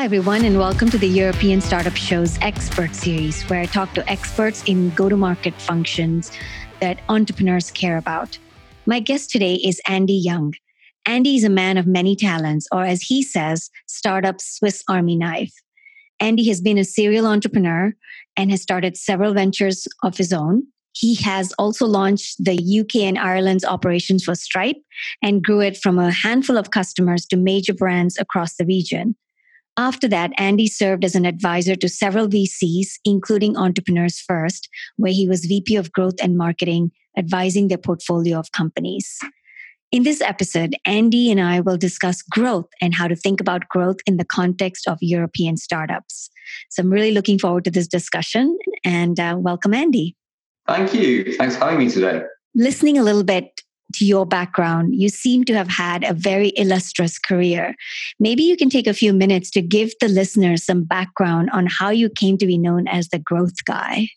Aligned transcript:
Hi, 0.00 0.06
everyone, 0.06 0.46
and 0.46 0.58
welcome 0.58 0.88
to 0.88 0.96
the 0.96 1.06
European 1.06 1.60
Startup 1.60 1.94
Show's 1.94 2.38
Expert 2.38 2.94
Series, 2.94 3.42
where 3.50 3.60
I 3.60 3.66
talk 3.66 3.92
to 3.92 4.10
experts 4.10 4.64
in 4.64 4.88
go 4.94 5.10
to 5.10 5.16
market 5.18 5.52
functions 5.60 6.32
that 6.80 7.02
entrepreneurs 7.10 7.70
care 7.70 7.98
about. 7.98 8.38
My 8.86 9.00
guest 9.00 9.28
today 9.28 9.56
is 9.56 9.78
Andy 9.86 10.14
Young. 10.14 10.54
Andy 11.04 11.36
is 11.36 11.44
a 11.44 11.50
man 11.50 11.76
of 11.76 11.86
many 11.86 12.16
talents, 12.16 12.66
or 12.72 12.82
as 12.82 13.02
he 13.02 13.22
says, 13.22 13.68
startup 13.88 14.40
Swiss 14.40 14.82
Army 14.88 15.16
knife. 15.16 15.52
Andy 16.18 16.48
has 16.48 16.62
been 16.62 16.78
a 16.78 16.84
serial 16.84 17.26
entrepreneur 17.26 17.92
and 18.38 18.50
has 18.50 18.62
started 18.62 18.96
several 18.96 19.34
ventures 19.34 19.86
of 20.02 20.16
his 20.16 20.32
own. 20.32 20.62
He 20.92 21.14
has 21.16 21.52
also 21.58 21.84
launched 21.84 22.42
the 22.42 22.54
UK 22.80 23.02
and 23.02 23.18
Ireland's 23.18 23.66
operations 23.66 24.24
for 24.24 24.34
Stripe 24.34 24.78
and 25.22 25.44
grew 25.44 25.60
it 25.60 25.76
from 25.76 25.98
a 25.98 26.10
handful 26.10 26.56
of 26.56 26.70
customers 26.70 27.26
to 27.26 27.36
major 27.36 27.74
brands 27.74 28.16
across 28.18 28.56
the 28.56 28.64
region. 28.64 29.14
After 29.80 30.08
that, 30.08 30.32
Andy 30.36 30.66
served 30.66 31.06
as 31.06 31.14
an 31.14 31.24
advisor 31.24 31.74
to 31.74 31.88
several 31.88 32.28
VCs, 32.28 32.98
including 33.06 33.56
Entrepreneurs 33.56 34.20
First, 34.20 34.68
where 34.98 35.10
he 35.10 35.26
was 35.26 35.46
VP 35.46 35.74
of 35.76 35.90
Growth 35.90 36.16
and 36.22 36.36
Marketing, 36.36 36.90
advising 37.16 37.68
their 37.68 37.78
portfolio 37.78 38.38
of 38.38 38.52
companies. 38.52 39.18
In 39.90 40.02
this 40.02 40.20
episode, 40.20 40.76
Andy 40.84 41.30
and 41.30 41.40
I 41.40 41.60
will 41.60 41.78
discuss 41.78 42.20
growth 42.20 42.66
and 42.82 42.94
how 42.94 43.08
to 43.08 43.16
think 43.16 43.40
about 43.40 43.70
growth 43.70 43.96
in 44.04 44.18
the 44.18 44.24
context 44.26 44.86
of 44.86 44.98
European 45.00 45.56
startups. 45.56 46.28
So 46.68 46.82
I'm 46.82 46.90
really 46.90 47.12
looking 47.12 47.38
forward 47.38 47.64
to 47.64 47.70
this 47.70 47.88
discussion 47.88 48.58
and 48.84 49.18
uh, 49.18 49.36
welcome, 49.38 49.72
Andy. 49.72 50.14
Thank 50.68 50.92
you. 50.92 51.32
Thanks 51.38 51.56
for 51.56 51.64
having 51.64 51.78
me 51.78 51.88
today. 51.88 52.24
Listening 52.54 52.98
a 52.98 53.02
little 53.02 53.24
bit 53.24 53.62
to 53.94 54.04
your 54.04 54.26
background, 54.26 54.94
you 54.94 55.08
seem 55.08 55.44
to 55.44 55.54
have 55.54 55.68
had 55.68 56.04
a 56.04 56.14
very 56.14 56.52
illustrious 56.56 57.18
career. 57.18 57.74
Maybe 58.18 58.42
you 58.42 58.56
can 58.56 58.70
take 58.70 58.86
a 58.86 58.94
few 58.94 59.12
minutes 59.12 59.50
to 59.52 59.62
give 59.62 59.92
the 60.00 60.08
listeners 60.08 60.64
some 60.64 60.84
background 60.84 61.50
on 61.52 61.66
how 61.66 61.90
you 61.90 62.08
came 62.08 62.38
to 62.38 62.46
be 62.46 62.58
known 62.58 62.88
as 62.88 63.08
the 63.08 63.18
growth 63.18 63.64
guy. 63.64 64.08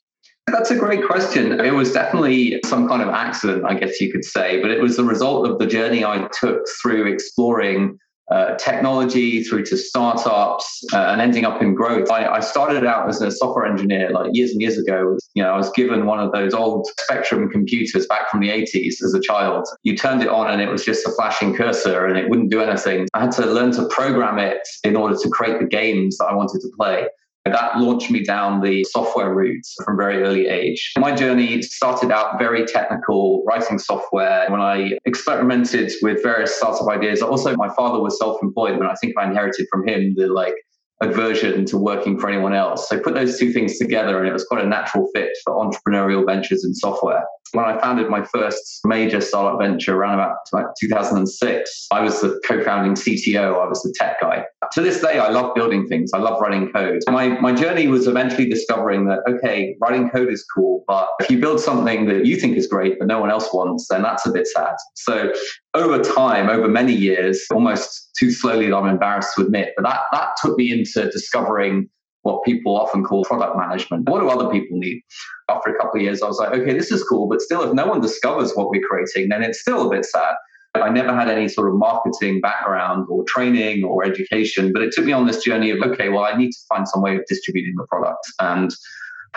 That's 0.48 0.72
a 0.72 0.76
great 0.76 1.06
question. 1.06 1.60
It 1.60 1.74
was 1.74 1.94
definitely 1.94 2.60
some 2.66 2.88
kind 2.88 3.02
of 3.02 3.10
accident, 3.10 3.64
I 3.66 3.76
guess 3.76 4.02
you 4.02 4.12
could 4.12 4.26
say, 4.26 4.62
but 4.62 4.72
it 4.72 4.82
was 4.82 4.98
the 4.98 5.04
result 5.04 5.48
of 5.48 5.58
the 5.58 5.66
journey 5.66 6.04
I 6.04 6.28
took 6.40 6.60
through 6.82 7.12
exploring 7.12 7.98
uh, 8.32 8.56
technology 8.56 9.44
through 9.44 9.66
to 9.66 9.78
startups 9.78 10.84
uh, 10.94 10.98
and 10.98 11.22
ending 11.22 11.46
up 11.46 11.62
in 11.62 11.76
growth. 11.76 12.10
I, 12.10 12.26
I, 12.26 12.40
started 12.40 12.86
out 12.86 13.10
as 13.10 13.22
a 13.22 13.30
software 13.30 13.66
engineer 13.66 14.12
like 14.12 14.30
years 14.34 14.52
and 14.52 14.62
years 14.62 14.78
ago. 14.78 15.18
You 15.34 15.44
know, 15.44 15.50
I 15.50 15.58
was 15.58 15.70
given 15.72 16.06
one 16.06 16.20
of 16.20 16.32
those 16.32 16.54
old 16.54 16.88
Spectrum 17.02 17.50
computers 17.50 18.08
back 18.08 18.30
from 18.30 18.40
the 18.40 18.50
80s 18.50 19.04
as 19.04 19.14
a 19.14 19.20
child. 19.20 19.68
You 19.84 19.98
turned 19.98 20.22
it 20.22 20.30
on 20.30 20.50
and 20.50 20.62
it 20.62 20.70
was 20.70 20.86
just 20.86 21.06
a 21.06 21.12
flashing 21.12 21.54
cursor 21.54 22.06
and 22.06 22.18
it 22.18 22.30
wouldn't 22.30 22.50
do 22.50 22.62
anything. 22.62 23.08
I 23.14 23.22
had 23.22 23.32
to 23.34 23.46
learn 23.46 23.72
to 23.74 23.88
program 23.90 24.40
it 24.40 24.66
in 24.84 24.96
order 24.96 25.18
to 25.22 25.30
create 25.30 25.60
the 25.60 25.68
games 25.68 26.18
that 26.18 26.26
I 26.26 26.34
wanted 26.34 26.62
to 26.62 26.70
play. 26.78 27.08
That 27.46 27.78
launched 27.78 28.10
me 28.10 28.24
down 28.24 28.62
the 28.62 28.86
software 28.86 29.34
route 29.34 29.66
from 29.84 29.98
very 29.98 30.24
early 30.24 30.48
age. 30.48 30.94
My 30.98 31.14
journey 31.14 31.62
started 31.62 32.10
out 32.10 32.40
very 32.40 32.66
technical, 32.66 33.44
writing 33.46 33.80
software. 33.80 34.50
When 34.50 34.62
I 34.62 34.98
experimented 35.06 35.92
with 36.02 36.24
various 36.24 36.56
startup 36.56 36.88
ideas, 36.88 37.22
also 37.22 37.54
my 37.58 37.70
father 37.76 38.00
was 38.00 38.18
self-employed, 38.18 38.74
and 38.80 38.86
I 38.86 38.96
think 39.02 39.14
I 39.18 39.28
inherited 39.28 39.68
from 39.70 39.86
him 39.88 40.14
the 40.16 40.28
like 40.28 40.56
aversion 41.02 41.66
to 41.66 41.78
working 41.78 42.20
for 42.20 42.30
anyone 42.30 42.54
else. 42.54 42.88
So 42.90 43.00
put 43.00 43.14
those 43.14 43.38
two 43.38 43.52
things 43.52 43.78
together, 43.78 44.20
and 44.20 44.28
it 44.28 44.34
was 44.34 44.46
quite 44.46 44.64
a 44.64 44.68
natural 44.68 45.10
fit 45.14 45.30
for 45.44 45.54
entrepreneurial 45.54 46.26
ventures 46.26 46.64
in 46.64 46.74
software. 46.74 47.24
When 47.52 47.66
I 47.66 47.80
founded 47.80 48.10
my 48.10 48.24
first 48.24 48.80
major 48.84 49.22
startup 49.22 49.60
venture 49.60 49.96
around 49.96 50.16
about 50.16 50.38
2006, 50.80 51.88
I 51.92 52.02
was 52.02 52.20
the 52.20 52.42
co-founding 52.48 52.96
CTO. 52.96 53.64
I 53.64 53.68
was 53.68 53.84
the 53.84 53.94
tech 53.96 54.20
guy. 54.20 54.46
To 54.72 54.82
this 54.82 55.02
day, 55.02 55.20
I 55.20 55.30
love 55.30 55.54
building 55.54 55.86
things. 55.88 56.12
I 56.16 56.18
love 56.18 56.42
writing 56.42 56.72
code. 56.72 57.02
My, 57.08 57.40
my 57.40 57.54
journey 57.54 57.88
was 57.88 58.08
eventually 58.08 58.50
discovering 58.50 59.06
that, 59.06 59.20
okay, 59.30 59.76
writing 59.80 60.10
code 60.10 60.34
is 60.34 60.44
cool, 60.56 60.84
but 60.88 61.08
if 61.20 61.30
you 61.30 61.40
build 61.40 61.60
something 61.60 62.08
that 62.08 62.26
you 62.26 62.38
think 62.38 62.58
is 62.58 62.66
great, 62.66 62.98
but 62.98 63.08
no 63.08 63.20
one 63.20 63.30
else 63.30 63.54
wants, 63.54 63.88
then 63.88 64.02
that's 64.02 64.26
a 64.26 64.32
bit 64.32 64.48
sad. 64.48 64.74
So 64.96 65.32
over 65.76 66.04
time, 66.04 66.50
over 66.50 66.68
many 66.68 66.94
years, 66.94 67.46
almost 67.52 68.03
too 68.18 68.32
slowly 68.32 68.70
that 68.70 68.76
I'm 68.76 68.88
embarrassed 68.88 69.36
to 69.36 69.42
admit, 69.42 69.74
but 69.76 69.84
that, 69.84 70.02
that 70.12 70.30
took 70.42 70.58
me 70.58 70.72
into 70.72 71.10
discovering 71.10 71.90
what 72.22 72.44
people 72.46 72.78
often 72.78 73.04
call 73.04 73.24
product 73.26 73.58
management. 73.58 74.10
What 74.10 74.22
do 74.22 74.30
other 74.30 74.50
people 74.50 74.78
need? 74.78 75.02
After 75.50 75.76
a 75.76 75.78
couple 75.78 76.00
of 76.00 76.04
years, 76.04 76.22
I 76.22 76.28
was 76.28 76.38
like, 76.38 76.54
okay, 76.54 76.74
this 76.74 76.92
is 76.92 77.04
cool, 77.04 77.28
but 77.28 77.42
still, 77.42 77.64
if 77.64 77.74
no 77.74 77.86
one 77.86 78.00
discovers 78.00 78.54
what 78.54 78.70
we're 78.70 78.88
creating, 78.88 79.30
then 79.30 79.44
it's 79.44 79.60
still 79.60 79.88
a 79.88 79.90
bit 79.90 80.06
sad. 80.06 80.36
I 80.76 80.90
never 80.90 81.14
had 81.14 81.30
any 81.30 81.48
sort 81.50 81.68
of 81.68 81.76
marketing 81.76 82.42
background 82.42 83.06
or 83.10 83.24
training 83.28 83.84
or 83.84 84.04
education, 84.04 84.72
but 84.74 84.82
it 84.82 84.92
took 84.92 85.06
me 85.06 85.12
on 85.12 85.28
this 85.28 85.44
journey 85.44 85.70
of, 85.70 85.82
okay, 85.84 86.10
well, 86.10 86.24
I 86.24 86.36
need 86.36 86.52
to 86.52 86.60
find 86.68 86.88
some 86.88 87.02
way 87.02 87.16
of 87.16 87.26
distributing 87.28 87.76
the 87.78 87.86
product. 87.86 88.26
And 88.40 88.74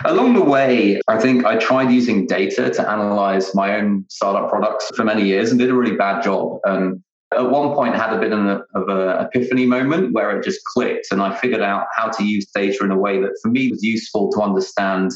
Along 0.05 0.35
the 0.35 0.43
way, 0.43 1.01
I 1.07 1.19
think 1.19 1.43
I 1.43 1.57
tried 1.57 1.89
using 1.89 2.27
data 2.27 2.69
to 2.69 2.89
analyze 2.89 3.55
my 3.55 3.77
own 3.77 4.05
startup 4.09 4.49
products 4.49 4.91
for 4.95 5.03
many 5.03 5.23
years 5.23 5.49
and 5.49 5.59
did 5.59 5.71
a 5.71 5.73
really 5.73 5.95
bad 5.95 6.23
job. 6.23 6.59
And 6.65 7.01
at 7.33 7.49
one 7.49 7.73
point, 7.75 7.95
had 7.95 8.13
a 8.13 8.19
bit 8.19 8.31
of 8.31 8.89
an 8.89 9.25
epiphany 9.25 9.65
moment 9.65 10.13
where 10.13 10.37
it 10.37 10.43
just 10.43 10.61
clicked, 10.73 11.07
and 11.11 11.21
I 11.21 11.35
figured 11.35 11.61
out 11.61 11.87
how 11.95 12.09
to 12.09 12.23
use 12.23 12.45
data 12.53 12.83
in 12.83 12.91
a 12.91 12.97
way 12.97 13.21
that 13.21 13.37
for 13.41 13.49
me 13.49 13.69
was 13.69 13.83
useful 13.83 14.31
to 14.31 14.41
understand 14.41 15.11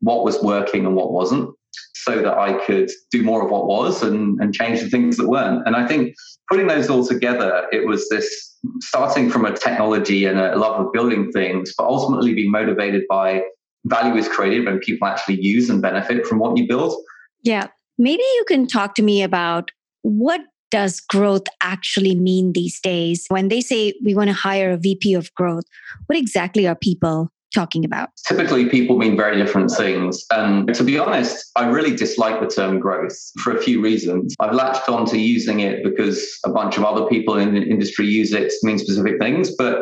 what 0.00 0.24
was 0.24 0.42
working 0.42 0.84
and 0.84 0.94
what 0.94 1.12
wasn't, 1.12 1.50
so 1.94 2.20
that 2.22 2.36
I 2.36 2.64
could 2.66 2.90
do 3.10 3.22
more 3.22 3.44
of 3.44 3.50
what 3.50 3.66
was 3.66 4.02
and, 4.02 4.38
and 4.40 4.54
change 4.54 4.80
the 4.80 4.90
things 4.90 5.16
that 5.16 5.28
weren't. 5.28 5.66
And 5.66 5.74
I 5.74 5.86
think 5.86 6.14
putting 6.50 6.66
those 6.66 6.90
all 6.90 7.06
together, 7.06 7.66
it 7.72 7.86
was 7.86 8.08
this 8.10 8.54
starting 8.80 9.30
from 9.30 9.46
a 9.46 9.56
technology 9.56 10.26
and 10.26 10.38
a 10.38 10.56
love 10.56 10.84
of 10.84 10.92
building 10.92 11.32
things, 11.32 11.72
but 11.76 11.86
ultimately 11.86 12.34
being 12.34 12.50
motivated 12.50 13.04
by 13.08 13.42
value 13.86 14.16
is 14.16 14.28
created 14.28 14.66
when 14.66 14.78
people 14.80 15.08
actually 15.08 15.40
use 15.40 15.70
and 15.70 15.80
benefit 15.80 16.26
from 16.26 16.38
what 16.38 16.56
you 16.56 16.66
build. 16.68 16.94
Yeah. 17.42 17.68
Maybe 17.98 18.22
you 18.22 18.44
can 18.46 18.66
talk 18.66 18.94
to 18.96 19.02
me 19.02 19.22
about 19.22 19.70
what 20.02 20.40
does 20.76 21.00
growth 21.00 21.46
actually 21.62 22.14
mean 22.14 22.52
these 22.52 22.78
days? 22.80 23.24
When 23.28 23.48
they 23.48 23.62
say 23.62 23.94
we 24.04 24.14
want 24.14 24.28
to 24.28 24.34
hire 24.34 24.70
a 24.72 24.76
VP 24.76 25.14
of 25.14 25.34
growth, 25.34 25.64
what 26.04 26.18
exactly 26.18 26.66
are 26.66 26.74
people 26.74 27.30
talking 27.54 27.82
about? 27.82 28.10
Typically, 28.28 28.68
people 28.68 28.98
mean 28.98 29.16
very 29.16 29.42
different 29.42 29.70
things. 29.70 30.22
And 30.30 30.74
to 30.74 30.84
be 30.84 30.98
honest, 30.98 31.50
I 31.56 31.66
really 31.70 31.96
dislike 31.96 32.42
the 32.42 32.46
term 32.46 32.78
growth 32.78 33.16
for 33.42 33.56
a 33.56 33.62
few 33.62 33.82
reasons. 33.82 34.34
I've 34.38 34.52
latched 34.52 34.86
on 34.90 35.06
to 35.06 35.18
using 35.18 35.60
it 35.60 35.82
because 35.82 36.22
a 36.44 36.50
bunch 36.50 36.76
of 36.76 36.84
other 36.84 37.06
people 37.06 37.38
in 37.38 37.54
the 37.54 37.62
industry 37.62 38.04
use 38.04 38.34
it 38.34 38.50
to 38.50 38.58
mean 38.62 38.78
specific 38.78 39.18
things, 39.18 39.56
but 39.56 39.78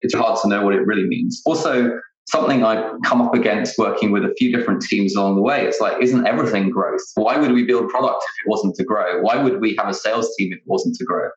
it's 0.00 0.14
hard 0.14 0.40
to 0.42 0.48
know 0.48 0.64
what 0.64 0.74
it 0.74 0.84
really 0.84 1.06
means. 1.06 1.40
Also, 1.46 2.00
something 2.28 2.64
I've 2.64 2.92
come 3.04 3.20
up 3.20 3.34
against 3.34 3.78
working 3.78 4.10
with 4.10 4.24
a 4.24 4.34
few 4.38 4.56
different 4.56 4.82
teams 4.82 5.14
along 5.14 5.36
the 5.36 5.42
way. 5.42 5.66
It's 5.66 5.80
like, 5.80 6.02
isn't 6.02 6.26
everything 6.26 6.70
growth? 6.70 7.02
Why 7.14 7.36
would 7.36 7.52
we 7.52 7.64
build 7.64 7.88
product 7.88 8.22
if 8.22 8.46
it 8.46 8.48
wasn't 8.48 8.74
to 8.76 8.84
grow? 8.84 9.20
Why 9.20 9.42
would 9.42 9.60
we 9.60 9.74
have 9.76 9.88
a 9.88 9.94
sales 9.94 10.34
team 10.36 10.52
if 10.52 10.58
it 10.58 10.64
wasn't 10.66 10.96
to 10.96 11.04
grow? 11.04 11.28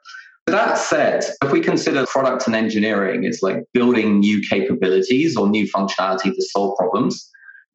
That 0.47 0.77
said, 0.77 1.23
if 1.43 1.51
we 1.51 1.59
consider 1.59 2.05
product 2.05 2.45
and 2.45 2.55
engineering 2.55 3.25
as 3.25 3.41
like 3.41 3.63
building 3.73 4.19
new 4.19 4.41
capabilities 4.47 5.35
or 5.35 5.47
new 5.47 5.67
functionality 5.71 6.33
to 6.35 6.41
solve 6.41 6.77
problems, 6.77 7.29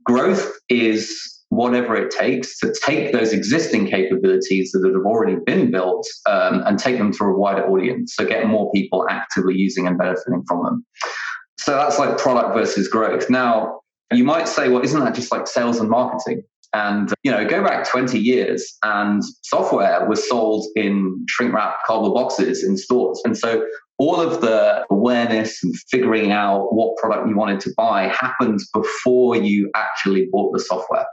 growth 0.05 0.53
is 0.69 1.41
whatever 1.49 1.97
it 1.97 2.13
takes 2.13 2.59
to 2.61 2.73
take 2.87 3.13
those 3.13 3.33
existing 3.33 3.89
capabilities 3.89 4.71
that 4.71 4.85
have 4.87 5.05
already 5.05 5.37
been 5.45 5.73
built 5.73 6.07
um, 6.29 6.63
and 6.65 6.79
take 6.79 6.97
them 6.97 7.13
to 7.13 7.25
a 7.25 7.37
wider 7.37 7.67
audience. 7.67 8.15
So 8.15 8.25
get 8.25 8.47
more 8.47 8.71
people 8.71 9.05
actively 9.11 9.55
using 9.57 9.89
and 9.89 9.99
benefiting 9.99 10.45
from 10.47 10.65
them. 10.65 10.87
So 11.61 11.73
that's 11.73 11.99
like 11.99 12.17
product 12.17 12.55
versus 12.55 12.89
growth. 12.89 13.29
Now, 13.29 13.81
you 14.11 14.25
might 14.25 14.49
say, 14.49 14.69
well, 14.69 14.83
isn't 14.83 14.99
that 14.99 15.15
just 15.15 15.31
like 15.31 15.47
sales 15.47 15.79
and 15.79 15.91
marketing? 15.91 16.43
And, 16.73 17.13
you 17.23 17.31
know, 17.31 17.47
go 17.47 17.63
back 17.63 17.89
20 17.89 18.19
years 18.19 18.77
and 18.83 19.23
software 19.43 20.09
was 20.09 20.27
sold 20.29 20.67
in 20.77 21.25
shrink 21.29 21.53
wrap 21.53 21.77
cardboard 21.85 22.15
boxes 22.15 22.65
in 22.65 22.77
stores. 22.77 23.21
And 23.25 23.37
so 23.37 23.67
all 23.99 24.21
of 24.21 24.41
the 24.41 24.87
awareness 24.91 25.63
and 25.63 25.75
figuring 25.91 26.33
out 26.33 26.73
what 26.73 26.97
product 26.97 27.29
you 27.29 27.37
wanted 27.37 27.61
to 27.61 27.71
buy 27.77 28.09
happened 28.09 28.61
before 28.73 29.37
you 29.37 29.71
actually 29.75 30.29
bought 30.33 30.53
the 30.53 30.61
software. 30.61 31.07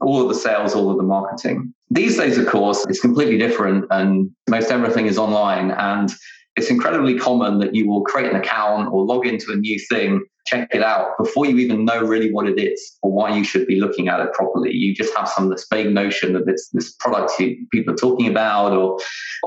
All 0.00 0.22
of 0.22 0.28
the 0.28 0.34
sales, 0.34 0.74
all 0.74 0.90
of 0.90 0.96
the 0.96 1.02
marketing. 1.02 1.74
These 1.90 2.16
days, 2.16 2.38
of 2.38 2.46
course, 2.46 2.86
it's 2.88 3.00
completely 3.00 3.36
different 3.36 3.84
and 3.90 4.30
most 4.48 4.70
everything 4.70 5.06
is 5.06 5.18
online. 5.18 5.72
And 5.72 6.10
it's 6.56 6.70
incredibly 6.70 7.18
common 7.18 7.58
that 7.58 7.74
you 7.74 7.88
will 7.88 8.02
create 8.02 8.30
an 8.30 8.36
account 8.36 8.92
or 8.92 9.04
log 9.04 9.26
into 9.26 9.52
a 9.52 9.56
new 9.56 9.78
thing, 9.90 10.24
check 10.46 10.68
it 10.72 10.82
out 10.82 11.12
before 11.18 11.46
you 11.46 11.58
even 11.58 11.84
know 11.84 12.00
really 12.00 12.30
what 12.30 12.46
it 12.46 12.60
is 12.60 12.96
or 13.02 13.10
why 13.10 13.34
you 13.34 13.42
should 13.42 13.66
be 13.66 13.80
looking 13.80 14.08
at 14.08 14.20
it 14.20 14.32
properly. 14.32 14.72
You 14.72 14.94
just 14.94 15.16
have 15.16 15.28
some 15.28 15.48
this 15.48 15.66
vague 15.70 15.92
notion 15.92 16.34
that 16.34 16.44
it's 16.46 16.68
this 16.72 16.92
product 17.00 17.32
you, 17.40 17.66
people 17.72 17.94
are 17.94 17.96
talking 17.96 18.28
about, 18.28 18.72
or 18.72 18.98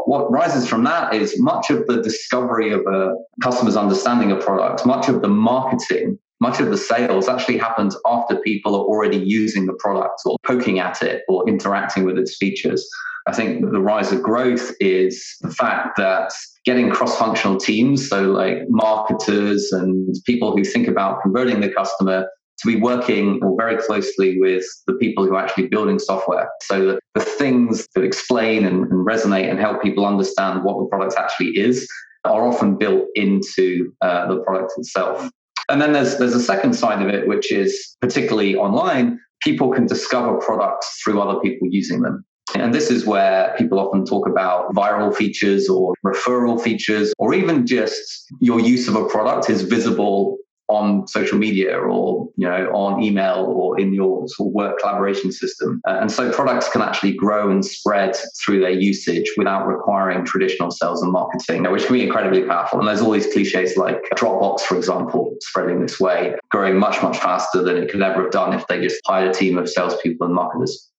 what 0.05 0.29
rises 0.31 0.67
from 0.67 0.83
that 0.85 1.13
is 1.13 1.39
much 1.39 1.69
of 1.69 1.85
the 1.87 2.01
discovery 2.01 2.71
of 2.71 2.81
a 2.87 3.13
customer's 3.41 3.77
understanding 3.77 4.31
of 4.31 4.41
product, 4.41 4.85
much 4.85 5.07
of 5.07 5.21
the 5.21 5.29
marketing 5.29 6.17
much 6.39 6.59
of 6.59 6.69
the 6.69 6.77
sales 6.77 7.27
actually 7.27 7.57
happens 7.57 7.97
after 8.05 8.35
people 8.37 8.75
are 8.75 8.83
already 8.83 9.17
using 9.17 9.65
the 9.65 9.73
product 9.79 10.21
or 10.25 10.37
poking 10.45 10.79
at 10.79 11.01
it 11.01 11.23
or 11.27 11.47
interacting 11.49 12.03
with 12.03 12.17
its 12.17 12.37
features. 12.37 12.87
I 13.27 13.33
think 13.33 13.61
the 13.71 13.81
rise 13.81 14.11
of 14.13 14.23
growth 14.23 14.71
is 14.79 15.35
the 15.41 15.51
fact 15.51 15.97
that 15.97 16.31
getting 16.65 16.89
cross 16.89 17.17
functional 17.17 17.57
teams, 17.57 18.07
so 18.07 18.23
like 18.23 18.59
marketers 18.69 19.71
and 19.73 20.15
people 20.25 20.55
who 20.55 20.63
think 20.63 20.87
about 20.87 21.21
converting 21.21 21.59
the 21.59 21.69
customer 21.69 22.27
to 22.59 22.67
be 22.67 22.79
working 22.79 23.39
very 23.57 23.77
closely 23.77 24.39
with 24.39 24.65
the 24.87 24.93
people 24.93 25.25
who 25.25 25.35
are 25.35 25.43
actually 25.43 25.67
building 25.67 25.99
software. 25.99 26.49
So 26.63 26.85
that 26.87 26.99
the 27.15 27.21
things 27.21 27.87
that 27.93 28.03
explain 28.03 28.65
and, 28.65 28.85
and 28.85 29.05
resonate 29.05 29.49
and 29.49 29.59
help 29.59 29.83
people 29.83 30.05
understand 30.05 30.63
what 30.63 30.79
the 30.79 30.85
product 30.85 31.15
actually 31.17 31.57
is 31.57 31.87
are 32.23 32.47
often 32.47 32.77
built 32.77 33.05
into 33.15 33.91
uh, 34.01 34.27
the 34.27 34.39
product 34.41 34.73
itself. 34.77 35.29
And 35.69 35.81
then 35.81 35.91
there's 35.91 36.17
there's 36.17 36.33
a 36.33 36.41
second 36.41 36.73
side 36.73 37.01
of 37.01 37.09
it, 37.13 37.27
which 37.27 37.51
is 37.51 37.97
particularly 37.99 38.55
online, 38.55 39.19
people 39.41 39.71
can 39.71 39.85
discover 39.85 40.37
products 40.39 41.01
through 41.03 41.21
other 41.21 41.39
people 41.41 41.67
using 41.69 42.01
them. 42.01 42.23
And 42.61 42.73
this 42.73 42.89
is 42.89 43.05
where 43.05 43.53
people 43.57 43.79
often 43.79 44.05
talk 44.05 44.27
about 44.27 44.73
viral 44.73 45.15
features 45.15 45.69
or 45.69 45.93
referral 46.05 46.61
features, 46.61 47.13
or 47.17 47.33
even 47.33 47.65
just 47.65 48.25
your 48.39 48.59
use 48.59 48.87
of 48.87 48.95
a 48.95 49.07
product 49.07 49.49
is 49.49 49.61
visible 49.61 50.37
on 50.69 51.07
social 51.07 51.37
media 51.37 51.77
or 51.77 52.27
you 52.35 52.47
know 52.47 52.69
on 52.73 53.01
email 53.01 53.45
or 53.47 53.79
in 53.79 53.93
your 53.93 54.27
sort 54.27 54.49
of 54.49 54.53
work 54.53 54.79
collaboration 54.79 55.31
system. 55.31 55.81
Uh, 55.87 55.97
and 56.01 56.11
so 56.11 56.31
products 56.31 56.69
can 56.69 56.81
actually 56.81 57.13
grow 57.13 57.49
and 57.49 57.65
spread 57.65 58.15
through 58.43 58.59
their 58.59 58.71
usage 58.71 59.31
without 59.37 59.65
requiring 59.65 60.25
traditional 60.25 60.69
sales 60.69 61.01
and 61.01 61.11
marketing 61.11 61.63
which 61.71 61.85
can 61.85 61.93
be 61.93 62.03
incredibly 62.03 62.43
powerful. 62.43 62.79
And 62.79 62.87
there's 62.87 63.01
all 63.01 63.11
these 63.11 63.31
cliches 63.31 63.77
like 63.77 64.01
dropbox 64.15 64.61
for 64.61 64.75
example 64.75 65.35
spreading 65.41 65.81
this 65.81 65.99
way 65.99 66.35
growing 66.51 66.77
much 66.77 67.01
much 67.01 67.17
faster 67.17 67.63
than 67.63 67.77
it 67.77 67.89
could 67.89 68.01
ever 68.01 68.23
have 68.23 68.31
done 68.31 68.53
if 68.53 68.67
they 68.67 68.81
just 68.81 68.99
hired 69.05 69.29
a 69.29 69.33
team 69.33 69.57
of 69.57 69.69
salespeople 69.69 70.25
and 70.25 70.35
marketers 70.35 70.89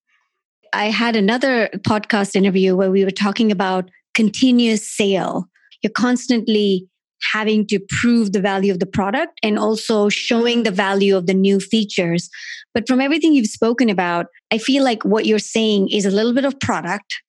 i 0.73 0.87
had 0.87 1.17
another 1.17 1.69
podcast 1.79 2.37
interview 2.37 2.77
where 2.77 2.91
we 2.91 3.05
were 3.05 3.11
talking 3.11 3.53
about 3.53 3.91
continuous 4.15 4.87
sale 4.89 5.49
you're 5.83 5.93
constantly 5.93 6.89
having 7.33 7.67
to 7.67 7.81
prove 7.89 8.33
the 8.33 8.41
value 8.41 8.73
of 8.73 8.81
the 8.81 8.87
product 8.87 9.39
and 9.43 9.59
also 9.59 10.09
showing 10.09 10.63
the 10.63 10.71
value 10.71 11.17
of 11.17 11.27
the 11.27 11.35
new 11.35 11.61
features. 11.61 12.31
But 12.75 12.87
from 12.87 13.01
everything 13.01 13.33
you've 13.33 13.47
spoken 13.47 13.89
about, 13.89 14.27
I 14.51 14.59
feel 14.59 14.85
like 14.85 15.05
what 15.05 15.27
you're 15.27 15.39
saying 15.39 15.89
is 15.89 16.05
a 16.05 16.11
little 16.11 16.33
bit 16.33 16.45
of 16.45 16.59
product, 16.61 17.21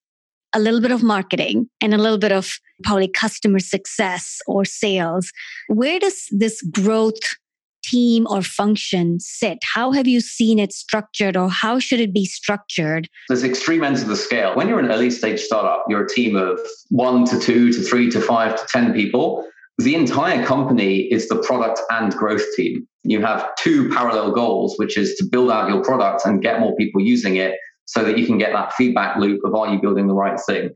a 0.53 0.59
little 0.59 0.81
bit 0.81 0.91
of 0.91 1.03
marketing, 1.03 1.69
and 1.81 1.93
a 1.93 1.97
little 1.97 2.17
bit 2.17 2.31
of 2.31 2.59
probably 2.83 3.07
customer 3.07 3.59
success 3.59 4.39
or 4.47 4.65
sales. 4.65 5.31
Where 5.67 5.99
does 5.99 6.27
this 6.31 6.61
growth 6.61 7.37
team 7.83 8.27
or 8.29 8.41
function 8.41 9.19
sit? 9.19 9.59
How 9.63 9.91
have 9.91 10.07
you 10.07 10.21
seen 10.21 10.59
it 10.59 10.73
structured 10.73 11.35
or 11.35 11.49
how 11.49 11.79
should 11.79 11.99
it 11.99 12.13
be 12.13 12.25
structured? 12.25 13.07
There's 13.27 13.43
extreme 13.43 13.83
ends 13.83 14.01
of 14.01 14.07
the 14.07 14.15
scale. 14.15 14.55
When 14.55 14.67
you're 14.67 14.79
an 14.79 14.91
early 14.91 15.09
stage 15.09 15.39
startup, 15.39 15.85
you're 15.89 16.05
a 16.05 16.09
team 16.09 16.35
of 16.35 16.59
one 16.89 17.25
to 17.25 17.39
two 17.39 17.71
to 17.71 17.81
three 17.81 18.09
to 18.11 18.21
five 18.21 18.59
to 18.59 18.65
10 18.67 18.93
people 18.93 19.45
the 19.79 19.95
entire 19.95 20.45
company 20.45 21.03
is 21.03 21.29
the 21.29 21.37
product 21.37 21.79
and 21.89 22.13
growth 22.13 22.43
team. 22.57 22.85
You 23.03 23.21
have 23.21 23.47
two 23.55 23.89
parallel 23.89 24.31
goals, 24.31 24.75
which 24.75 24.97
is 24.97 25.15
to 25.15 25.23
build 25.23 25.49
out 25.49 25.69
your 25.69 25.81
product 25.81 26.25
and 26.25 26.41
get 26.41 26.59
more 26.59 26.75
people 26.75 27.01
using 27.01 27.37
it 27.37 27.55
so 27.85 28.03
that 28.03 28.17
you 28.17 28.25
can 28.25 28.37
get 28.37 28.51
that 28.51 28.73
feedback 28.73 29.17
loop 29.17 29.39
of 29.45 29.55
are 29.55 29.73
you 29.73 29.79
building 29.79 30.07
the 30.07 30.13
right 30.13 30.37
thing? 30.45 30.71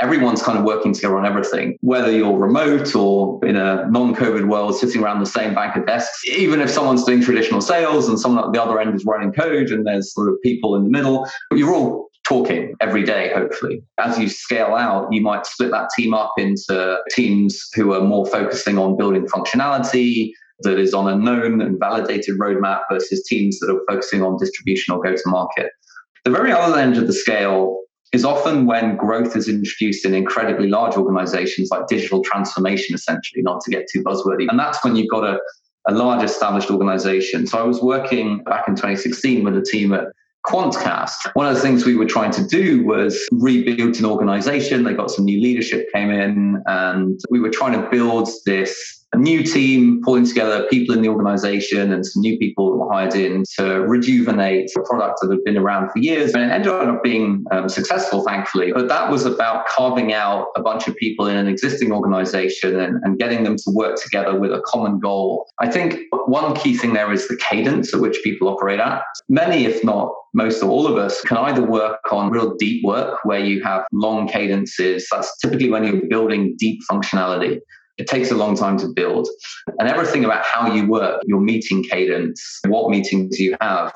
Everyone's 0.00 0.42
kind 0.42 0.58
of 0.58 0.64
working 0.64 0.92
together 0.92 1.16
on 1.16 1.24
everything, 1.24 1.78
whether 1.80 2.10
you're 2.10 2.36
remote 2.36 2.94
or 2.96 3.44
in 3.44 3.56
a 3.56 3.88
non 3.90 4.14
COVID 4.14 4.48
world 4.48 4.76
sitting 4.76 5.02
around 5.02 5.20
the 5.20 5.26
same 5.26 5.54
bank 5.54 5.76
of 5.76 5.86
desks. 5.86 6.20
Even 6.26 6.60
if 6.60 6.68
someone's 6.68 7.04
doing 7.04 7.22
traditional 7.22 7.60
sales 7.60 8.08
and 8.08 8.18
someone 8.18 8.44
at 8.44 8.52
the 8.52 8.62
other 8.62 8.80
end 8.80 8.94
is 8.94 9.04
running 9.04 9.32
code 9.32 9.70
and 9.70 9.86
there's 9.86 10.12
sort 10.12 10.28
of 10.28 10.34
people 10.42 10.74
in 10.74 10.84
the 10.84 10.90
middle, 10.90 11.28
but 11.48 11.58
you're 11.58 11.72
all 11.72 12.08
talking 12.26 12.74
every 12.80 13.04
day, 13.04 13.30
hopefully. 13.34 13.82
As 13.98 14.18
you 14.18 14.28
scale 14.28 14.74
out, 14.74 15.12
you 15.12 15.20
might 15.20 15.46
split 15.46 15.70
that 15.70 15.90
team 15.96 16.14
up 16.14 16.32
into 16.38 16.98
teams 17.10 17.68
who 17.74 17.92
are 17.92 18.00
more 18.00 18.26
focusing 18.26 18.78
on 18.78 18.96
building 18.96 19.26
functionality 19.26 20.30
that 20.60 20.78
is 20.78 20.94
on 20.94 21.08
a 21.08 21.16
known 21.16 21.60
and 21.60 21.78
validated 21.78 22.38
roadmap 22.38 22.82
versus 22.90 23.24
teams 23.24 23.58
that 23.60 23.70
are 23.70 23.80
focusing 23.88 24.22
on 24.22 24.38
distribution 24.38 24.94
or 24.94 25.02
go 25.02 25.14
to 25.14 25.22
market. 25.26 25.70
The 26.24 26.30
very 26.30 26.52
other 26.52 26.78
end 26.78 26.96
of 26.96 27.06
the 27.06 27.12
scale 27.12 27.80
is 28.12 28.24
often 28.24 28.66
when 28.66 28.96
growth 28.96 29.36
is 29.36 29.48
introduced 29.48 30.04
in 30.04 30.14
incredibly 30.14 30.68
large 30.68 30.96
organizations 30.96 31.68
like 31.70 31.86
digital 31.88 32.22
transformation, 32.22 32.94
essentially, 32.94 33.42
not 33.42 33.60
to 33.62 33.70
get 33.70 33.86
too 33.90 34.02
buzzwordy. 34.02 34.46
And 34.48 34.58
that's 34.58 34.82
when 34.84 34.94
you've 34.94 35.10
got 35.10 35.24
a, 35.24 35.40
a 35.88 35.92
large 35.92 36.22
established 36.22 36.70
organization. 36.70 37.46
So 37.46 37.58
I 37.58 37.62
was 37.62 37.82
working 37.82 38.44
back 38.44 38.68
in 38.68 38.74
2016 38.74 39.44
with 39.44 39.56
a 39.56 39.62
team 39.62 39.92
at 39.92 40.06
Quantcast. 40.46 41.14
One 41.32 41.46
of 41.46 41.54
the 41.54 41.60
things 41.60 41.86
we 41.86 41.96
were 41.96 42.06
trying 42.06 42.30
to 42.32 42.46
do 42.46 42.84
was 42.84 43.26
rebuild 43.32 43.96
an 43.96 44.04
organization. 44.04 44.84
They 44.84 44.92
got 44.92 45.10
some 45.10 45.24
new 45.24 45.40
leadership 45.40 45.88
came 45.92 46.10
in 46.10 46.62
and 46.66 47.18
we 47.30 47.40
were 47.40 47.50
trying 47.50 47.72
to 47.80 47.88
build 47.90 48.28
this 48.44 49.03
a 49.14 49.16
new 49.16 49.44
team 49.44 50.00
pulling 50.02 50.26
together 50.26 50.66
people 50.68 50.92
in 50.92 51.00
the 51.00 51.08
organization 51.08 51.92
and 51.92 52.04
some 52.04 52.20
new 52.20 52.36
people 52.36 52.72
that 52.72 52.78
were 52.78 52.92
hired 52.92 53.14
in 53.14 53.44
to 53.56 53.82
rejuvenate 53.82 54.68
a 54.76 54.82
product 54.82 55.20
that 55.20 55.30
had 55.30 55.44
been 55.44 55.56
around 55.56 55.88
for 55.90 56.00
years. 56.00 56.34
And 56.34 56.42
it 56.42 56.52
ended 56.52 56.72
up 56.72 57.00
being 57.04 57.44
um, 57.52 57.68
successful, 57.68 58.24
thankfully. 58.24 58.72
But 58.72 58.88
that 58.88 59.12
was 59.12 59.24
about 59.24 59.68
carving 59.68 60.12
out 60.12 60.48
a 60.56 60.62
bunch 60.62 60.88
of 60.88 60.96
people 60.96 61.28
in 61.28 61.36
an 61.36 61.46
existing 61.46 61.92
organization 61.92 62.80
and, 62.80 63.00
and 63.04 63.16
getting 63.16 63.44
them 63.44 63.54
to 63.56 63.70
work 63.70 64.02
together 64.02 64.38
with 64.38 64.50
a 64.50 64.60
common 64.66 64.98
goal. 64.98 65.46
I 65.60 65.70
think 65.70 66.00
one 66.26 66.56
key 66.56 66.76
thing 66.76 66.92
there 66.92 67.12
is 67.12 67.28
the 67.28 67.36
cadence 67.36 67.94
at 67.94 68.00
which 68.00 68.18
people 68.24 68.48
operate 68.48 68.80
at. 68.80 69.02
Many, 69.28 69.64
if 69.64 69.84
not 69.84 70.12
most 70.32 70.60
or 70.60 70.70
all 70.70 70.88
of 70.88 70.96
us, 70.96 71.20
can 71.20 71.36
either 71.36 71.64
work 71.64 72.00
on 72.10 72.32
real 72.32 72.56
deep 72.56 72.84
work 72.84 73.20
where 73.22 73.38
you 73.38 73.62
have 73.62 73.84
long 73.92 74.26
cadences. 74.26 75.06
That's 75.08 75.38
typically 75.38 75.70
when 75.70 75.84
you're 75.84 76.08
building 76.08 76.56
deep 76.58 76.80
functionality. 76.90 77.60
It 77.98 78.06
takes 78.06 78.30
a 78.30 78.34
long 78.34 78.56
time 78.56 78.76
to 78.78 78.88
build. 78.88 79.28
And 79.78 79.88
everything 79.88 80.24
about 80.24 80.44
how 80.44 80.72
you 80.72 80.88
work, 80.88 81.22
your 81.26 81.40
meeting 81.40 81.84
cadence, 81.84 82.60
what 82.66 82.90
meetings 82.90 83.38
you 83.38 83.56
have, 83.60 83.92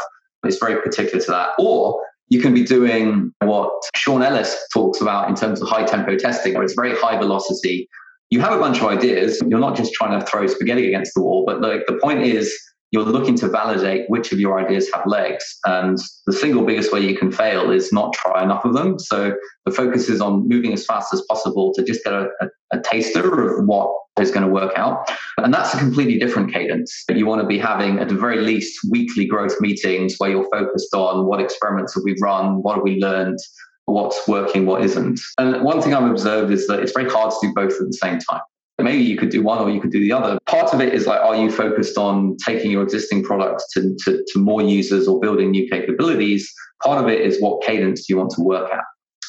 is 0.47 0.59
very 0.59 0.81
particular 0.81 1.25
to 1.25 1.31
that. 1.31 1.51
Or 1.59 2.01
you 2.29 2.41
can 2.41 2.55
be 2.55 2.63
doing 2.63 3.33
what 3.41 3.71
Sean 3.95 4.23
Ellis 4.23 4.57
talks 4.73 5.01
about 5.01 5.29
in 5.29 5.35
terms 5.35 5.61
of 5.61 5.69
high 5.69 5.85
tempo 5.85 6.17
testing, 6.17 6.55
where 6.55 6.63
it's 6.63 6.75
very 6.75 6.95
high 6.95 7.19
velocity. 7.19 7.89
You 8.31 8.41
have 8.41 8.53
a 8.53 8.59
bunch 8.59 8.79
of 8.79 8.85
ideas. 8.85 9.43
You're 9.49 9.59
not 9.59 9.77
just 9.77 9.95
trying 9.95 10.19
to 10.19 10.25
throw 10.27 10.47
spaghetti 10.47 10.87
against 10.87 11.15
the 11.15 11.23
wall, 11.23 11.45
but 11.47 11.61
like 11.61 11.87
the 11.87 11.99
point 12.01 12.23
is 12.23 12.55
you're 12.91 13.05
looking 13.05 13.37
to 13.37 13.49
validate 13.49 14.09
which 14.09 14.33
of 14.33 14.41
your 14.41 14.59
ideas 14.59 14.89
have 14.95 15.05
legs. 15.07 15.45
And 15.67 15.99
the 16.27 16.33
single 16.33 16.65
biggest 16.65 16.93
way 16.93 17.01
you 17.01 17.17
can 17.17 17.31
fail 17.31 17.71
is 17.71 17.93
not 17.93 18.15
try 18.15 18.43
enough 18.43 18.65
of 18.65 18.75
them. 18.75 18.99
So 18.99 19.35
the 19.67 19.73
focus 19.73 20.09
is 20.09 20.21
on 20.21 20.49
moving 20.49 20.73
as 20.73 20.87
fast 20.87 21.13
as 21.13 21.23
possible 21.29 21.73
to 21.75 21.85
just 21.85 22.03
get 22.03 22.15
a, 22.15 22.29
a, 22.41 22.47
a 22.73 22.81
taster 22.81 23.59
of 23.59 23.67
what 23.67 23.95
is 24.19 24.31
going 24.31 24.47
to 24.47 24.53
work 24.53 24.73
out. 24.77 25.09
And 25.37 25.53
that's 25.53 25.75
a 25.75 25.79
completely 25.79 26.19
different 26.19 26.53
cadence. 26.53 27.05
You 27.09 27.27
want 27.27 27.43
to 27.43 27.47
be 27.47 27.59
having, 27.59 27.99
at 27.99 28.09
the 28.09 28.15
very 28.15 28.41
least, 28.41 28.79
weekly 28.91 29.27
growth 29.27 29.61
meetings 29.61 30.15
where 30.19 30.31
you're 30.31 30.49
focused 30.51 30.95
on 30.95 31.27
what 31.27 31.41
experiments 31.41 31.95
have 31.95 32.03
we 32.05 32.17
run, 32.21 32.63
what 32.63 32.77
have 32.77 32.85
we 32.85 32.99
learned, 32.99 33.39
what's 33.85 34.27
working, 34.27 34.67
what 34.67 34.83
isn't. 34.83 35.21
And 35.37 35.63
one 35.63 35.81
thing 35.83 35.95
I've 35.95 36.11
observed 36.11 36.53
is 36.53 36.67
that 36.69 36.81
it's 36.81 36.93
very 36.93 37.09
hard 37.09 37.31
to 37.31 37.37
do 37.43 37.53
both 37.55 37.73
at 37.73 37.87
the 37.87 37.93
same 37.93 38.19
time 38.19 38.41
maybe 38.85 39.03
you 39.03 39.17
could 39.17 39.31
do 39.31 39.43
one 39.43 39.59
or 39.59 39.71
you 39.71 39.81
could 39.81 39.91
do 39.91 40.01
the 40.01 40.13
other. 40.13 40.39
Part 40.47 40.73
of 40.73 40.81
it 40.81 40.95
is 40.95 41.07
like, 41.07 41.21
are 41.21 41.37
you 41.37 41.51
focused 41.51 41.99
on 41.99 42.37
taking 42.45 42.71
your 42.71 42.83
existing 42.83 43.25
products 43.25 43.67
to, 43.73 43.97
to, 44.05 44.25
to 44.33 44.39
more 44.39 44.63
users 44.63 45.09
or 45.09 45.19
building 45.21 45.51
new 45.51 45.69
capabilities? 45.69 46.53
Part 46.83 47.03
of 47.03 47.11
it 47.11 47.21
is 47.21 47.41
what 47.41 47.63
cadence 47.63 48.07
do 48.07 48.13
you 48.13 48.19
want 48.19 48.31
to 48.33 48.43
work 48.43 48.73
at? 48.73 48.85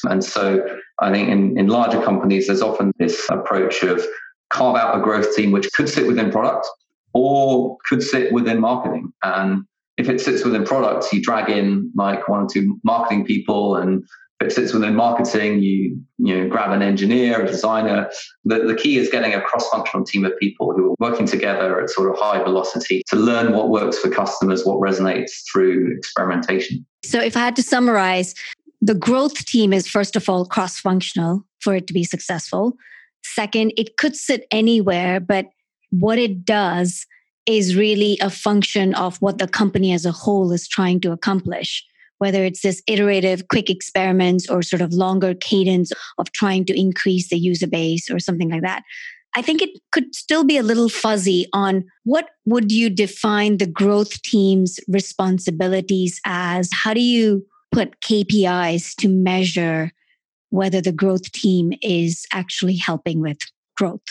And 0.08 0.24
so 0.24 0.64
I 1.00 1.12
think 1.12 1.28
in, 1.28 1.58
in 1.58 1.66
larger 1.66 2.00
companies, 2.02 2.46
there's 2.46 2.62
often 2.62 2.92
this 2.98 3.28
approach 3.28 3.82
of 3.82 4.04
carve 4.50 4.76
out 4.76 4.98
a 4.98 5.02
growth 5.02 5.34
team, 5.34 5.50
which 5.50 5.70
could 5.72 5.88
sit 5.88 6.06
within 6.06 6.30
product 6.30 6.66
or 7.12 7.76
could 7.88 8.02
sit 8.02 8.32
within 8.32 8.60
marketing. 8.60 9.12
And 9.22 9.64
if 9.98 10.08
it 10.08 10.20
sits 10.20 10.44
within 10.44 10.64
products, 10.64 11.12
you 11.12 11.20
drag 11.20 11.50
in 11.50 11.90
like 11.94 12.28
one 12.28 12.44
or 12.44 12.48
two 12.48 12.78
marketing 12.84 13.24
people 13.24 13.76
and 13.76 14.04
it 14.40 14.52
sits 14.52 14.72
within 14.72 14.94
marketing, 14.96 15.60
you 15.60 16.00
you 16.18 16.36
know 16.36 16.48
grab 16.48 16.70
an 16.70 16.82
engineer, 16.82 17.42
a 17.42 17.46
designer. 17.46 18.10
The, 18.44 18.60
the 18.60 18.74
key 18.74 18.98
is 18.98 19.08
getting 19.10 19.34
a 19.34 19.40
cross-functional 19.40 20.06
team 20.06 20.24
of 20.24 20.36
people 20.38 20.72
who 20.74 20.92
are 20.92 20.96
working 20.98 21.26
together 21.26 21.80
at 21.80 21.90
sort 21.90 22.10
of 22.10 22.18
high 22.18 22.42
velocity 22.42 23.02
to 23.08 23.16
learn 23.16 23.52
what 23.52 23.68
works 23.68 23.98
for 23.98 24.08
customers, 24.08 24.64
what 24.64 24.78
resonates 24.78 25.32
through 25.50 25.94
experimentation. 25.96 26.86
So 27.04 27.20
if 27.20 27.36
I 27.36 27.40
had 27.40 27.56
to 27.56 27.62
summarize, 27.62 28.34
the 28.80 28.94
growth 28.94 29.44
team 29.44 29.72
is 29.72 29.86
first 29.86 30.16
of 30.16 30.28
all 30.28 30.46
cross-functional 30.46 31.44
for 31.60 31.74
it 31.74 31.86
to 31.88 31.92
be 31.92 32.04
successful. 32.04 32.76
Second, 33.22 33.72
it 33.76 33.98
could 33.98 34.16
sit 34.16 34.46
anywhere, 34.50 35.20
but 35.20 35.50
what 35.90 36.18
it 36.18 36.44
does 36.44 37.06
is 37.44 37.76
really 37.76 38.18
a 38.20 38.30
function 38.30 38.94
of 38.94 39.20
what 39.20 39.38
the 39.38 39.48
company 39.48 39.92
as 39.92 40.06
a 40.06 40.12
whole 40.12 40.52
is 40.52 40.66
trying 40.66 41.00
to 41.00 41.12
accomplish 41.12 41.84
whether 42.20 42.44
it's 42.44 42.60
this 42.60 42.82
iterative 42.86 43.48
quick 43.48 43.70
experiments 43.70 44.48
or 44.48 44.62
sort 44.62 44.82
of 44.82 44.92
longer 44.92 45.34
cadence 45.34 45.90
of 46.18 46.30
trying 46.32 46.66
to 46.66 46.78
increase 46.78 47.30
the 47.30 47.38
user 47.38 47.66
base 47.66 48.10
or 48.10 48.18
something 48.18 48.50
like 48.50 48.62
that. 48.62 48.82
I 49.34 49.42
think 49.42 49.62
it 49.62 49.70
could 49.90 50.14
still 50.14 50.44
be 50.44 50.58
a 50.58 50.62
little 50.62 50.88
fuzzy 50.88 51.46
on 51.52 51.84
what 52.04 52.30
would 52.44 52.70
you 52.70 52.90
define 52.90 53.56
the 53.56 53.66
growth 53.66 54.20
team's 54.22 54.78
responsibilities 54.86 56.20
as? 56.26 56.68
How 56.72 56.92
do 56.92 57.00
you 57.00 57.46
put 57.72 58.00
KPIs 58.02 58.96
to 58.96 59.08
measure 59.08 59.90
whether 60.50 60.82
the 60.82 60.92
growth 60.92 61.32
team 61.32 61.72
is 61.80 62.26
actually 62.32 62.76
helping 62.76 63.20
with 63.20 63.38
growth? 63.76 64.02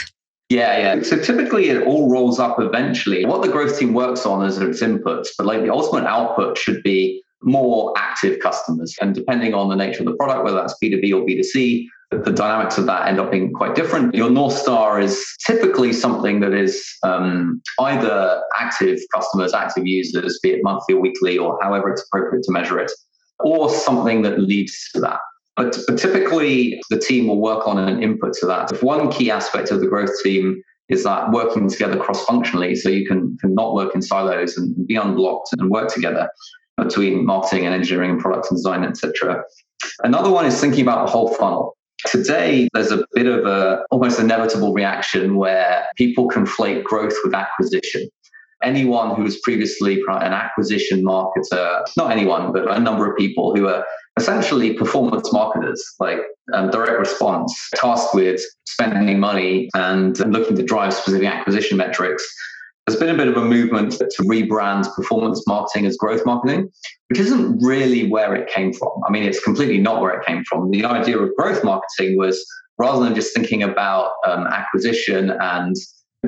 Yeah, 0.50 0.96
yeah. 0.96 1.04
So 1.04 1.22
typically 1.22 1.70
it 1.70 1.84
all 1.84 2.10
rolls 2.10 2.40
up 2.40 2.60
eventually. 2.60 3.24
What 3.24 3.44
the 3.44 3.50
growth 3.50 3.78
team 3.78 3.94
works 3.94 4.26
on 4.26 4.44
is 4.44 4.58
its 4.58 4.82
inputs, 4.82 5.28
but 5.38 5.46
like 5.46 5.62
the 5.62 5.70
ultimate 5.70 6.08
output 6.08 6.58
should 6.58 6.82
be 6.82 7.22
more 7.42 7.94
active 7.98 8.40
customers. 8.40 8.96
And 9.02 9.16
depending 9.16 9.54
on 9.54 9.70
the 9.70 9.76
nature 9.76 10.00
of 10.00 10.06
the 10.06 10.16
product, 10.16 10.44
whether 10.44 10.58
that's 10.58 10.76
B2B 10.84 11.14
or 11.14 11.26
B2C, 11.26 11.86
the 12.12 12.32
dynamics 12.32 12.78
of 12.78 12.86
that 12.88 13.08
end 13.08 13.20
up 13.20 13.32
being 13.32 13.54
quite 13.54 13.76
different. 13.76 14.16
Your 14.16 14.32
North 14.32 14.58
Star 14.58 15.00
is 15.00 15.24
typically 15.46 15.94
something 15.94 16.40
that 16.40 16.54
is 16.54 16.84
um, 17.04 17.62
either 17.80 18.42
active 18.60 19.00
customers, 19.14 19.54
active 19.54 19.86
users, 19.86 20.40
be 20.42 20.52
it 20.52 20.62
monthly 20.64 20.96
or 20.96 21.02
weekly, 21.02 21.38
or 21.38 21.60
however 21.62 21.92
it's 21.92 22.04
appropriate 22.04 22.44
to 22.46 22.52
measure 22.52 22.80
it, 22.80 22.92
or 23.40 23.70
something 23.70 24.24
that 24.24 24.40
leads 24.40 24.90
to 24.94 25.02
that. 25.02 25.20
But, 25.56 25.78
but 25.88 26.00
typically, 26.00 26.82
the 26.90 26.98
team 26.98 27.28
will 27.28 27.42
work 27.42 27.68
on 27.68 27.78
an 27.78 28.02
input 28.02 28.34
to 28.40 28.48
that. 28.48 28.72
If 28.72 28.82
one 28.82 29.12
key 29.12 29.30
aspect 29.30 29.70
of 29.72 29.80
the 29.80 29.88
growth 29.88 30.12
team 30.24 30.64
is 30.88 31.04
that 31.04 31.32
working 31.32 31.70
together 31.70 32.00
cross 32.00 32.26
functionally, 32.26 32.74
so 32.74 32.90
you 32.90 33.06
can, 33.06 33.38
can 33.40 33.54
not 33.54 33.76
work 33.76 33.94
in 33.94 34.02
silos 34.02 34.58
and 34.58 34.88
be 34.88 34.96
unblocked 34.96 35.50
and 35.60 35.70
work 35.70 35.94
together 35.94 36.28
between 36.84 37.26
marketing 37.26 37.66
and 37.66 37.76
engineering 37.76 38.12
and 38.12 38.20
product 38.20 38.48
and 38.50 38.58
design, 38.58 38.84
etc. 38.84 39.44
Another 40.04 40.32
one 40.32 40.46
is 40.46 40.60
thinking 40.60 40.82
about 40.82 41.06
the 41.06 41.12
whole 41.12 41.34
funnel. 41.36 41.76
Today, 42.06 42.70
there's 42.74 42.92
a 42.92 43.04
bit 43.14 43.26
of 43.26 43.46
a 43.46 43.84
almost 43.92 44.20
inevitable 44.20 44.74
reaction 44.74 45.36
where 45.36 45.86
people 45.98 46.30
conflate 46.30 46.84
growth 46.84 47.16
with 47.24 47.34
acquisition. 47.34 48.10
Anyone 48.64 49.16
who 49.16 49.24
was 49.24 49.40
previously 49.40 50.02
an 50.08 50.34
acquisition 50.34 51.04
marketer, 51.04 51.86
not 51.98 52.12
anyone, 52.12 52.52
but 52.52 52.70
a 52.70 52.80
number 52.80 53.10
of 53.10 53.18
people 53.18 53.56
who 53.56 53.68
are 53.68 53.86
essentially 54.18 54.74
performance 54.74 55.32
marketers, 55.32 55.84
like 56.00 56.20
um, 56.54 56.70
direct 56.70 57.00
response, 57.00 57.54
tasked 57.76 58.14
with 58.14 58.42
spending 58.66 59.20
money 59.20 59.70
and, 59.76 60.20
and 60.20 60.34
looking 60.34 60.58
to 60.58 60.64
drive 60.64 60.94
specific 60.94 61.28
acquisition 61.28 61.78
metrics 61.78 62.26
there's 62.90 63.00
been 63.00 63.14
a 63.14 63.18
bit 63.18 63.28
of 63.28 63.38
a 63.38 63.46
movement 63.46 63.92
to 63.94 64.24
rebrand 64.24 64.92
performance 64.96 65.46
marketing 65.46 65.86
as 65.86 65.96
growth 65.96 66.26
marketing, 66.26 66.72
which 67.10 67.20
isn't 67.20 67.60
really 67.62 68.10
where 68.10 68.34
it 68.34 68.50
came 68.50 68.74
from. 68.74 68.90
I 69.08 69.12
mean, 69.12 69.24
it's 69.24 69.40
completely 69.44 69.78
not 69.78 70.02
where 70.02 70.20
it 70.20 70.26
came 70.26 70.44
from. 70.46 70.72
The 70.72 70.86
idea 70.86 71.20
of 71.20 71.30
growth 71.36 71.64
marketing 71.64 72.18
was 72.18 72.44
rather 72.80 73.04
than 73.04 73.14
just 73.14 73.32
thinking 73.36 73.62
about 73.62 74.14
um, 74.26 74.48
acquisition 74.48 75.30
and 75.40 75.76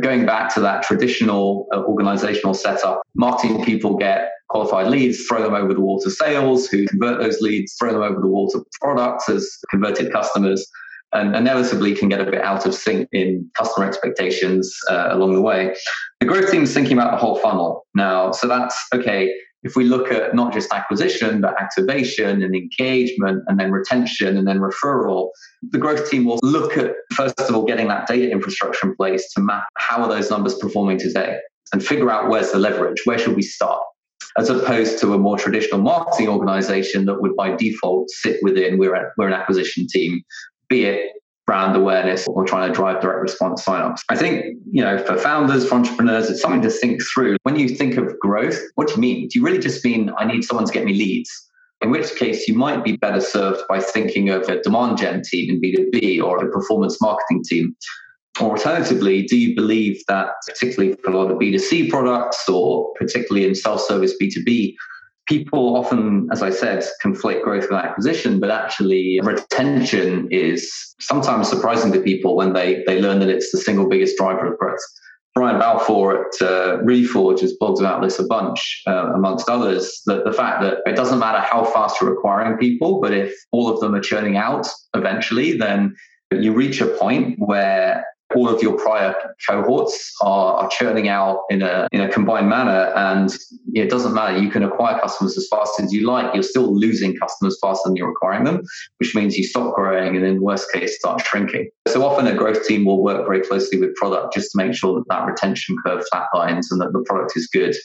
going 0.01 0.27
back 0.27 0.53
to 0.53 0.59
that 0.59 0.83
traditional 0.83 1.65
uh, 1.73 1.81
organizational 1.81 2.53
setup, 2.53 3.01
marketing 3.15 3.65
people 3.65 3.97
get 3.97 4.29
qualified 4.49 4.87
leads, 4.87 5.25
throw 5.25 5.41
them 5.41 5.55
over 5.55 5.73
the 5.73 5.81
wall 5.81 5.99
to 6.01 6.11
sales, 6.11 6.67
who 6.67 6.85
convert 6.85 7.19
those 7.19 7.41
leads, 7.41 7.75
throw 7.79 7.91
them 7.91 8.03
over 8.03 8.21
the 8.21 8.27
wall 8.27 8.47
to 8.51 8.63
products 8.79 9.27
as 9.29 9.49
converted 9.71 10.13
customers 10.13 10.69
and 11.13 11.35
inevitably 11.35 11.95
can 11.95 12.09
get 12.09 12.21
a 12.21 12.25
bit 12.25 12.41
out 12.41 12.65
of 12.65 12.73
sync 12.73 13.07
in 13.11 13.49
customer 13.57 13.85
expectations 13.85 14.75
uh, 14.89 15.09
along 15.11 15.33
the 15.33 15.41
way. 15.41 15.75
The 16.19 16.25
growth 16.25 16.51
team 16.51 16.63
is 16.63 16.73
thinking 16.73 16.93
about 16.93 17.11
the 17.11 17.17
whole 17.17 17.37
funnel 17.37 17.85
now. 17.93 18.31
So 18.31 18.47
that's 18.47 18.75
okay. 18.93 19.33
If 19.63 19.75
we 19.75 19.83
look 19.83 20.11
at 20.11 20.33
not 20.33 20.53
just 20.53 20.73
acquisition, 20.73 21.39
but 21.41 21.59
activation 21.61 22.41
and 22.41 22.55
engagement 22.55 23.43
and 23.47 23.59
then 23.59 23.71
retention 23.71 24.35
and 24.35 24.47
then 24.47 24.59
referral, 24.59 25.29
the 25.69 25.77
growth 25.77 26.09
team 26.09 26.25
will 26.25 26.39
look 26.41 26.77
at, 26.77 26.93
first 27.13 27.39
of 27.39 27.53
all, 27.53 27.65
getting 27.65 27.87
that 27.89 28.07
data 28.07 28.31
infrastructure 28.31 28.87
in 28.87 28.95
place 28.95 29.31
to 29.33 29.41
map 29.41 29.63
how 29.77 30.01
are 30.01 30.09
those 30.09 30.31
numbers 30.31 30.55
performing 30.55 30.97
today 30.97 31.37
and 31.73 31.85
figure 31.85 32.09
out 32.09 32.27
where's 32.29 32.51
the 32.51 32.57
leverage, 32.57 33.01
where 33.05 33.19
should 33.19 33.35
we 33.35 33.43
start? 33.43 33.81
as 34.37 34.49
opposed 34.49 34.99
to 34.99 35.13
a 35.13 35.17
more 35.17 35.37
traditional 35.37 35.81
marketing 35.81 36.29
organization 36.29 37.05
that 37.05 37.21
would 37.21 37.35
by 37.35 37.55
default 37.55 38.09
sit 38.09 38.37
within 38.41 38.77
we're, 38.77 39.13
we're 39.17 39.27
an 39.27 39.33
acquisition 39.33 39.85
team 39.87 40.21
be 40.71 40.85
it 40.85 41.11
brand 41.45 41.75
awareness 41.75 42.25
or 42.27 42.45
trying 42.45 42.69
to 42.69 42.73
drive 42.73 43.01
direct 43.01 43.21
response 43.21 43.65
signups. 43.65 43.99
I 44.07 44.15
think, 44.15 44.57
you 44.71 44.81
know, 44.81 44.97
for 44.97 45.17
founders, 45.17 45.67
for 45.67 45.75
entrepreneurs, 45.75 46.29
it's 46.29 46.41
something 46.41 46.61
to 46.61 46.69
think 46.69 47.01
through. 47.03 47.35
When 47.43 47.57
you 47.57 47.67
think 47.67 47.97
of 47.97 48.17
growth, 48.19 48.57
what 48.75 48.87
do 48.87 48.93
you 48.93 49.01
mean? 49.01 49.27
Do 49.27 49.37
you 49.37 49.45
really 49.45 49.59
just 49.59 49.83
mean 49.83 50.11
I 50.17 50.25
need 50.25 50.43
someone 50.43 50.65
to 50.65 50.71
get 50.71 50.85
me 50.85 50.93
leads? 50.93 51.29
In 51.81 51.89
which 51.89 52.15
case, 52.15 52.47
you 52.47 52.53
might 52.53 52.85
be 52.85 52.95
better 52.95 53.19
served 53.19 53.63
by 53.67 53.81
thinking 53.81 54.29
of 54.29 54.43
a 54.43 54.61
demand 54.61 54.99
gen 54.99 55.23
team 55.23 55.49
in 55.49 55.61
B2B 55.61 56.23
or 56.23 56.37
a 56.45 56.49
performance 56.51 57.01
marketing 57.01 57.43
team. 57.43 57.75
Or 58.39 58.51
alternatively, 58.51 59.23
do 59.23 59.35
you 59.35 59.53
believe 59.53 60.01
that, 60.07 60.29
particularly 60.47 60.95
for 61.03 61.11
a 61.11 61.17
lot 61.17 61.31
of 61.31 61.37
B2C 61.37 61.89
products 61.89 62.47
or 62.47 62.93
particularly 62.97 63.45
in 63.45 63.55
self 63.55 63.81
service 63.81 64.13
B2B, 64.21 64.75
people 65.31 65.77
often, 65.77 66.27
as 66.33 66.43
I 66.43 66.49
said, 66.49 66.83
conflate 67.01 67.41
growth 67.41 67.67
with 67.69 67.79
acquisition, 67.79 68.41
but 68.41 68.51
actually 68.51 69.17
retention 69.23 70.27
is 70.29 70.69
sometimes 70.99 71.47
surprising 71.47 71.93
to 71.93 72.01
people 72.01 72.35
when 72.35 72.51
they, 72.51 72.83
they 72.85 73.01
learn 73.01 73.19
that 73.19 73.29
it's 73.29 73.49
the 73.49 73.57
single 73.57 73.87
biggest 73.87 74.17
driver 74.17 74.51
of 74.51 74.59
growth. 74.59 74.81
Brian 75.33 75.57
Balfour 75.57 76.25
at 76.25 76.41
uh, 76.45 76.79
Reforge 76.79 77.39
has 77.39 77.55
blogged 77.61 77.79
about 77.79 78.01
this 78.01 78.19
a 78.19 78.25
bunch, 78.25 78.83
uh, 78.87 79.13
amongst 79.13 79.47
others, 79.47 80.01
that 80.05 80.25
the 80.25 80.33
fact 80.33 80.61
that 80.63 80.79
it 80.85 80.97
doesn't 80.97 81.19
matter 81.19 81.39
how 81.39 81.63
fast 81.63 82.01
you're 82.01 82.13
acquiring 82.13 82.57
people, 82.57 82.99
but 82.99 83.13
if 83.13 83.33
all 83.53 83.69
of 83.69 83.79
them 83.79 83.95
are 83.95 84.01
churning 84.01 84.35
out 84.35 84.67
eventually, 84.93 85.57
then 85.57 85.95
you 86.31 86.51
reach 86.51 86.81
a 86.81 86.87
point 86.87 87.39
where 87.39 88.05
all 88.35 88.49
of 88.49 88.61
your 88.61 88.77
prior 88.77 89.15
cohorts 89.47 90.13
are, 90.21 90.55
are, 90.55 90.69
churning 90.69 91.09
out 91.09 91.41
in 91.49 91.61
a 91.61 91.87
in 91.91 92.01
a 92.01 92.09
combined 92.09 92.49
manner. 92.49 92.91
And 92.95 93.29
it 93.73 93.89
doesn't 93.89 94.13
matter. 94.13 94.37
You 94.37 94.49
can 94.49 94.63
acquire 94.63 94.99
customers 94.99 95.37
as 95.37 95.47
fast 95.49 95.79
as 95.79 95.91
you 95.91 96.07
like. 96.07 96.33
You're 96.33 96.43
still 96.43 96.73
losing 96.73 97.15
customers 97.17 97.57
faster 97.61 97.89
than 97.89 97.95
you're 97.95 98.11
acquiring 98.11 98.45
them 98.45 98.61
which 98.99 99.15
means 99.15 99.35
you 99.35 99.43
stop 99.43 99.75
growing 99.75 100.15
and 100.15 100.25
in 100.25 100.41
worst 100.41 100.71
case 100.71 100.97
start 100.97 101.21
shrinking. 101.25 101.69
So 101.87 102.05
often 102.05 102.27
a 102.27 102.35
growth 102.35 102.65
team 102.67 102.85
will 102.85 103.03
work 103.03 103.25
very 103.25 103.41
closely 103.41 103.79
with 103.79 103.95
product 103.95 104.33
just 104.33 104.51
to 104.51 104.57
make 104.57 104.73
sure 104.73 104.95
that 104.95 105.05
that 105.09 105.25
retention 105.25 105.75
curve 105.85 106.03
flatlines 106.13 106.67
and 106.71 106.79
that 106.81 106.93
the 106.93 107.03
product 107.07 107.33
is 107.35 107.47
good. 107.47 107.75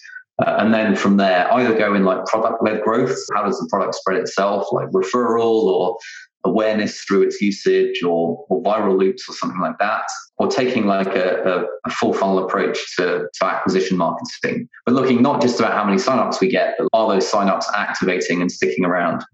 Uh, 0.45 0.57
and 0.59 0.75
then 0.75 0.95
from 0.95 1.17
there, 1.17 1.51
either 1.55 1.77
go 1.77 1.95
in 1.95 2.05
like 2.05 2.25
product 2.27 2.63
led 2.63 2.83
growth. 2.83 3.17
How 3.35 3.45
does 3.45 3.59
the 3.59 3.67
product 3.71 3.95
spread 3.95 4.19
itself, 4.19 4.67
like 4.73 4.89
referral 4.89 5.65
or 5.65 5.97
awareness 6.45 7.01
through 7.01 7.23
its 7.23 7.41
usage 7.41 8.03
or, 8.03 8.45
or 8.51 8.63
viral 8.63 8.99
loops 8.99 9.29
or 9.29 9.33
something 9.33 9.61
like 9.61 9.79
that, 9.79 10.05
or 10.39 10.49
taking 10.49 10.87
like 10.87 11.15
a, 11.15 11.43
a, 11.45 11.89
a, 11.89 11.91
full 11.91 12.13
funnel 12.13 12.45
approach 12.45 12.79
to, 12.97 13.27
to 13.33 13.45
acquisition 13.45 13.97
marketing, 13.97 14.69
but 14.85 14.95
looking 14.95 15.23
not 15.23 15.41
just 15.41 15.59
about 15.59 15.73
how 15.73 15.85
many 15.85 15.97
signups 15.97 16.41
we 16.41 16.49
get, 16.49 16.75
but 16.79 16.89
are 16.93 17.09
those 17.09 17.31
signups 17.31 17.65
activating 17.75 18.43
and 18.43 18.53
sticking 18.53 18.85
around? 18.85 19.25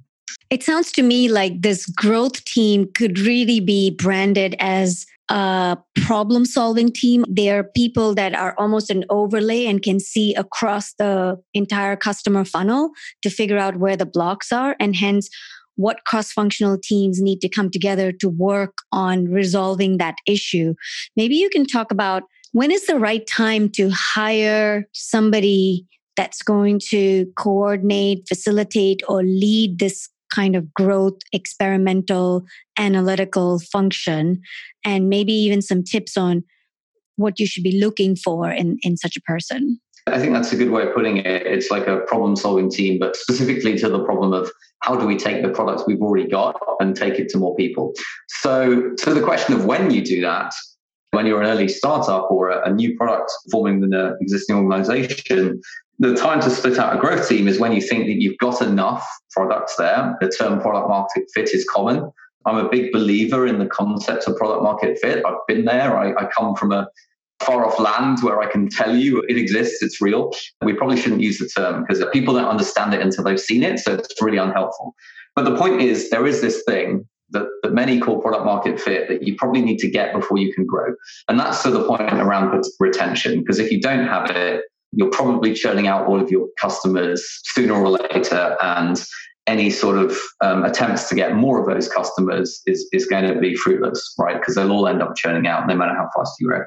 It 0.50 0.62
sounds 0.62 0.92
to 0.92 1.02
me 1.02 1.28
like 1.28 1.62
this 1.62 1.86
growth 1.86 2.44
team 2.44 2.88
could 2.94 3.18
really 3.18 3.58
be 3.58 3.90
branded 3.90 4.54
as 4.60 5.06
a 5.28 5.78
problem 5.96 6.44
solving 6.44 6.92
team. 6.92 7.24
They 7.28 7.50
are 7.50 7.64
people 7.64 8.14
that 8.14 8.34
are 8.34 8.54
almost 8.58 8.90
an 8.90 9.04
overlay 9.08 9.66
and 9.66 9.82
can 9.82 9.98
see 9.98 10.34
across 10.34 10.92
the 10.94 11.40
entire 11.54 11.96
customer 11.96 12.44
funnel 12.44 12.90
to 13.22 13.30
figure 13.30 13.58
out 13.58 13.76
where 13.76 13.96
the 13.96 14.04
blocks 14.04 14.52
are. 14.52 14.76
And 14.78 14.94
hence, 14.94 15.30
what 15.76 16.04
cross 16.06 16.32
functional 16.32 16.78
teams 16.82 17.20
need 17.20 17.40
to 17.40 17.48
come 17.48 17.70
together 17.70 18.12
to 18.12 18.28
work 18.28 18.74
on 18.92 19.26
resolving 19.26 19.98
that 19.98 20.16
issue. 20.26 20.74
Maybe 21.16 21.36
you 21.36 21.48
can 21.50 21.66
talk 21.66 21.90
about 21.90 22.24
when 22.52 22.70
is 22.70 22.86
the 22.86 22.98
right 22.98 23.26
time 23.26 23.70
to 23.70 23.90
hire 23.90 24.86
somebody 24.92 25.86
that's 26.16 26.42
going 26.42 26.78
to 26.90 27.26
coordinate, 27.38 28.28
facilitate, 28.28 29.00
or 29.08 29.22
lead 29.22 29.78
this 29.78 30.08
kind 30.34 30.56
of 30.56 30.72
growth, 30.74 31.18
experimental, 31.32 32.44
analytical 32.78 33.58
function, 33.58 34.40
and 34.84 35.08
maybe 35.08 35.32
even 35.32 35.62
some 35.62 35.82
tips 35.82 36.16
on 36.16 36.42
what 37.16 37.38
you 37.38 37.46
should 37.46 37.62
be 37.62 37.78
looking 37.78 38.16
for 38.16 38.50
in, 38.50 38.78
in 38.82 38.96
such 38.96 39.16
a 39.16 39.20
person. 39.22 39.78
I 40.06 40.18
think 40.18 40.32
that's 40.32 40.52
a 40.52 40.56
good 40.56 40.70
way 40.70 40.82
of 40.82 40.94
putting 40.94 41.18
it. 41.18 41.26
It's 41.26 41.70
like 41.70 41.86
a 41.86 41.98
problem 42.00 42.34
solving 42.34 42.70
team, 42.70 42.98
but 42.98 43.14
specifically 43.14 43.78
to 43.78 43.88
the 43.88 44.02
problem 44.04 44.32
of 44.32 44.50
how 44.82 44.96
do 44.96 45.06
we 45.06 45.16
take 45.16 45.42
the 45.42 45.48
products 45.48 45.84
we've 45.86 46.02
already 46.02 46.28
got 46.28 46.60
and 46.80 46.94
take 46.94 47.18
it 47.18 47.28
to 47.30 47.38
more 47.38 47.54
people? 47.56 47.92
So, 48.28 48.92
so 48.98 49.14
the 49.14 49.22
question 49.22 49.54
of 49.54 49.64
when 49.64 49.90
you 49.90 50.04
do 50.04 50.20
that, 50.22 50.52
when 51.12 51.26
you're 51.26 51.40
an 51.40 51.48
early 51.48 51.68
startup 51.68 52.30
or 52.30 52.50
a, 52.50 52.68
a 52.68 52.72
new 52.72 52.96
product 52.96 53.30
forming 53.50 53.82
in 53.82 53.94
an 53.94 54.16
existing 54.20 54.56
organization, 54.56 55.60
the 55.98 56.14
time 56.14 56.40
to 56.40 56.50
split 56.50 56.78
out 56.78 56.96
a 56.96 57.00
growth 57.00 57.28
team 57.28 57.46
is 57.46 57.60
when 57.60 57.72
you 57.72 57.80
think 57.80 58.06
that 58.06 58.20
you've 58.20 58.38
got 58.38 58.60
enough 58.60 59.06
products 59.30 59.76
there. 59.76 60.16
The 60.20 60.28
term 60.28 60.60
product 60.60 60.88
market 60.88 61.24
fit 61.32 61.50
is 61.54 61.64
common. 61.72 62.10
I'm 62.44 62.56
a 62.56 62.68
big 62.68 62.90
believer 62.90 63.46
in 63.46 63.60
the 63.60 63.66
concept 63.66 64.26
of 64.26 64.36
product 64.36 64.64
market 64.64 64.98
fit. 65.00 65.24
I've 65.24 65.46
been 65.46 65.64
there. 65.64 65.96
I, 65.96 66.10
I 66.24 66.28
come 66.36 66.56
from 66.56 66.72
a 66.72 66.88
far 67.42 67.66
off 67.66 67.78
land 67.78 68.18
where 68.22 68.40
I 68.40 68.50
can 68.50 68.68
tell 68.68 68.96
you 68.96 69.22
it 69.28 69.36
exists, 69.36 69.82
it's 69.82 70.00
real. 70.00 70.32
We 70.62 70.72
probably 70.72 70.96
shouldn't 70.96 71.20
use 71.20 71.38
the 71.38 71.48
term 71.48 71.84
because 71.86 72.04
people 72.12 72.34
don't 72.34 72.48
understand 72.48 72.94
it 72.94 73.00
until 73.00 73.24
they've 73.24 73.40
seen 73.40 73.62
it. 73.62 73.78
So 73.78 73.94
it's 73.94 74.20
really 74.20 74.38
unhelpful. 74.38 74.94
But 75.34 75.44
the 75.44 75.56
point 75.56 75.80
is, 75.80 76.10
there 76.10 76.26
is 76.26 76.40
this 76.40 76.62
thing 76.66 77.06
that, 77.30 77.46
that 77.62 77.72
many 77.72 77.98
call 77.98 78.20
product 78.20 78.44
market 78.44 78.80
fit 78.80 79.08
that 79.08 79.26
you 79.26 79.34
probably 79.36 79.62
need 79.62 79.78
to 79.78 79.90
get 79.90 80.12
before 80.12 80.38
you 80.38 80.52
can 80.52 80.66
grow. 80.66 80.94
And 81.28 81.38
that's 81.38 81.62
to 81.62 81.70
the 81.70 81.84
point 81.84 82.12
around 82.12 82.64
retention. 82.78 83.40
Because 83.40 83.58
if 83.58 83.70
you 83.70 83.80
don't 83.80 84.06
have 84.06 84.30
it, 84.30 84.64
you're 84.92 85.10
probably 85.10 85.54
churning 85.54 85.86
out 85.86 86.06
all 86.06 86.20
of 86.20 86.30
your 86.30 86.48
customers 86.60 87.26
sooner 87.44 87.74
or 87.74 87.88
later. 87.88 88.56
And 88.62 89.02
any 89.46 89.70
sort 89.70 89.98
of 89.98 90.16
um, 90.40 90.64
attempts 90.64 91.08
to 91.08 91.14
get 91.14 91.34
more 91.34 91.60
of 91.60 91.66
those 91.66 91.88
customers 91.88 92.62
is, 92.66 92.88
is 92.92 93.06
going 93.06 93.26
to 93.26 93.40
be 93.40 93.56
fruitless, 93.56 94.14
right? 94.18 94.38
Because 94.38 94.54
they'll 94.54 94.70
all 94.70 94.86
end 94.86 95.02
up 95.02 95.16
churning 95.16 95.46
out 95.46 95.66
no 95.66 95.74
matter 95.74 95.94
how 95.94 96.08
fast 96.14 96.34
you 96.38 96.48
grow. 96.48 96.62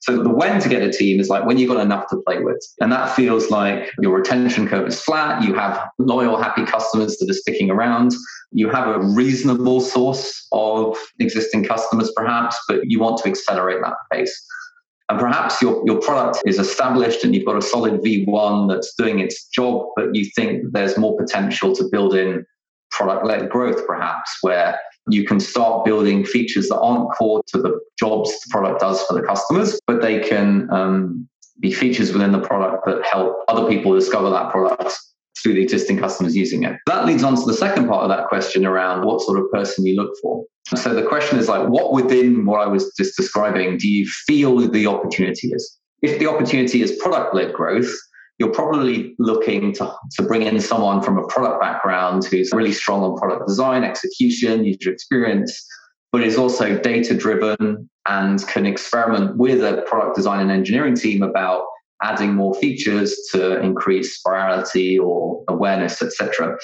So 0.00 0.22
the 0.22 0.28
when 0.28 0.60
to 0.60 0.68
get 0.68 0.82
a 0.82 0.90
team 0.90 1.20
is 1.20 1.28
like 1.28 1.44
when 1.44 1.58
you've 1.58 1.70
got 1.70 1.80
enough 1.80 2.08
to 2.10 2.16
play 2.26 2.42
with. 2.42 2.64
And 2.80 2.92
that 2.92 3.14
feels 3.14 3.50
like 3.50 3.90
your 4.00 4.16
retention 4.16 4.68
curve 4.68 4.86
is 4.86 5.00
flat. 5.00 5.42
You 5.42 5.54
have 5.54 5.88
loyal, 5.98 6.40
happy 6.40 6.64
customers 6.64 7.16
that 7.18 7.28
are 7.28 7.34
sticking 7.34 7.70
around. 7.70 8.14
You 8.52 8.68
have 8.70 8.88
a 8.88 9.00
reasonable 9.00 9.80
source 9.80 10.46
of 10.52 10.96
existing 11.18 11.64
customers, 11.64 12.12
perhaps, 12.16 12.56
but 12.68 12.80
you 12.84 13.00
want 13.00 13.18
to 13.22 13.28
accelerate 13.28 13.78
that 13.82 13.96
pace. 14.12 14.46
And 15.08 15.18
perhaps 15.18 15.60
your, 15.62 15.82
your 15.86 16.00
product 16.00 16.42
is 16.46 16.58
established 16.58 17.24
and 17.24 17.34
you've 17.34 17.46
got 17.46 17.56
a 17.56 17.62
solid 17.62 18.00
V1 18.02 18.68
that's 18.68 18.94
doing 18.94 19.20
its 19.20 19.46
job, 19.48 19.86
but 19.96 20.14
you 20.14 20.30
think 20.36 20.72
there's 20.72 20.98
more 20.98 21.16
potential 21.16 21.74
to 21.74 21.84
build 21.90 22.14
in 22.14 22.44
product 22.90 23.24
led 23.24 23.48
growth, 23.48 23.86
perhaps, 23.86 24.36
where 24.42 24.78
you 25.10 25.24
can 25.24 25.40
start 25.40 25.84
building 25.84 26.24
features 26.24 26.68
that 26.68 26.78
aren't 26.78 27.10
core 27.12 27.42
to 27.48 27.58
the 27.58 27.78
jobs 27.98 28.30
the 28.30 28.50
product 28.50 28.80
does 28.80 29.02
for 29.04 29.14
the 29.14 29.22
customers, 29.22 29.80
but 29.86 30.00
they 30.00 30.20
can 30.20 30.68
um, 30.70 31.28
be 31.60 31.72
features 31.72 32.12
within 32.12 32.32
the 32.32 32.40
product 32.40 32.84
that 32.86 33.04
help 33.04 33.36
other 33.48 33.68
people 33.68 33.94
discover 33.94 34.30
that 34.30 34.50
product 34.50 34.96
through 35.42 35.54
the 35.54 35.62
existing 35.62 35.98
customers 35.98 36.36
using 36.36 36.64
it. 36.64 36.76
That 36.86 37.06
leads 37.06 37.22
on 37.22 37.36
to 37.36 37.44
the 37.46 37.54
second 37.54 37.88
part 37.88 38.02
of 38.02 38.08
that 38.08 38.28
question 38.28 38.66
around 38.66 39.06
what 39.06 39.20
sort 39.20 39.38
of 39.38 39.50
person 39.52 39.86
you 39.86 39.94
look 39.96 40.12
for. 40.20 40.44
So 40.74 40.94
the 40.94 41.02
question 41.02 41.38
is 41.38 41.48
like, 41.48 41.68
what 41.68 41.92
within 41.92 42.44
what 42.44 42.60
I 42.60 42.66
was 42.66 42.92
just 42.96 43.16
describing 43.16 43.78
do 43.78 43.88
you 43.88 44.06
feel 44.26 44.56
the 44.56 44.86
opportunity 44.86 45.48
is? 45.48 45.78
If 46.02 46.18
the 46.18 46.28
opportunity 46.28 46.82
is 46.82 46.92
product 47.00 47.34
led 47.34 47.52
growth, 47.52 47.90
you're 48.38 48.52
probably 48.52 49.14
looking 49.18 49.72
to, 49.74 49.92
to 50.16 50.22
bring 50.22 50.42
in 50.42 50.60
someone 50.60 51.02
from 51.02 51.18
a 51.18 51.26
product 51.26 51.60
background 51.60 52.24
who's 52.24 52.50
really 52.52 52.72
strong 52.72 53.02
on 53.02 53.16
product 53.18 53.46
design, 53.46 53.82
execution, 53.82 54.64
user 54.64 54.92
experience, 54.92 55.66
but 56.12 56.22
is 56.22 56.38
also 56.38 56.78
data 56.78 57.14
driven 57.14 57.88
and 58.06 58.46
can 58.46 58.64
experiment 58.64 59.36
with 59.36 59.62
a 59.62 59.82
product 59.88 60.16
design 60.16 60.40
and 60.40 60.50
engineering 60.50 60.94
team 60.94 61.22
about 61.22 61.64
adding 62.02 62.34
more 62.34 62.54
features 62.54 63.16
to 63.32 63.60
increase 63.60 64.22
virality 64.22 65.00
or 65.00 65.42
awareness, 65.48 66.00
etc. 66.00 66.56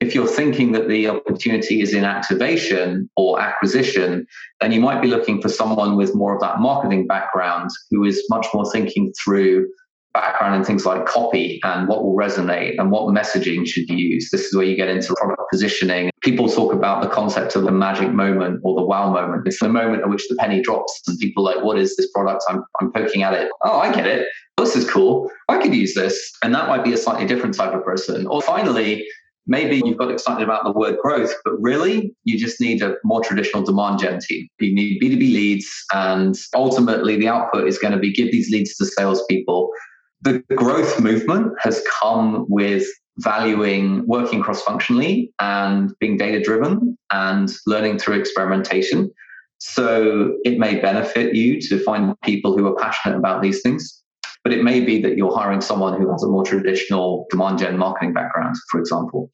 If 0.00 0.14
you're 0.14 0.28
thinking 0.28 0.72
that 0.72 0.88
the 0.88 1.08
opportunity 1.08 1.80
is 1.80 1.94
in 1.94 2.04
activation 2.04 3.08
or 3.16 3.40
acquisition, 3.40 4.26
then 4.60 4.70
you 4.70 4.80
might 4.80 5.00
be 5.00 5.08
looking 5.08 5.40
for 5.40 5.48
someone 5.48 5.96
with 5.96 6.14
more 6.14 6.34
of 6.34 6.40
that 6.42 6.60
marketing 6.60 7.06
background 7.06 7.70
who 7.90 8.04
is 8.04 8.22
much 8.28 8.46
more 8.52 8.70
thinking 8.70 9.14
through 9.24 9.66
background 10.20 10.54
in 10.54 10.64
things 10.64 10.86
like 10.86 11.06
copy 11.06 11.60
and 11.62 11.88
what 11.88 12.04
will 12.04 12.16
resonate 12.16 12.76
and 12.78 12.90
what 12.90 13.14
messaging 13.14 13.66
should 13.66 13.88
you 13.88 13.96
use. 13.96 14.30
This 14.30 14.46
is 14.46 14.54
where 14.54 14.64
you 14.64 14.76
get 14.76 14.88
into 14.88 15.14
product 15.14 15.42
positioning. 15.50 16.10
People 16.22 16.48
talk 16.48 16.72
about 16.72 17.02
the 17.02 17.08
concept 17.08 17.54
of 17.56 17.64
the 17.64 17.70
magic 17.70 18.10
moment 18.12 18.60
or 18.64 18.74
the 18.74 18.84
wow 18.84 19.12
moment. 19.12 19.46
It's 19.46 19.60
the 19.60 19.68
moment 19.68 20.02
at 20.02 20.08
which 20.08 20.26
the 20.28 20.36
penny 20.36 20.62
drops 20.62 21.02
and 21.06 21.18
people 21.18 21.44
like, 21.44 21.62
what 21.62 21.78
is 21.78 21.96
this 21.96 22.10
product? 22.12 22.42
I'm, 22.48 22.64
I'm 22.80 22.92
poking 22.92 23.22
at 23.22 23.34
it. 23.34 23.50
Oh, 23.62 23.78
I 23.78 23.92
get 23.92 24.06
it. 24.06 24.26
This 24.56 24.74
is 24.74 24.88
cool. 24.88 25.30
I 25.48 25.58
could 25.58 25.74
use 25.74 25.94
this. 25.94 26.32
And 26.42 26.54
that 26.54 26.68
might 26.68 26.82
be 26.82 26.92
a 26.92 26.96
slightly 26.96 27.26
different 27.26 27.54
type 27.54 27.74
of 27.74 27.84
person. 27.84 28.26
Or 28.26 28.40
finally, 28.40 29.06
maybe 29.46 29.82
you've 29.84 29.98
got 29.98 30.10
excited 30.10 30.42
about 30.42 30.64
the 30.64 30.72
word 30.72 30.96
growth, 31.02 31.32
but 31.44 31.54
really 31.60 32.14
you 32.24 32.38
just 32.38 32.60
need 32.60 32.82
a 32.82 32.94
more 33.04 33.22
traditional 33.22 33.62
demand 33.62 34.00
gen 34.00 34.18
team. 34.20 34.48
You 34.58 34.74
need 34.74 35.00
B2B 35.00 35.20
leads, 35.20 35.68
and 35.92 36.34
ultimately 36.54 37.16
the 37.16 37.28
output 37.28 37.68
is 37.68 37.78
going 37.78 37.92
to 37.92 37.98
be 37.98 38.12
give 38.12 38.32
these 38.32 38.50
leads 38.50 38.74
to 38.76 38.86
salespeople. 38.86 39.70
The 40.26 40.42
growth 40.56 40.98
movement 40.98 41.52
has 41.60 41.84
come 42.00 42.46
with 42.48 42.84
valuing 43.18 44.04
working 44.08 44.42
cross 44.42 44.60
functionally 44.60 45.32
and 45.38 45.94
being 46.00 46.16
data 46.16 46.42
driven 46.42 46.98
and 47.12 47.48
learning 47.64 48.00
through 48.00 48.18
experimentation. 48.18 49.12
So 49.58 50.36
it 50.42 50.58
may 50.58 50.80
benefit 50.80 51.36
you 51.36 51.60
to 51.68 51.78
find 51.78 52.20
people 52.22 52.58
who 52.58 52.66
are 52.66 52.74
passionate 52.74 53.16
about 53.16 53.40
these 53.40 53.62
things. 53.62 54.02
But 54.42 54.52
it 54.52 54.64
may 54.64 54.80
be 54.80 55.00
that 55.02 55.16
you're 55.16 55.32
hiring 55.32 55.60
someone 55.60 55.96
who 55.96 56.10
has 56.10 56.24
a 56.24 56.28
more 56.28 56.44
traditional 56.44 57.26
demand 57.30 57.60
gen 57.60 57.78
marketing 57.78 58.12
background, 58.12 58.56
for 58.68 58.80
example. 58.80 59.30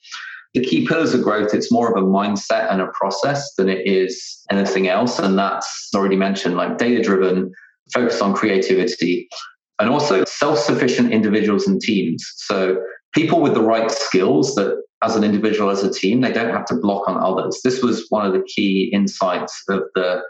The 0.53 0.63
key 0.63 0.87
pillars 0.87 1.15
of 1.15 1.23
growth, 1.23 1.55
it's 1.55 1.73
more 1.73 1.91
of 1.91 1.97
a 1.97 2.07
mindset 2.07 2.71
and 2.71 2.83
a 2.83 2.89
process 2.89 3.55
than 3.55 3.71
it 3.71 3.87
is 3.87 4.45
anything 4.51 4.89
else. 4.89 5.19
And 5.19 5.39
that's 5.39 5.89
already 5.95 6.17
mentioned, 6.17 6.59
like 6.59 6.77
data 6.77 7.03
driven, 7.03 7.51
focused 7.95 8.21
on 8.21 8.35
creativity, 8.35 9.31
and 9.79 9.91
also 9.91 10.25
self 10.25 10.59
sufficient 10.59 11.13
individuals 11.13 11.67
and 11.67 11.81
teams. 11.81 12.25
So 12.37 12.77
people 13.15 13.41
with 13.41 13.55
the 13.55 13.63
right 13.63 13.91
skills 13.91 14.55
that 14.55 14.83
as 15.03 15.17
an 15.17 15.25
individual, 15.25 15.71
as 15.71 15.83
a 15.83 15.93
team, 15.93 16.21
they 16.21 16.33
don't 16.33 16.55
have 16.55 16.65
to 16.67 16.77
block 16.77 17.09
on 17.09 17.23
others. 17.23 17.61
This 17.65 17.83
was 17.83 18.07
one 18.11 18.25
of 18.25 18.33
the 18.33 18.43
key 18.43 18.91
insights 18.93 19.63
of 19.69 19.83
the 19.95 20.23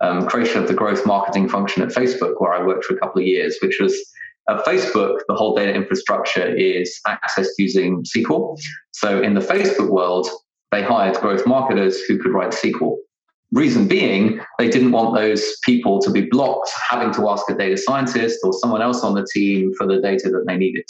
um, 0.00 0.26
creation 0.26 0.60
of 0.62 0.68
the 0.68 0.74
growth 0.74 1.06
marketing 1.06 1.48
function 1.48 1.82
at 1.82 1.90
Facebook, 1.90 2.34
where 2.38 2.52
I 2.52 2.64
worked 2.64 2.84
for 2.84 2.94
a 2.94 2.98
couple 2.98 3.20
of 3.20 3.26
years, 3.26 3.58
which 3.62 3.78
was 3.80 3.94
at 4.48 4.64
Facebook, 4.64 5.20
the 5.28 5.34
whole 5.34 5.54
data 5.54 5.72
infrastructure 5.72 6.46
is 6.54 7.00
accessed 7.06 7.54
using 7.58 8.04
SQL. 8.04 8.58
So 8.92 9.22
in 9.22 9.34
the 9.34 9.40
Facebook 9.40 9.90
world, 9.90 10.28
they 10.70 10.82
hired 10.82 11.16
growth 11.16 11.46
marketers 11.46 12.00
who 12.02 12.18
could 12.18 12.32
write 12.32 12.50
SQL. 12.50 12.96
Reason 13.54 13.86
being, 13.86 14.40
they 14.58 14.68
didn't 14.68 14.90
want 14.90 15.14
those 15.14 15.56
people 15.62 16.00
to 16.00 16.10
be 16.10 16.22
blocked 16.22 16.70
having 16.90 17.12
to 17.14 17.28
ask 17.28 17.48
a 17.48 17.54
data 17.54 17.76
scientist 17.76 18.40
or 18.42 18.52
someone 18.52 18.82
else 18.82 19.04
on 19.04 19.14
the 19.14 19.24
team 19.32 19.72
for 19.78 19.86
the 19.86 20.00
data 20.00 20.28
that 20.30 20.44
they 20.48 20.56
needed. 20.56 20.84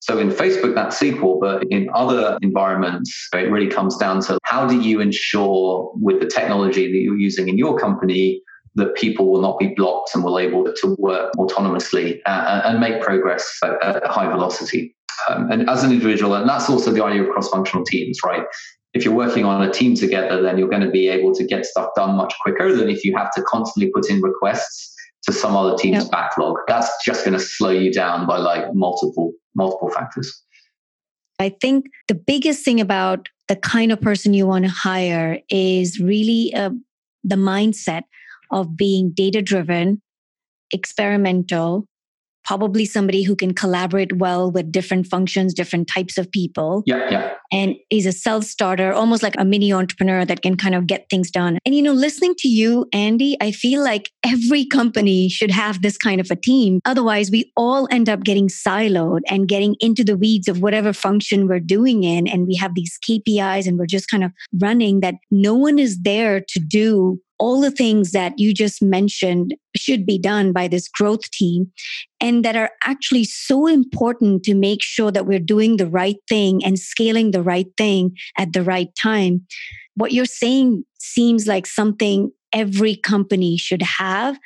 So 0.00 0.18
in 0.18 0.30
Facebook, 0.30 0.74
that's 0.74 1.00
SQL, 1.00 1.40
but 1.40 1.64
in 1.70 1.88
other 1.94 2.36
environments, 2.42 3.28
it 3.32 3.50
really 3.50 3.68
comes 3.68 3.96
down 3.96 4.20
to 4.22 4.38
how 4.44 4.66
do 4.66 4.80
you 4.80 5.00
ensure 5.00 5.92
with 5.94 6.18
the 6.18 6.26
technology 6.26 6.90
that 6.90 6.98
you're 6.98 7.16
using 7.16 7.48
in 7.48 7.56
your 7.56 7.78
company 7.78 8.42
that 8.74 8.94
people 8.94 9.30
will 9.30 9.40
not 9.40 9.58
be 9.58 9.68
blocked 9.76 10.10
and 10.14 10.24
will 10.24 10.38
able 10.38 10.64
to 10.64 10.96
work 10.98 11.32
autonomously 11.36 12.20
uh, 12.26 12.62
and 12.64 12.80
make 12.80 13.00
progress 13.00 13.60
at, 13.62 14.04
high 14.06 14.28
velocity. 14.28 14.94
Um, 15.28 15.50
and 15.50 15.68
as 15.68 15.84
an 15.84 15.92
individual, 15.92 16.34
and 16.34 16.48
that's 16.48 16.70
also 16.70 16.92
the 16.92 17.04
idea 17.04 17.22
of 17.22 17.30
cross-functional 17.30 17.84
teams, 17.84 18.18
right? 18.24 18.44
If 18.94 19.04
you're 19.04 19.14
working 19.14 19.44
on 19.44 19.62
a 19.62 19.70
team 19.70 19.94
together, 19.94 20.40
then 20.42 20.58
you're 20.58 20.68
going 20.68 20.82
to 20.82 20.90
be 20.90 21.08
able 21.08 21.34
to 21.34 21.44
get 21.44 21.66
stuff 21.66 21.90
done 21.94 22.16
much 22.16 22.34
quicker 22.42 22.74
than 22.74 22.88
if 22.88 23.04
you 23.04 23.16
have 23.16 23.30
to 23.32 23.42
constantly 23.42 23.90
put 23.92 24.08
in 24.10 24.20
requests 24.22 24.94
to 25.24 25.32
some 25.32 25.54
other 25.54 25.76
team's 25.76 26.04
yep. 26.04 26.10
backlog. 26.10 26.56
That's 26.66 26.90
just 27.04 27.24
going 27.24 27.36
to 27.36 27.44
slow 27.44 27.70
you 27.70 27.92
down 27.92 28.26
by 28.26 28.38
like 28.38 28.74
multiple 28.74 29.32
multiple 29.54 29.90
factors. 29.90 30.42
I 31.38 31.50
think 31.60 31.86
the 32.08 32.14
biggest 32.14 32.64
thing 32.64 32.80
about 32.80 33.28
the 33.48 33.56
kind 33.56 33.92
of 33.92 34.00
person 34.00 34.34
you 34.34 34.46
want 34.46 34.64
to 34.64 34.70
hire 34.70 35.40
is 35.48 36.00
really 36.00 36.52
uh, 36.54 36.70
the 37.24 37.36
mindset 37.36 38.02
of 38.50 38.76
being 38.76 39.10
data 39.10 39.42
driven, 39.42 40.00
experimental, 40.72 41.86
probably 42.48 42.86
somebody 42.86 43.22
who 43.22 43.36
can 43.36 43.52
collaborate 43.52 44.16
well 44.16 44.50
with 44.50 44.72
different 44.72 45.06
functions, 45.06 45.52
different 45.52 45.86
types 45.86 46.16
of 46.16 46.32
people. 46.32 46.82
Yeah, 46.86 47.10
yeah. 47.10 47.34
And 47.52 47.76
is 47.90 48.06
a 48.06 48.12
self 48.12 48.44
starter, 48.44 48.90
almost 48.90 49.22
like 49.22 49.34
a 49.36 49.44
mini 49.44 49.70
entrepreneur 49.70 50.24
that 50.24 50.40
can 50.40 50.56
kind 50.56 50.74
of 50.74 50.86
get 50.86 51.10
things 51.10 51.30
done. 51.30 51.58
And, 51.66 51.74
you 51.74 51.82
know, 51.82 51.92
listening 51.92 52.34
to 52.38 52.48
you, 52.48 52.86
Andy, 52.94 53.36
I 53.42 53.52
feel 53.52 53.84
like 53.84 54.10
every 54.24 54.64
company 54.64 55.28
should 55.28 55.50
have 55.50 55.82
this 55.82 55.98
kind 55.98 56.22
of 56.22 56.30
a 56.30 56.36
team. 56.36 56.80
Otherwise, 56.86 57.30
we 57.30 57.52
all 57.54 57.86
end 57.90 58.08
up 58.08 58.24
getting 58.24 58.48
siloed 58.48 59.20
and 59.28 59.46
getting 59.46 59.76
into 59.80 60.02
the 60.02 60.16
weeds 60.16 60.48
of 60.48 60.62
whatever 60.62 60.94
function 60.94 61.48
we're 61.48 61.60
doing 61.60 62.02
in. 62.02 62.26
And 62.26 62.46
we 62.46 62.54
have 62.54 62.74
these 62.74 62.98
KPIs 63.06 63.66
and 63.66 63.78
we're 63.78 63.84
just 63.84 64.10
kind 64.10 64.24
of 64.24 64.32
running 64.58 65.00
that 65.00 65.16
no 65.30 65.52
one 65.52 65.78
is 65.78 66.00
there 66.00 66.40
to 66.40 66.60
do 66.60 67.20
all 67.38 67.60
the 67.60 67.70
things 67.70 68.12
that 68.12 68.38
you 68.38 68.52
just 68.52 68.82
mentioned 68.82 69.54
should 69.76 70.04
be 70.04 70.18
done 70.18 70.52
by 70.52 70.68
this 70.68 70.88
growth 70.88 71.30
team 71.30 71.70
and 72.20 72.44
that 72.44 72.56
are 72.56 72.70
actually 72.84 73.24
so 73.24 73.66
important 73.66 74.42
to 74.42 74.54
make 74.54 74.82
sure 74.82 75.10
that 75.10 75.26
we're 75.26 75.38
doing 75.38 75.76
the 75.76 75.86
right 75.86 76.16
thing 76.28 76.64
and 76.64 76.78
scaling 76.78 77.30
the 77.30 77.42
right 77.42 77.68
thing 77.76 78.16
at 78.36 78.52
the 78.52 78.62
right 78.62 78.88
time. 78.96 79.46
What 79.94 80.12
you're 80.12 80.24
saying 80.24 80.84
seems 80.98 81.46
like 81.46 81.66
something 81.66 82.30
every 82.52 82.96
company 82.96 83.56
should 83.56 83.82
have, 83.82 84.38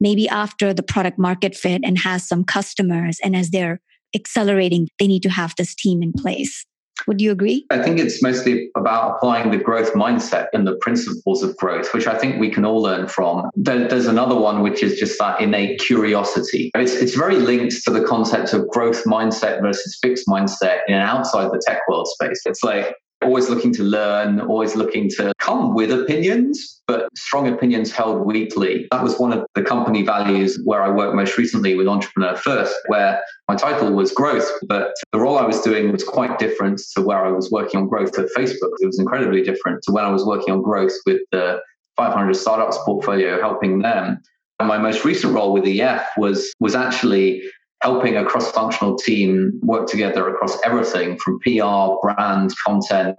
maybe 0.00 0.28
after 0.28 0.74
the 0.74 0.82
product 0.82 1.18
market 1.18 1.54
fit 1.54 1.80
and 1.84 1.98
has 1.98 2.26
some 2.26 2.44
customers. 2.44 3.18
And 3.22 3.34
as 3.34 3.50
they're 3.50 3.80
accelerating, 4.14 4.88
they 4.98 5.06
need 5.06 5.22
to 5.22 5.30
have 5.30 5.54
this 5.56 5.74
team 5.74 6.02
in 6.02 6.12
place. 6.12 6.66
Would 7.06 7.20
you 7.20 7.32
agree? 7.32 7.66
I 7.70 7.82
think 7.82 7.98
it's 7.98 8.22
mostly 8.22 8.70
about 8.76 9.16
applying 9.16 9.50
the 9.50 9.58
growth 9.58 9.92
mindset 9.94 10.46
and 10.52 10.66
the 10.66 10.76
principles 10.76 11.42
of 11.42 11.56
growth, 11.56 11.92
which 11.92 12.06
I 12.06 12.16
think 12.16 12.40
we 12.40 12.50
can 12.50 12.64
all 12.64 12.82
learn 12.82 13.08
from. 13.08 13.50
there's 13.56 14.06
another 14.06 14.36
one, 14.36 14.62
which 14.62 14.82
is 14.82 14.98
just 14.98 15.18
that 15.18 15.40
innate 15.40 15.80
curiosity. 15.80 16.70
It's, 16.74 16.92
it's 16.92 17.14
very 17.14 17.36
linked 17.36 17.82
to 17.84 17.90
the 17.90 18.04
concept 18.04 18.52
of 18.52 18.68
growth 18.68 19.04
mindset 19.04 19.60
versus 19.60 19.98
fixed 20.00 20.26
mindset 20.26 20.80
in 20.88 20.94
outside 20.94 21.50
the 21.50 21.62
tech 21.66 21.80
world 21.88 22.08
space. 22.08 22.42
It's 22.46 22.62
like 22.62 22.94
always 23.24 23.48
looking 23.48 23.72
to 23.74 23.82
learn, 23.82 24.40
always 24.40 24.76
looking 24.76 25.08
to 25.10 25.32
come 25.38 25.74
with 25.74 25.90
opinions, 25.90 26.82
but 26.86 27.08
strong 27.16 27.48
opinions 27.48 27.90
held 27.90 28.26
weakly. 28.26 28.86
That 28.90 29.02
was 29.02 29.18
one 29.18 29.32
of 29.32 29.46
the 29.54 29.62
company 29.62 30.02
values 30.02 30.60
where 30.64 30.82
I 30.82 30.90
worked 30.90 31.14
most 31.14 31.36
recently 31.38 31.74
with 31.74 31.88
Entrepreneur 31.88 32.36
First, 32.36 32.74
where 32.86 33.20
my 33.48 33.56
title 33.56 33.92
was 33.92 34.12
growth, 34.12 34.50
but 34.68 34.94
the 35.12 35.18
role 35.18 35.38
I 35.38 35.46
was 35.46 35.60
doing 35.60 35.92
was 35.92 36.04
quite 36.04 36.38
different 36.38 36.80
to 36.96 37.02
where 37.02 37.24
I 37.24 37.30
was 37.30 37.50
working 37.50 37.80
on 37.80 37.88
growth 37.88 38.18
at 38.18 38.26
Facebook. 38.36 38.72
It 38.80 38.86
was 38.86 38.98
incredibly 38.98 39.42
different 39.42 39.82
to 39.84 39.92
when 39.92 40.04
I 40.04 40.10
was 40.10 40.24
working 40.24 40.52
on 40.52 40.62
growth 40.62 40.92
with 41.06 41.20
the 41.32 41.60
500 41.96 42.34
startups 42.34 42.78
portfolio, 42.84 43.40
helping 43.40 43.80
them. 43.80 44.20
And 44.60 44.68
my 44.68 44.78
most 44.78 45.04
recent 45.04 45.34
role 45.34 45.52
with 45.52 45.66
EF 45.66 46.06
was 46.16 46.52
was 46.60 46.74
actually 46.74 47.42
helping 47.84 48.16
a 48.16 48.24
cross-functional 48.24 48.96
team 48.96 49.60
work 49.62 49.86
together 49.86 50.26
across 50.26 50.56
everything 50.64 51.18
from 51.18 51.38
PR, 51.40 52.00
brand, 52.00 52.50
content, 52.66 53.18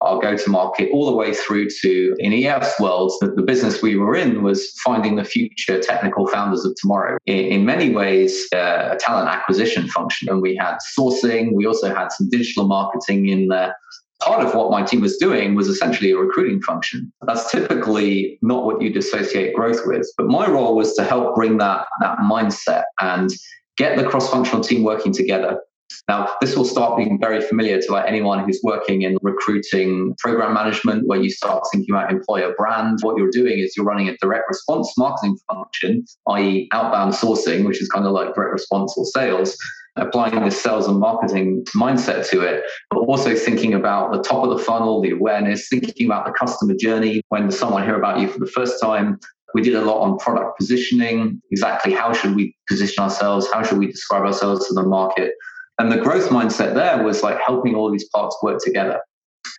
our 0.00 0.18
go-to-market, 0.18 0.88
all 0.92 1.04
the 1.04 1.16
way 1.16 1.34
through 1.34 1.68
to 1.82 2.14
in 2.18 2.32
EF's 2.32 2.72
world, 2.80 3.12
the, 3.20 3.32
the 3.32 3.42
business 3.42 3.82
we 3.82 3.96
were 3.96 4.16
in 4.16 4.42
was 4.42 4.72
finding 4.82 5.16
the 5.16 5.24
future 5.24 5.78
technical 5.78 6.26
founders 6.28 6.64
of 6.64 6.74
tomorrow. 6.80 7.18
In, 7.26 7.36
in 7.36 7.66
many 7.66 7.90
ways, 7.90 8.46
uh, 8.54 8.88
a 8.92 8.96
talent 8.98 9.28
acquisition 9.28 9.88
function, 9.88 10.30
and 10.30 10.40
we 10.40 10.56
had 10.56 10.78
sourcing. 10.98 11.52
We 11.52 11.66
also 11.66 11.94
had 11.94 12.10
some 12.10 12.30
digital 12.30 12.66
marketing 12.66 13.28
in 13.28 13.48
there 13.48 13.74
part 14.20 14.44
of 14.44 14.52
what 14.52 14.68
my 14.68 14.82
team 14.82 15.00
was 15.00 15.16
doing 15.16 15.54
was 15.54 15.68
essentially 15.68 16.10
a 16.10 16.16
recruiting 16.16 16.60
function. 16.62 17.12
That's 17.24 17.52
typically 17.52 18.36
not 18.42 18.64
what 18.64 18.82
you'd 18.82 18.96
associate 18.96 19.54
growth 19.54 19.80
with. 19.86 20.10
But 20.16 20.26
my 20.26 20.48
role 20.48 20.74
was 20.74 20.94
to 20.94 21.04
help 21.04 21.36
bring 21.36 21.58
that, 21.58 21.86
that 22.00 22.18
mindset 22.18 22.82
and 23.00 23.30
get 23.78 23.96
the 23.96 24.04
cross-functional 24.04 24.62
team 24.62 24.82
working 24.82 25.12
together. 25.12 25.60
Now, 26.08 26.28
this 26.40 26.56
will 26.56 26.64
start 26.64 26.96
being 26.96 27.18
very 27.18 27.40
familiar 27.40 27.80
to 27.80 27.92
like 27.92 28.06
anyone 28.06 28.44
who's 28.44 28.60
working 28.62 29.02
in 29.02 29.16
recruiting 29.22 30.14
program 30.18 30.52
management, 30.52 31.06
where 31.06 31.20
you 31.20 31.30
start 31.30 31.64
thinking 31.72 31.94
about 31.94 32.10
employer 32.10 32.54
brand. 32.56 32.98
What 33.02 33.16
you're 33.16 33.30
doing 33.30 33.58
is 33.58 33.74
you're 33.76 33.86
running 33.86 34.08
a 34.08 34.16
direct 34.18 34.44
response 34.48 34.92
marketing 34.98 35.38
function, 35.50 36.04
i.e., 36.28 36.68
outbound 36.72 37.14
sourcing, 37.14 37.64
which 37.64 37.80
is 37.80 37.88
kind 37.88 38.04
of 38.06 38.12
like 38.12 38.34
direct 38.34 38.52
response 38.52 38.94
or 38.96 39.04
sales, 39.06 39.56
applying 39.96 40.42
this 40.44 40.60
sales 40.60 40.86
and 40.86 40.98
marketing 40.98 41.64
mindset 41.74 42.28
to 42.30 42.40
it, 42.40 42.64
but 42.90 43.00
also 43.00 43.34
thinking 43.34 43.74
about 43.74 44.12
the 44.12 44.22
top 44.22 44.44
of 44.44 44.56
the 44.56 44.62
funnel, 44.62 45.00
the 45.00 45.10
awareness, 45.10 45.68
thinking 45.68 46.06
about 46.06 46.26
the 46.26 46.32
customer 46.32 46.74
journey 46.74 47.22
when 47.28 47.50
someone 47.50 47.84
hear 47.84 47.96
about 47.96 48.20
you 48.20 48.28
for 48.28 48.38
the 48.38 48.46
first 48.46 48.80
time, 48.80 49.18
we 49.54 49.62
did 49.62 49.74
a 49.74 49.82
lot 49.82 50.00
on 50.00 50.18
product 50.18 50.58
positioning, 50.58 51.40
exactly 51.50 51.92
how 51.92 52.12
should 52.12 52.34
we 52.34 52.54
position 52.68 53.02
ourselves, 53.02 53.48
how 53.52 53.62
should 53.62 53.78
we 53.78 53.86
describe 53.86 54.24
ourselves 54.24 54.68
to 54.68 54.74
the 54.74 54.82
market. 54.82 55.32
And 55.78 55.92
the 55.92 55.98
growth 55.98 56.28
mindset 56.28 56.74
there 56.74 57.02
was 57.02 57.22
like 57.22 57.38
helping 57.44 57.74
all 57.74 57.90
these 57.90 58.08
parts 58.08 58.36
work 58.42 58.58
together, 58.62 59.00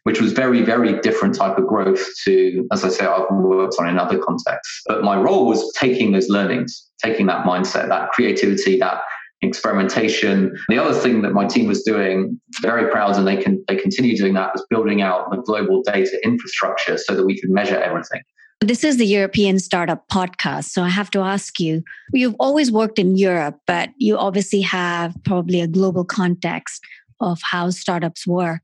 which 0.03 0.21
was 0.21 0.33
very, 0.33 0.61
very 0.61 0.99
different 0.99 1.35
type 1.35 1.57
of 1.57 1.65
growth 1.65 2.05
to, 2.25 2.67
as 2.71 2.83
I 2.83 2.89
say, 2.89 3.05
I've 3.05 3.25
worked 3.31 3.75
on 3.79 3.87
in 3.87 3.97
other 3.97 4.19
contexts. 4.19 4.81
But 4.85 5.03
my 5.03 5.17
role 5.17 5.45
was 5.45 5.71
taking 5.73 6.11
those 6.11 6.29
learnings, 6.29 6.89
taking 7.03 7.25
that 7.27 7.45
mindset, 7.45 7.87
that 7.87 8.11
creativity, 8.11 8.77
that 8.79 9.01
experimentation. 9.41 10.53
The 10.67 10.77
other 10.77 10.93
thing 10.93 11.21
that 11.21 11.31
my 11.31 11.45
team 11.45 11.67
was 11.67 11.83
doing, 11.83 12.39
very 12.61 12.91
proud, 12.91 13.15
and 13.15 13.25
they 13.25 13.37
can 13.37 13.63
they 13.67 13.77
continue 13.77 14.17
doing 14.17 14.33
that, 14.33 14.51
was 14.53 14.65
building 14.69 15.01
out 15.01 15.31
the 15.31 15.37
global 15.37 15.81
data 15.83 16.19
infrastructure 16.25 16.97
so 16.97 17.15
that 17.15 17.25
we 17.25 17.39
could 17.39 17.49
measure 17.49 17.77
everything. 17.77 18.21
This 18.61 18.83
is 18.83 18.97
the 18.97 19.05
European 19.05 19.57
Startup 19.57 20.05
Podcast. 20.09 20.65
So 20.65 20.83
I 20.83 20.89
have 20.89 21.09
to 21.11 21.21
ask 21.21 21.61
you 21.61 21.81
you've 22.11 22.35
always 22.39 22.69
worked 22.69 22.99
in 22.99 23.15
Europe, 23.15 23.57
but 23.65 23.89
you 23.97 24.17
obviously 24.17 24.59
have 24.61 25.15
probably 25.23 25.61
a 25.61 25.67
global 25.67 26.03
context 26.03 26.83
of 27.21 27.39
how 27.41 27.69
startups 27.69 28.27
work. 28.27 28.59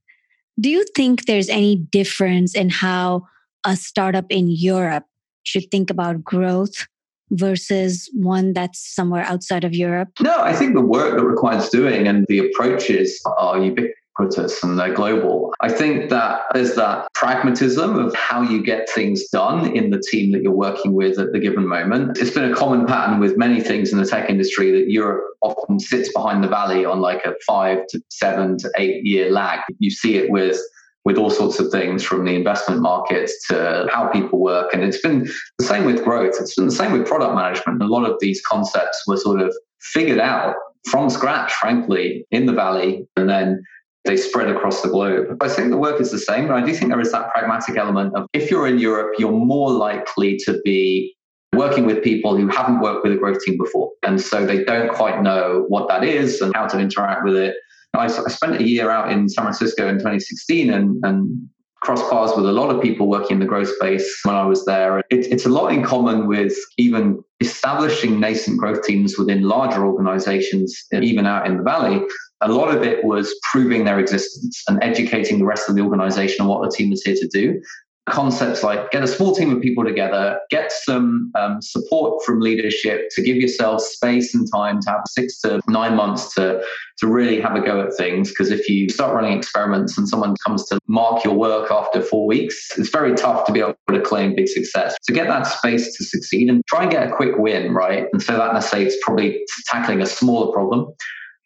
Do 0.59 0.69
you 0.69 0.85
think 0.95 1.25
there's 1.25 1.47
any 1.47 1.77
difference 1.77 2.55
in 2.55 2.69
how 2.69 3.25
a 3.65 3.77
startup 3.77 4.25
in 4.29 4.49
Europe 4.49 5.05
should 5.43 5.71
think 5.71 5.89
about 5.89 6.25
growth 6.25 6.87
versus 7.31 8.09
one 8.13 8.51
that's 8.51 8.79
somewhere 8.93 9.23
outside 9.23 9.63
of 9.63 9.73
Europe? 9.73 10.09
No, 10.19 10.41
I 10.41 10.53
think 10.53 10.73
the 10.73 10.81
work 10.81 11.15
that 11.15 11.23
requires 11.23 11.69
doing 11.69 12.05
and 12.05 12.25
the 12.27 12.39
approaches 12.39 13.21
are 13.37 13.59
ubiquitous 13.59 13.95
ubiquitous 14.19 14.63
and 14.63 14.77
they're 14.77 14.93
global. 14.93 15.53
I 15.61 15.69
think 15.71 16.09
that 16.09 16.41
there's 16.53 16.75
that 16.75 17.07
pragmatism 17.13 17.97
of 17.97 18.15
how 18.15 18.41
you 18.41 18.63
get 18.63 18.89
things 18.89 19.27
done 19.29 19.75
in 19.75 19.89
the 19.89 20.01
team 20.11 20.31
that 20.31 20.41
you're 20.41 20.51
working 20.51 20.93
with 20.93 21.19
at 21.19 21.31
the 21.31 21.39
given 21.39 21.67
moment. 21.67 22.17
It's 22.17 22.31
been 22.31 22.51
a 22.51 22.55
common 22.55 22.85
pattern 22.85 23.19
with 23.19 23.37
many 23.37 23.61
things 23.61 23.91
in 23.91 23.99
the 23.99 24.05
tech 24.05 24.29
industry 24.29 24.71
that 24.71 24.89
Europe 24.89 25.23
often 25.41 25.79
sits 25.79 26.11
behind 26.13 26.43
the 26.43 26.47
valley 26.47 26.85
on 26.85 26.99
like 26.99 27.25
a 27.25 27.33
five 27.45 27.79
to 27.89 28.01
seven 28.09 28.57
to 28.59 28.71
eight 28.77 29.05
year 29.05 29.31
lag. 29.31 29.59
You 29.79 29.91
see 29.91 30.17
it 30.17 30.29
with 30.29 30.59
with 31.03 31.17
all 31.17 31.29
sorts 31.29 31.59
of 31.59 31.71
things 31.71 32.03
from 32.03 32.25
the 32.25 32.33
investment 32.33 32.81
markets 32.81 33.47
to 33.47 33.87
how 33.91 34.07
people 34.07 34.39
work. 34.39 34.73
And 34.73 34.81
it's 34.83 34.99
been 34.99 35.29
the 35.59 35.65
same 35.65 35.85
with 35.85 36.03
growth. 36.03 36.33
It's 36.39 36.55
been 36.55 36.65
the 36.65 36.71
same 36.71 36.93
with 36.93 37.05
product 37.05 37.35
management. 37.35 37.83
A 37.83 37.85
lot 37.85 38.09
of 38.09 38.17
these 38.19 38.41
concepts 38.41 39.03
were 39.05 39.17
sort 39.17 39.39
of 39.39 39.55
figured 39.79 40.17
out 40.17 40.55
from 40.89 41.11
scratch, 41.11 41.53
frankly, 41.53 42.25
in 42.31 42.47
the 42.47 42.53
valley. 42.53 43.07
And 43.15 43.29
then 43.29 43.63
they 44.05 44.17
spread 44.17 44.49
across 44.49 44.81
the 44.81 44.89
globe. 44.89 45.37
I 45.41 45.49
think 45.49 45.71
the 45.71 45.77
work 45.77 45.99
is 45.99 46.11
the 46.11 46.19
same, 46.19 46.47
but 46.47 46.55
I 46.55 46.65
do 46.65 46.73
think 46.73 46.91
there 46.91 46.99
is 46.99 47.11
that 47.11 47.31
pragmatic 47.31 47.75
element 47.75 48.15
of 48.15 48.27
if 48.33 48.51
you're 48.51 48.67
in 48.67 48.79
Europe, 48.79 49.13
you're 49.17 49.31
more 49.31 49.71
likely 49.71 50.37
to 50.45 50.59
be 50.63 51.15
working 51.53 51.85
with 51.85 52.03
people 52.03 52.37
who 52.37 52.47
haven't 52.47 52.81
worked 52.81 53.03
with 53.03 53.13
a 53.13 53.15
growth 53.15 53.39
team 53.41 53.57
before. 53.57 53.91
And 54.03 54.21
so 54.21 54.45
they 54.45 54.63
don't 54.63 54.93
quite 54.93 55.21
know 55.21 55.65
what 55.69 55.87
that 55.87 56.03
is 56.03 56.41
and 56.41 56.53
how 56.55 56.67
to 56.67 56.79
interact 56.79 57.23
with 57.23 57.35
it. 57.35 57.55
I, 57.93 58.05
I 58.05 58.07
spent 58.07 58.59
a 58.59 58.63
year 58.63 58.89
out 58.89 59.11
in 59.11 59.29
San 59.29 59.45
Francisco 59.45 59.87
in 59.87 59.95
2016 59.95 60.71
and, 60.71 61.03
and 61.03 61.49
cross 61.81 62.01
paths 62.09 62.35
with 62.35 62.45
a 62.45 62.51
lot 62.51 62.73
of 62.73 62.81
people 62.81 63.07
working 63.07 63.35
in 63.35 63.39
the 63.39 63.45
growth 63.45 63.69
space 63.75 64.19
when 64.23 64.35
I 64.35 64.45
was 64.45 64.65
there. 64.65 64.99
It, 64.99 65.05
it's 65.31 65.45
a 65.45 65.49
lot 65.49 65.71
in 65.71 65.83
common 65.83 66.27
with 66.27 66.53
even 66.77 67.23
establishing 67.41 68.19
nascent 68.19 68.59
growth 68.59 68.83
teams 68.83 69.17
within 69.17 69.43
larger 69.43 69.85
organizations, 69.85 70.75
even 70.91 71.25
out 71.25 71.47
in 71.47 71.57
the 71.57 71.63
valley. 71.63 72.01
A 72.41 72.51
lot 72.51 72.75
of 72.75 72.83
it 72.83 73.03
was 73.03 73.33
proving 73.51 73.85
their 73.85 73.99
existence 73.99 74.61
and 74.67 74.83
educating 74.83 75.39
the 75.39 75.45
rest 75.45 75.69
of 75.69 75.75
the 75.75 75.81
organization 75.81 76.41
on 76.41 76.47
what 76.47 76.61
the 76.61 76.75
team 76.75 76.89
was 76.89 77.01
here 77.03 77.15
to 77.15 77.27
do 77.27 77.61
concepts 78.07 78.61
like 78.61 78.91
get 78.91 79.03
a 79.03 79.07
small 79.07 79.33
team 79.35 79.55
of 79.55 79.61
people 79.61 79.83
together, 79.83 80.39
get 80.49 80.71
some 80.71 81.31
um, 81.35 81.61
support 81.61 82.23
from 82.23 82.39
leadership 82.39 83.09
to 83.11 83.23
give 83.23 83.35
yourself 83.37 83.81
space 83.81 84.35
and 84.35 84.47
time 84.53 84.79
to 84.81 84.89
have 84.89 85.01
six 85.07 85.39
to 85.41 85.59
nine 85.67 85.95
months 85.95 86.33
to, 86.35 86.61
to 86.99 87.07
really 87.07 87.41
have 87.41 87.55
a 87.55 87.61
go 87.61 87.81
at 87.81 87.93
things. 87.97 88.29
Because 88.29 88.51
if 88.51 88.69
you 88.69 88.89
start 88.89 89.15
running 89.15 89.37
experiments 89.37 89.97
and 89.97 90.07
someone 90.07 90.35
comes 90.45 90.65
to 90.67 90.79
mark 90.87 91.23
your 91.23 91.33
work 91.33 91.71
after 91.71 92.01
four 92.01 92.27
weeks, 92.27 92.69
it's 92.77 92.89
very 92.89 93.15
tough 93.15 93.45
to 93.47 93.51
be 93.51 93.59
able 93.59 93.75
to 93.89 94.01
claim 94.01 94.35
big 94.35 94.47
success. 94.47 94.95
To 95.07 95.13
get 95.13 95.27
that 95.27 95.43
space 95.43 95.97
to 95.97 96.03
succeed 96.03 96.49
and 96.49 96.63
try 96.67 96.83
and 96.83 96.91
get 96.91 97.07
a 97.07 97.11
quick 97.11 97.37
win, 97.37 97.73
right? 97.73 98.05
And 98.13 98.21
so 98.21 98.37
that 98.37 98.53
necessitates 98.53 98.97
probably 99.01 99.41
tackling 99.67 100.01
a 100.01 100.05
smaller 100.05 100.51
problem 100.51 100.93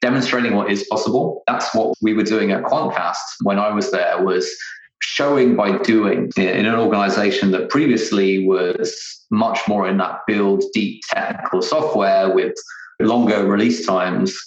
demonstrating 0.01 0.55
what 0.55 0.71
is 0.71 0.85
possible. 0.89 1.43
That's 1.47 1.73
what 1.73 1.95
we 2.01 2.13
were 2.13 2.23
doing 2.23 2.51
at 2.51 2.63
Quantcast 2.63 3.15
when 3.43 3.59
I 3.59 3.71
was 3.71 3.91
there 3.91 4.23
was 4.23 4.49
showing 5.01 5.55
by 5.55 5.77
doing 5.79 6.29
in 6.35 6.65
an 6.65 6.75
organization 6.75 7.51
that 7.51 7.69
previously 7.69 8.45
was 8.45 9.25
much 9.31 9.59
more 9.67 9.87
in 9.87 9.97
that 9.97 10.19
build 10.27 10.63
deep 10.73 11.01
technical 11.09 11.61
software 11.61 12.33
with 12.33 12.53
longer 12.99 13.45
release 13.45 13.85
times. 13.85 14.37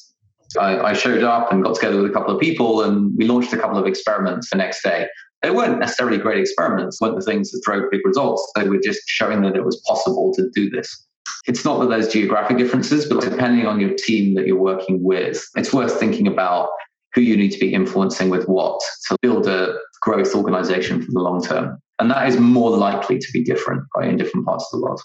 I, 0.60 0.78
I, 0.78 0.92
showed 0.92 1.22
up 1.22 1.50
and 1.50 1.64
got 1.64 1.76
together 1.76 2.02
with 2.02 2.10
a 2.10 2.14
couple 2.14 2.34
of 2.34 2.40
people 2.40 2.82
and 2.82 3.16
we 3.16 3.26
launched 3.26 3.54
a 3.54 3.56
couple 3.56 3.78
of 3.78 3.86
experiments 3.86 4.50
the 4.50 4.58
next 4.58 4.82
day. 4.82 5.08
They 5.40 5.50
weren't 5.50 5.78
necessarily 5.78 6.18
great 6.18 6.38
experiments, 6.38 7.00
weren't 7.00 7.16
the 7.16 7.24
things 7.24 7.50
that 7.52 7.62
drove 7.64 7.90
big 7.90 8.02
results. 8.04 8.52
They 8.54 8.68
were 8.68 8.78
just 8.78 9.00
showing 9.06 9.40
that 9.42 9.56
it 9.56 9.64
was 9.64 9.82
possible 9.86 10.32
to 10.34 10.50
do 10.54 10.68
this. 10.68 11.06
It's 11.46 11.64
not 11.64 11.80
that 11.80 11.88
there's 11.88 12.08
geographic 12.08 12.58
differences, 12.58 13.06
but 13.06 13.20
depending 13.20 13.66
on 13.66 13.80
your 13.80 13.94
team 13.94 14.34
that 14.36 14.46
you're 14.46 14.56
working 14.56 15.02
with, 15.02 15.44
it's 15.56 15.72
worth 15.72 15.98
thinking 15.98 16.26
about 16.26 16.68
who 17.14 17.20
you 17.20 17.36
need 17.36 17.50
to 17.50 17.58
be 17.58 17.74
influencing 17.74 18.30
with 18.30 18.48
what 18.48 18.80
to 19.08 19.16
build 19.22 19.46
a 19.46 19.76
growth 20.00 20.34
organization 20.34 21.02
for 21.02 21.10
the 21.10 21.20
long 21.20 21.42
term. 21.42 21.78
And 21.98 22.10
that 22.10 22.28
is 22.28 22.38
more 22.38 22.70
likely 22.70 23.18
to 23.18 23.28
be 23.32 23.44
different 23.44 23.84
right, 23.96 24.08
in 24.08 24.16
different 24.16 24.46
parts 24.46 24.66
of 24.72 24.78
the 24.78 24.84
world. 24.84 25.00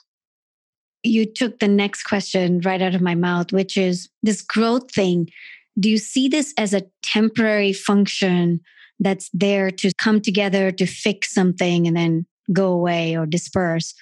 You 1.04 1.26
took 1.26 1.60
the 1.60 1.68
next 1.68 2.04
question 2.04 2.62
right 2.62 2.82
out 2.82 2.96
of 2.96 3.02
my 3.02 3.16
mouth, 3.16 3.52
which 3.52 3.78
is 3.78 4.10
this 4.24 4.42
growth 4.42 4.92
thing. 4.92 5.30
Do 5.80 5.90
you 5.90 5.98
see 5.98 6.28
this 6.28 6.54
as 6.58 6.74
a 6.74 6.84
temporary 7.04 7.74
function 7.74 8.62
that's 9.00 9.30
there 9.34 9.70
to 9.70 9.92
come 10.00 10.22
together 10.22 10.72
to 10.72 10.86
fix 10.88 11.34
something 11.34 11.86
and 11.86 11.96
then 11.96 12.26
go 12.52 12.72
away 12.72 13.16
or 13.16 13.26
disperse? 13.26 13.94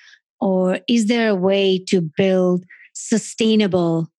Or 0.45 0.77
is 0.87 1.07
there 1.07 1.29
a 1.29 1.35
way 1.35 1.83
to 1.87 2.01
build 2.01 2.65
sustainable 2.93 4.11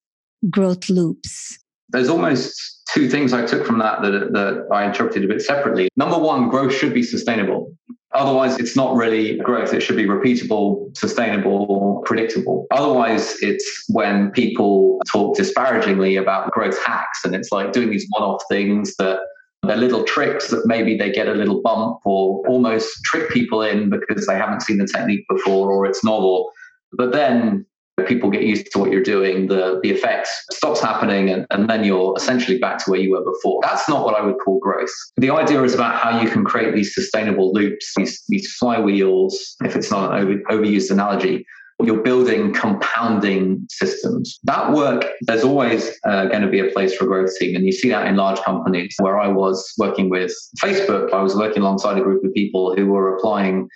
growth 0.49 0.89
loops? 0.89 1.57
There's 1.87 2.09
almost 2.09 2.81
two 2.93 3.09
things 3.09 3.31
I 3.31 3.45
took 3.45 3.65
from 3.65 3.79
that, 3.79 4.01
that 4.01 4.33
that 4.33 4.67
I 4.69 4.85
interpreted 4.85 5.23
a 5.23 5.27
bit 5.33 5.41
separately. 5.41 5.87
Number 5.95 6.17
one, 6.17 6.49
growth 6.49 6.73
should 6.73 6.93
be 6.93 7.01
sustainable. 7.01 7.73
Otherwise, 8.11 8.59
it's 8.59 8.75
not 8.75 8.93
really 8.95 9.37
growth. 9.37 9.73
It 9.73 9.79
should 9.79 9.95
be 9.95 10.05
repeatable, 10.05 10.95
sustainable, 10.97 12.01
predictable. 12.05 12.67
Otherwise, 12.71 13.37
it's 13.41 13.85
when 13.87 14.31
people 14.31 14.99
talk 15.09 15.37
disparagingly 15.37 16.17
about 16.17 16.51
growth 16.51 16.77
hacks 16.85 17.23
and 17.23 17.35
it's 17.35 17.53
like 17.53 17.71
doing 17.71 17.89
these 17.89 18.05
one 18.09 18.23
off 18.23 18.43
things 18.49 18.95
that 18.97 19.19
They're 19.63 19.75
little 19.75 20.03
tricks 20.03 20.49
that 20.49 20.65
maybe 20.65 20.97
they 20.97 21.11
get 21.11 21.27
a 21.27 21.33
little 21.33 21.61
bump 21.61 21.99
or 22.05 22.47
almost 22.47 22.89
trick 23.03 23.29
people 23.29 23.61
in 23.61 23.89
because 23.89 24.27
they 24.27 24.35
haven't 24.35 24.61
seen 24.61 24.77
the 24.77 24.87
technique 24.87 25.25
before 25.29 25.71
or 25.71 25.85
it's 25.85 26.03
novel. 26.03 26.51
But 26.93 27.11
then 27.11 27.65
people 28.05 28.29
get 28.29 28.43
used 28.43 28.71
to 28.71 28.79
what 28.79 28.91
you're 28.91 29.01
doing, 29.01 29.47
the, 29.47 29.79
the 29.81 29.91
effect 29.91 30.27
stops 30.51 30.79
happening, 30.79 31.29
and, 31.29 31.47
and 31.49 31.69
then 31.69 31.83
you're 31.83 32.13
essentially 32.15 32.59
back 32.59 32.77
to 32.77 32.91
where 32.91 32.99
you 32.99 33.11
were 33.11 33.23
before. 33.23 33.59
That's 33.63 33.89
not 33.89 34.05
what 34.05 34.15
I 34.15 34.23
would 34.23 34.37
call 34.43 34.59
growth. 34.59 34.91
The 35.17 35.31
idea 35.31 35.63
is 35.63 35.73
about 35.73 35.95
how 35.95 36.21
you 36.21 36.29
can 36.29 36.45
create 36.45 36.75
these 36.75 36.93
sustainable 36.93 37.51
loops, 37.53 37.91
these, 37.97 38.23
these 38.29 38.55
flywheels, 38.61 39.33
if 39.63 39.75
it's 39.75 39.89
not 39.89 40.13
an 40.13 40.21
over, 40.21 40.61
overused 40.61 40.91
analogy. 40.91 41.45
You're 41.83 42.01
building 42.01 42.53
compounding 42.53 43.65
systems. 43.69 44.39
That 44.45 44.73
work, 44.73 45.05
there's 45.21 45.43
always 45.43 45.91
uh, 46.05 46.25
going 46.25 46.41
to 46.41 46.49
be 46.49 46.59
a 46.59 46.71
place 46.71 46.95
for 46.95 47.05
a 47.05 47.07
growth 47.07 47.37
team. 47.37 47.55
And 47.55 47.65
you 47.65 47.71
see 47.71 47.89
that 47.89 48.07
in 48.07 48.15
large 48.15 48.39
companies. 48.39 48.95
Where 48.99 49.19
I 49.19 49.27
was 49.27 49.73
working 49.77 50.09
with 50.09 50.33
Facebook, 50.59 51.13
I 51.13 51.21
was 51.21 51.35
working 51.35 51.61
alongside 51.61 51.97
a 51.99 52.01
group 52.01 52.23
of 52.23 52.33
people 52.33 52.75
who 52.75 52.87
were 52.87 53.15
applying 53.15 53.69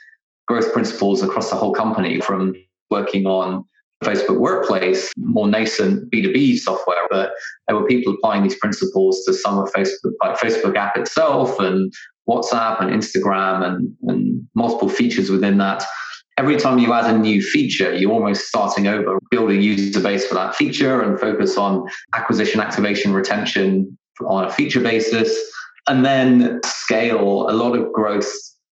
growth 0.47 0.73
principles 0.73 1.21
across 1.21 1.49
the 1.51 1.55
whole 1.55 1.73
company 1.73 2.19
from 2.21 2.55
working 2.89 3.25
on 3.25 3.63
Facebook 4.03 4.39
Workplace, 4.39 5.11
more 5.17 5.47
nascent 5.47 6.11
B2B 6.11 6.57
software, 6.57 7.07
but 7.09 7.31
there 7.67 7.77
were 7.77 7.85
people 7.85 8.13
applying 8.13 8.43
these 8.43 8.57
principles 8.57 9.23
to 9.25 9.33
some 9.33 9.59
of 9.59 9.71
Facebook, 9.73 10.13
like 10.23 10.37
Facebook 10.37 10.75
app 10.75 10.97
itself 10.97 11.59
and 11.59 11.93
WhatsApp 12.27 12.81
and 12.81 12.91
Instagram 12.91 13.63
and, 13.63 13.95
and 14.03 14.47
multiple 14.55 14.89
features 14.89 15.29
within 15.29 15.57
that. 15.59 15.83
Every 16.41 16.58
time 16.58 16.80
you 16.80 16.91
add 16.91 17.06
a 17.06 17.15
new 17.15 17.39
feature, 17.39 17.93
you're 17.93 18.12
almost 18.12 18.47
starting 18.47 18.88
over, 18.88 19.19
build 19.30 19.51
a 19.51 19.56
user 19.56 19.99
base 19.99 20.25
for 20.25 20.34
that 20.34 20.56
feature 20.56 20.99
and 20.99 21.19
focus 21.19 21.56
on 21.56 21.88
acquisition, 22.15 22.60
activation, 22.60 23.13
retention 23.13 23.95
on 24.25 24.45
a 24.45 24.51
feature 24.51 24.80
basis. 24.80 25.32
And 25.88 26.04
then 26.04 26.60
scale 26.65 27.47
a 27.47 27.54
lot 27.54 27.77
of 27.77 27.93
growth 27.93 28.27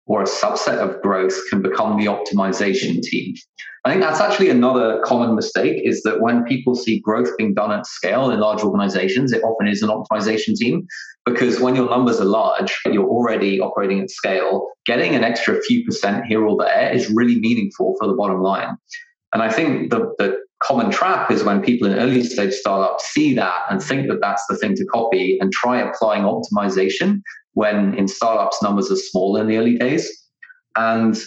or 0.08 0.24
a 0.24 0.26
subset 0.26 0.80
of 0.80 1.00
growth 1.04 1.40
can 1.52 1.62
become 1.62 2.00
the 2.00 2.08
optimization 2.08 3.04
team. 3.04 3.36
I 3.86 3.92
think 3.92 4.02
that's 4.02 4.20
actually 4.20 4.50
another 4.50 5.02
common 5.06 5.36
mistake 5.36 5.82
is 5.86 6.04
that 6.04 6.20
when 6.20 6.44
people 6.44 6.76
see 6.76 7.00
growth 7.00 7.30
being 7.38 7.54
done 7.54 7.72
at 7.72 7.86
scale 7.86 8.30
in 8.30 8.40
large 8.40 8.62
organizations, 8.62 9.32
it 9.32 9.42
often 9.44 9.68
is 9.68 9.82
an 9.82 9.90
optimization 9.90 10.54
team 10.56 10.86
because 11.26 11.62
when 11.62 11.76
your 11.76 11.90
numbers 11.90 12.20
are 12.20 12.26
large, 12.26 12.78
you're 12.86 13.08
already 13.08 13.60
operating 13.62 14.02
at 14.02 14.10
scale. 14.10 14.68
Getting 14.86 15.16
an 15.16 15.24
extra 15.24 15.62
few 15.62 15.86
percent 15.86 16.26
here 16.26 16.46
or 16.46 16.58
there 16.58 16.92
is 16.92 17.10
really 17.10 17.40
meaningful 17.40 17.96
for 18.00 18.08
the 18.08 18.16
bottom 18.16 18.42
line. 18.42 18.76
And 19.34 19.42
I 19.42 19.50
think 19.50 19.92
the, 19.92 20.14
the 20.18 20.40
common 20.62 20.92
trap 20.92 21.32
is 21.32 21.44
when 21.44 21.62
people 21.62 21.88
in 21.88 21.98
early 21.98 22.24
stage 22.24 22.54
startups 22.54 23.06
see 23.06 23.34
that 23.36 23.62
and 23.70 23.82
think 23.82 24.10
that 24.10 24.20
that's 24.22 24.46
the 24.48 24.58
thing 24.58 24.76
to 24.76 24.86
copy 24.86 25.38
and 25.40 25.54
try 25.54 25.80
applying 25.80 26.24
optimization 26.24 27.22
when 27.54 27.94
in 27.96 28.08
startups 28.08 28.62
numbers 28.62 28.92
are 28.92 28.98
small 28.98 29.38
in 29.38 29.48
the 29.48 29.58
early 29.58 29.78
days. 29.78 30.10
And 30.76 31.18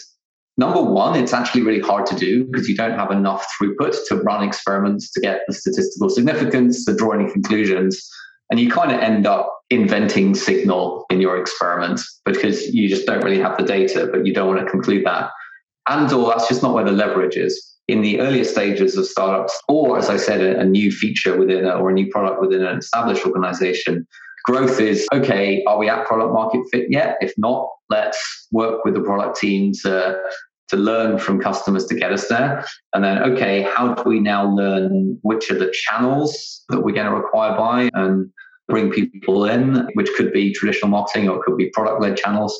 Number 0.59 0.83
one, 0.83 1.19
it's 1.19 1.33
actually 1.33 1.63
really 1.63 1.81
hard 1.81 2.05
to 2.07 2.15
do 2.15 2.45
because 2.45 2.69
you 2.69 2.77
don't 2.77 2.99
have 2.99 3.11
enough 3.11 3.47
throughput 3.55 3.97
to 4.09 4.17
run 4.17 4.47
experiments 4.47 5.11
to 5.13 5.21
get 5.21 5.41
the 5.49 5.55
statistical 5.55 6.11
significance, 6.11 6.85
to 6.85 6.95
draw 6.95 7.13
any 7.13 7.31
conclusions. 7.31 8.07
And 8.51 8.61
you 8.61 8.71
kind 8.71 8.93
of 8.93 8.99
end 9.01 9.27
up 9.27 9.51
inventing 9.71 10.35
signal 10.35 11.07
in 11.09 11.23
your 11.23 11.41
experiments 11.41 12.21
because 12.27 12.67
you 12.75 12.87
just 12.87 13.07
don't 13.07 13.25
really 13.25 13.41
have 13.41 13.57
the 13.57 13.65
data, 13.65 14.09
but 14.13 14.27
you 14.27 14.35
don't 14.35 14.47
want 14.47 14.61
to 14.61 14.71
conclude 14.71 15.07
that. 15.07 15.31
And 15.89 16.13
or 16.13 16.29
that's 16.29 16.49
just 16.49 16.63
not 16.63 16.75
where 16.75 16.85
the 16.85 16.93
leverage 16.93 17.37
is. 17.37 17.71
In 17.89 18.03
the 18.03 18.21
earlier 18.21 18.45
stages 18.45 18.97
of 18.97 19.07
startups, 19.07 19.59
or 19.69 19.99
as 19.99 20.11
I 20.11 20.19
said, 20.19 20.41
a, 20.41 20.61
a 20.61 20.65
new 20.65 20.93
feature 20.93 21.37
within 21.37 21.65
a, 21.65 21.71
or 21.71 21.91
a 21.91 21.93
new 21.93 22.09
product 22.09 22.41
within 22.41 22.63
an 22.63 22.79
established 22.79 23.27
organization, 23.27 24.07
growth 24.45 24.81
is 24.81 25.07
okay, 25.15 25.63
are 25.65 25.79
we 25.79 25.89
at 25.89 26.07
product 26.07 26.33
market 26.33 26.63
fit 26.71 26.87
yet? 26.91 27.17
If 27.21 27.33
not, 27.37 27.69
let's 27.91 28.49
work 28.53 28.85
with 28.85 28.95
the 28.95 29.01
product 29.01 29.39
team 29.39 29.73
to 29.83 30.21
to 30.69 30.77
learn 30.79 31.19
from 31.19 31.39
customers 31.39 31.85
to 31.85 31.95
get 31.95 32.13
us 32.13 32.29
there. 32.29 32.65
And 32.95 33.05
then, 33.05 33.19
okay, 33.19 33.61
how 33.61 33.93
do 33.93 34.09
we 34.09 34.21
now 34.21 34.51
learn 34.51 35.19
which 35.21 35.51
are 35.51 35.59
the 35.59 35.71
channels 35.71 36.65
that 36.71 36.81
we're 36.81 36.95
going 36.95 37.07
to 37.07 37.15
require 37.15 37.55
by 37.55 37.91
and 37.93 38.31
bring 38.69 38.91
people 38.91 39.45
in, 39.45 39.87
which 39.93 40.09
could 40.17 40.33
be 40.33 40.51
traditional 40.55 40.91
marketing 40.91 41.29
or 41.29 41.37
it 41.37 41.43
could 41.43 41.59
be 41.59 41.69
product 41.75 42.01
led 42.01 42.17
channels. 42.17 42.59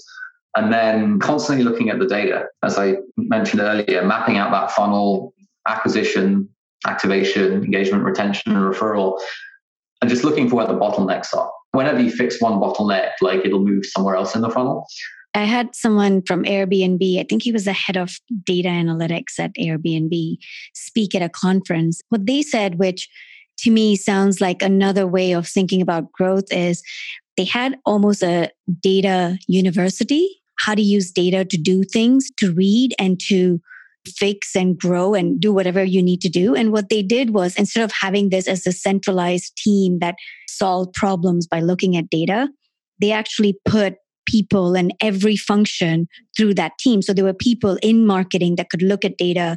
And 0.55 0.71
then 0.71 1.21
constantly 1.21 1.65
looking 1.65 1.89
at 1.89 1.99
the 1.99 2.07
data, 2.07 2.49
as 2.63 2.77
I 2.77 2.97
mentioned 3.17 3.63
earlier, 3.63 4.05
mapping 4.05 4.37
out 4.37 4.51
that 4.51 4.73
funnel, 4.73 5.33
acquisition, 5.67 6.51
activation, 6.87 7.65
engagement, 7.65 8.05
retention, 8.05 8.55
and 8.55 8.75
referral, 8.75 9.19
and 10.03 10.11
just 10.11 10.23
looking 10.23 10.51
for 10.51 10.57
where 10.57 10.67
the 10.67 10.75
bottlenecks 10.75 11.35
are. 11.35 11.51
Whenever 11.73 12.01
you 12.01 12.11
fix 12.11 12.41
one 12.41 12.55
bottleneck, 12.55 13.11
like 13.21 13.45
it'll 13.45 13.65
move 13.65 13.85
somewhere 13.87 14.15
else 14.15 14.35
in 14.35 14.43
the 14.43 14.51
funnel. 14.51 14.87
I 15.35 15.45
had 15.45 15.75
someone 15.75 16.23
from 16.23 16.45
Airbnb, 16.45 17.19
I 17.19 17.25
think 17.29 17.43
he 17.43 17.53
was 17.53 17.65
the 17.65 17.73
head 17.73 17.97
of 17.97 18.19
data 18.45 18.69
analytics 18.69 19.39
at 19.39 19.55
Airbnb, 19.55 20.37
speak 20.75 21.15
at 21.15 21.23
a 21.23 21.31
conference. 21.31 22.03
What 22.11 22.27
they 22.27 22.43
said, 22.43 22.79
which 22.79 23.09
to 23.59 23.71
me 23.71 23.97
sounds 23.97 24.41
like 24.41 24.61
another 24.61 25.07
way 25.07 25.33
of 25.33 25.49
thinking 25.49 25.81
about 25.81 26.13
growth, 26.13 26.53
is 26.53 26.83
they 27.39 27.45
had 27.45 27.79
almost 27.87 28.23
a 28.23 28.51
data 28.81 29.39
university, 29.49 30.43
how 30.59 30.75
to 30.75 30.83
use 30.83 31.11
data 31.11 31.47
to 31.47 31.57
do 31.57 31.83
things, 31.83 32.31
to 32.37 32.53
read 32.53 32.95
and 32.99 33.19
to 33.29 33.59
fix 34.07 34.55
and 34.55 34.79
grow 34.79 35.15
and 35.15 35.41
do 35.41 35.53
whatever 35.53 35.85
you 35.85 36.03
need 36.03 36.21
to 36.23 36.29
do. 36.29 36.55
And 36.55 36.73
what 36.73 36.89
they 36.89 37.03
did 37.03 37.31
was 37.31 37.57
instead 37.57 37.85
of 37.85 37.93
having 37.93 38.31
this 38.31 38.49
as 38.49 38.67
a 38.67 38.73
centralized 38.73 39.57
team 39.57 39.99
that 40.01 40.17
solved 40.49 40.93
problems 40.95 41.47
by 41.47 41.61
looking 41.61 41.97
at 41.97 42.11
data, 42.11 42.49
they 43.01 43.13
actually 43.13 43.59
put 43.65 43.95
people 44.27 44.75
and 44.75 44.95
every 45.01 45.37
function 45.37 46.07
through 46.37 46.55
that 46.55 46.73
team. 46.79 47.03
So 47.03 47.13
there 47.13 47.25
were 47.25 47.35
people 47.35 47.79
in 47.83 48.07
marketing 48.07 48.57
that 48.57 48.71
could 48.71 48.83
look 48.83 49.05
at 49.05 49.19
data 49.19 49.57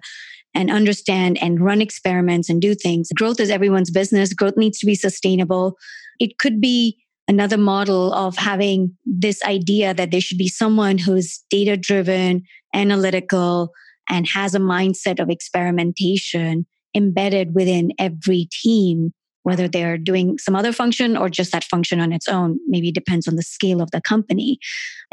and 0.53 0.71
understand 0.71 1.37
and 1.41 1.59
run 1.59 1.81
experiments 1.81 2.49
and 2.49 2.61
do 2.61 2.73
things. 2.73 3.09
Growth 3.15 3.39
is 3.39 3.49
everyone's 3.49 3.91
business. 3.91 4.33
Growth 4.33 4.57
needs 4.57 4.79
to 4.79 4.85
be 4.85 4.95
sustainable. 4.95 5.75
It 6.19 6.37
could 6.39 6.61
be 6.61 6.97
another 7.27 7.57
model 7.57 8.13
of 8.13 8.37
having 8.37 8.95
this 9.05 9.43
idea 9.43 9.93
that 9.93 10.11
there 10.11 10.21
should 10.21 10.37
be 10.37 10.47
someone 10.47 10.97
who's 10.97 11.43
data 11.49 11.75
driven, 11.75 12.43
analytical, 12.73 13.71
and 14.09 14.27
has 14.27 14.55
a 14.55 14.59
mindset 14.59 15.19
of 15.19 15.29
experimentation 15.29 16.65
embedded 16.95 17.53
within 17.53 17.91
every 17.99 18.47
team 18.51 19.13
whether 19.45 19.67
they're 19.67 19.97
doing 19.97 20.39
some 20.39 20.55
other 20.55 20.73
function 20.73 21.15
or 21.15 21.29
just 21.29 21.51
that 21.51 21.63
function 21.63 21.99
on 21.99 22.11
its 22.11 22.27
own. 22.27 22.59
Maybe 22.67 22.91
depends 22.91 23.27
on 23.27 23.35
the 23.35 23.43
scale 23.43 23.79
of 23.79 23.91
the 23.91 24.01
company. 24.01 24.57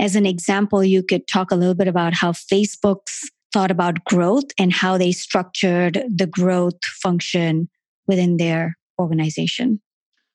As 0.01 0.17
an 0.17 0.25
example, 0.25 0.83
you 0.83 1.03
could 1.03 1.29
talk 1.29 1.51
a 1.51 1.55
little 1.55 1.75
bit 1.75 1.87
about 1.87 2.15
how 2.15 2.33
Facebook's 2.33 3.29
thought 3.53 3.71
about 3.71 4.03
growth 4.07 4.47
and 4.59 4.73
how 4.73 4.97
they 4.97 5.13
structured 5.13 6.03
the 6.09 6.27
growth 6.27 6.83
function 6.83 7.69
within 8.07 8.39
their 8.39 8.79
organization. 8.99 9.83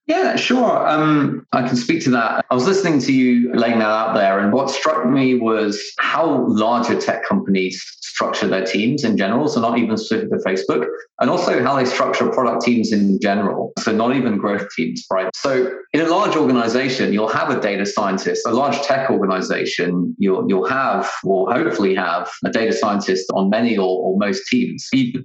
Yeah, 0.06 0.36
sure. 0.36 0.88
Um, 0.88 1.46
I 1.52 1.68
can 1.68 1.76
speak 1.76 2.04
to 2.04 2.12
that. 2.12 2.46
I 2.50 2.54
was 2.54 2.66
listening 2.66 3.00
to 3.02 3.12
you 3.12 3.52
laying 3.54 3.80
that 3.80 3.90
out 3.90 4.14
there, 4.14 4.40
and 4.40 4.54
what 4.54 4.70
struck 4.70 5.06
me 5.06 5.36
was 5.36 5.84
how 6.00 6.46
larger 6.48 7.02
tech 7.02 7.26
companies 7.28 7.84
structure 8.18 8.48
their 8.48 8.66
teams 8.66 9.04
in 9.04 9.16
general. 9.16 9.48
So, 9.48 9.62
not 9.62 9.78
even 9.78 9.96
specific 9.96 10.32
to 10.32 10.38
Facebook, 10.38 10.88
and 11.20 11.30
also 11.30 11.64
how 11.64 11.76
they 11.76 11.86
structure 11.86 12.28
product 12.30 12.64
teams 12.64 12.92
in 12.92 13.20
general. 13.22 13.74
So, 13.80 13.92
not 13.92 14.16
even 14.16 14.38
growth 14.38 14.68
teams, 14.76 15.06
right? 15.12 15.30
So, 15.36 15.72
in 15.94 16.02
a 16.02 16.08
large 16.08 16.36
organization, 16.36 17.14
you'll 17.14 17.36
have 17.42 17.50
a 17.52 17.60
data 17.62 17.86
scientist. 17.86 18.42
A 18.48 18.52
large 18.52 18.82
tech 18.82 19.12
organization, 19.12 20.16
you'll 20.18 20.46
you'll 20.50 20.68
have, 20.68 21.12
or 21.24 21.52
hopefully 21.54 21.94
have, 21.96 22.28
a 22.44 22.50
data 22.50 22.74
scientist 22.74 23.26
on 23.34 23.50
many 23.50 23.78
or, 23.78 23.94
or 24.04 24.18
most 24.18 24.48
teams 24.48 24.88
Even, 24.94 25.24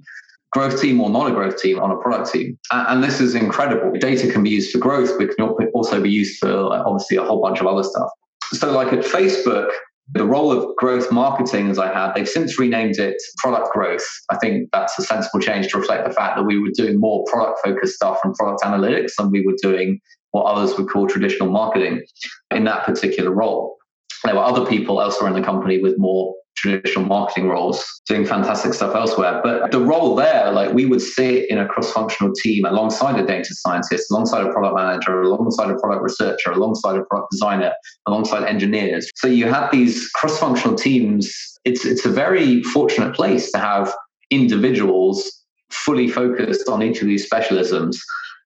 growth 0.51 0.79
team 0.79 1.01
or 1.01 1.09
not 1.09 1.31
a 1.31 1.33
growth 1.33 1.57
team 1.57 1.79
on 1.79 1.89
a 1.89 1.97
product 1.97 2.31
team. 2.31 2.57
And 2.71 3.03
this 3.03 3.19
is 3.19 3.33
incredible. 3.33 3.91
Data 3.99 4.31
can 4.31 4.43
be 4.43 4.51
used 4.51 4.71
for 4.71 4.77
growth, 4.77 5.17
but 5.17 5.35
can 5.35 5.45
also 5.73 5.99
be 5.99 6.11
used 6.11 6.37
for 6.39 6.51
obviously 6.87 7.17
a 7.17 7.23
whole 7.23 7.41
bunch 7.41 7.59
of 7.59 7.65
other 7.65 7.83
stuff. 7.83 8.09
So, 8.51 8.71
like 8.71 8.93
at 8.93 8.99
Facebook, 8.99 9.69
the 10.11 10.25
role 10.25 10.51
of 10.51 10.75
growth 10.75 11.11
marketing, 11.11 11.69
as 11.69 11.79
I 11.79 11.91
had, 11.91 12.13
they've 12.13 12.27
since 12.27 12.59
renamed 12.59 12.99
it 12.99 13.15
product 13.37 13.71
growth. 13.73 14.05
I 14.29 14.37
think 14.37 14.69
that's 14.71 14.97
a 14.99 15.01
sensible 15.01 15.39
change 15.39 15.69
to 15.69 15.79
reflect 15.79 16.07
the 16.07 16.13
fact 16.13 16.35
that 16.35 16.43
we 16.43 16.59
were 16.59 16.71
doing 16.75 16.99
more 16.99 17.23
product 17.31 17.59
focused 17.63 17.95
stuff 17.95 18.19
and 18.23 18.33
product 18.35 18.63
analytics 18.63 19.13
than 19.17 19.31
we 19.31 19.45
were 19.45 19.55
doing 19.61 19.99
what 20.31 20.43
others 20.43 20.77
would 20.77 20.89
call 20.89 21.07
traditional 21.07 21.49
marketing 21.49 22.03
in 22.51 22.65
that 22.65 22.85
particular 22.85 23.31
role. 23.31 23.77
There 24.23 24.35
were 24.35 24.41
other 24.41 24.65
people 24.65 25.01
elsewhere 25.01 25.29
in 25.29 25.39
the 25.39 25.45
company 25.45 25.81
with 25.81 25.97
more 25.97 26.33
traditional 26.63 27.05
marketing 27.05 27.49
roles 27.49 27.83
doing 28.07 28.25
fantastic 28.25 28.73
stuff 28.73 28.95
elsewhere. 28.95 29.41
But 29.43 29.71
the 29.71 29.79
role 29.79 30.15
there, 30.15 30.51
like 30.51 30.73
we 30.73 30.85
would 30.85 31.01
sit 31.01 31.49
in 31.49 31.59
a 31.59 31.67
cross-functional 31.67 32.33
team 32.35 32.65
alongside 32.65 33.19
a 33.19 33.25
data 33.25 33.53
scientist, 33.53 34.09
alongside 34.09 34.45
a 34.45 34.51
product 34.51 34.75
manager, 34.75 35.21
alongside 35.21 35.69
a 35.69 35.75
product 35.75 36.01
researcher, 36.01 36.51
alongside 36.51 36.95
a 36.95 37.03
product 37.03 37.31
designer, 37.31 37.73
alongside 38.07 38.47
engineers. 38.47 39.09
So 39.15 39.27
you 39.27 39.47
have 39.47 39.71
these 39.71 40.07
cross-functional 40.15 40.77
teams. 40.77 41.31
It's 41.65 41.85
it's 41.85 42.05
a 42.05 42.09
very 42.09 42.63
fortunate 42.63 43.13
place 43.13 43.51
to 43.51 43.59
have 43.59 43.93
individuals 44.31 45.43
fully 45.69 46.07
focused 46.07 46.69
on 46.69 46.81
each 46.81 47.01
of 47.01 47.07
these 47.07 47.29
specialisms. 47.29 47.97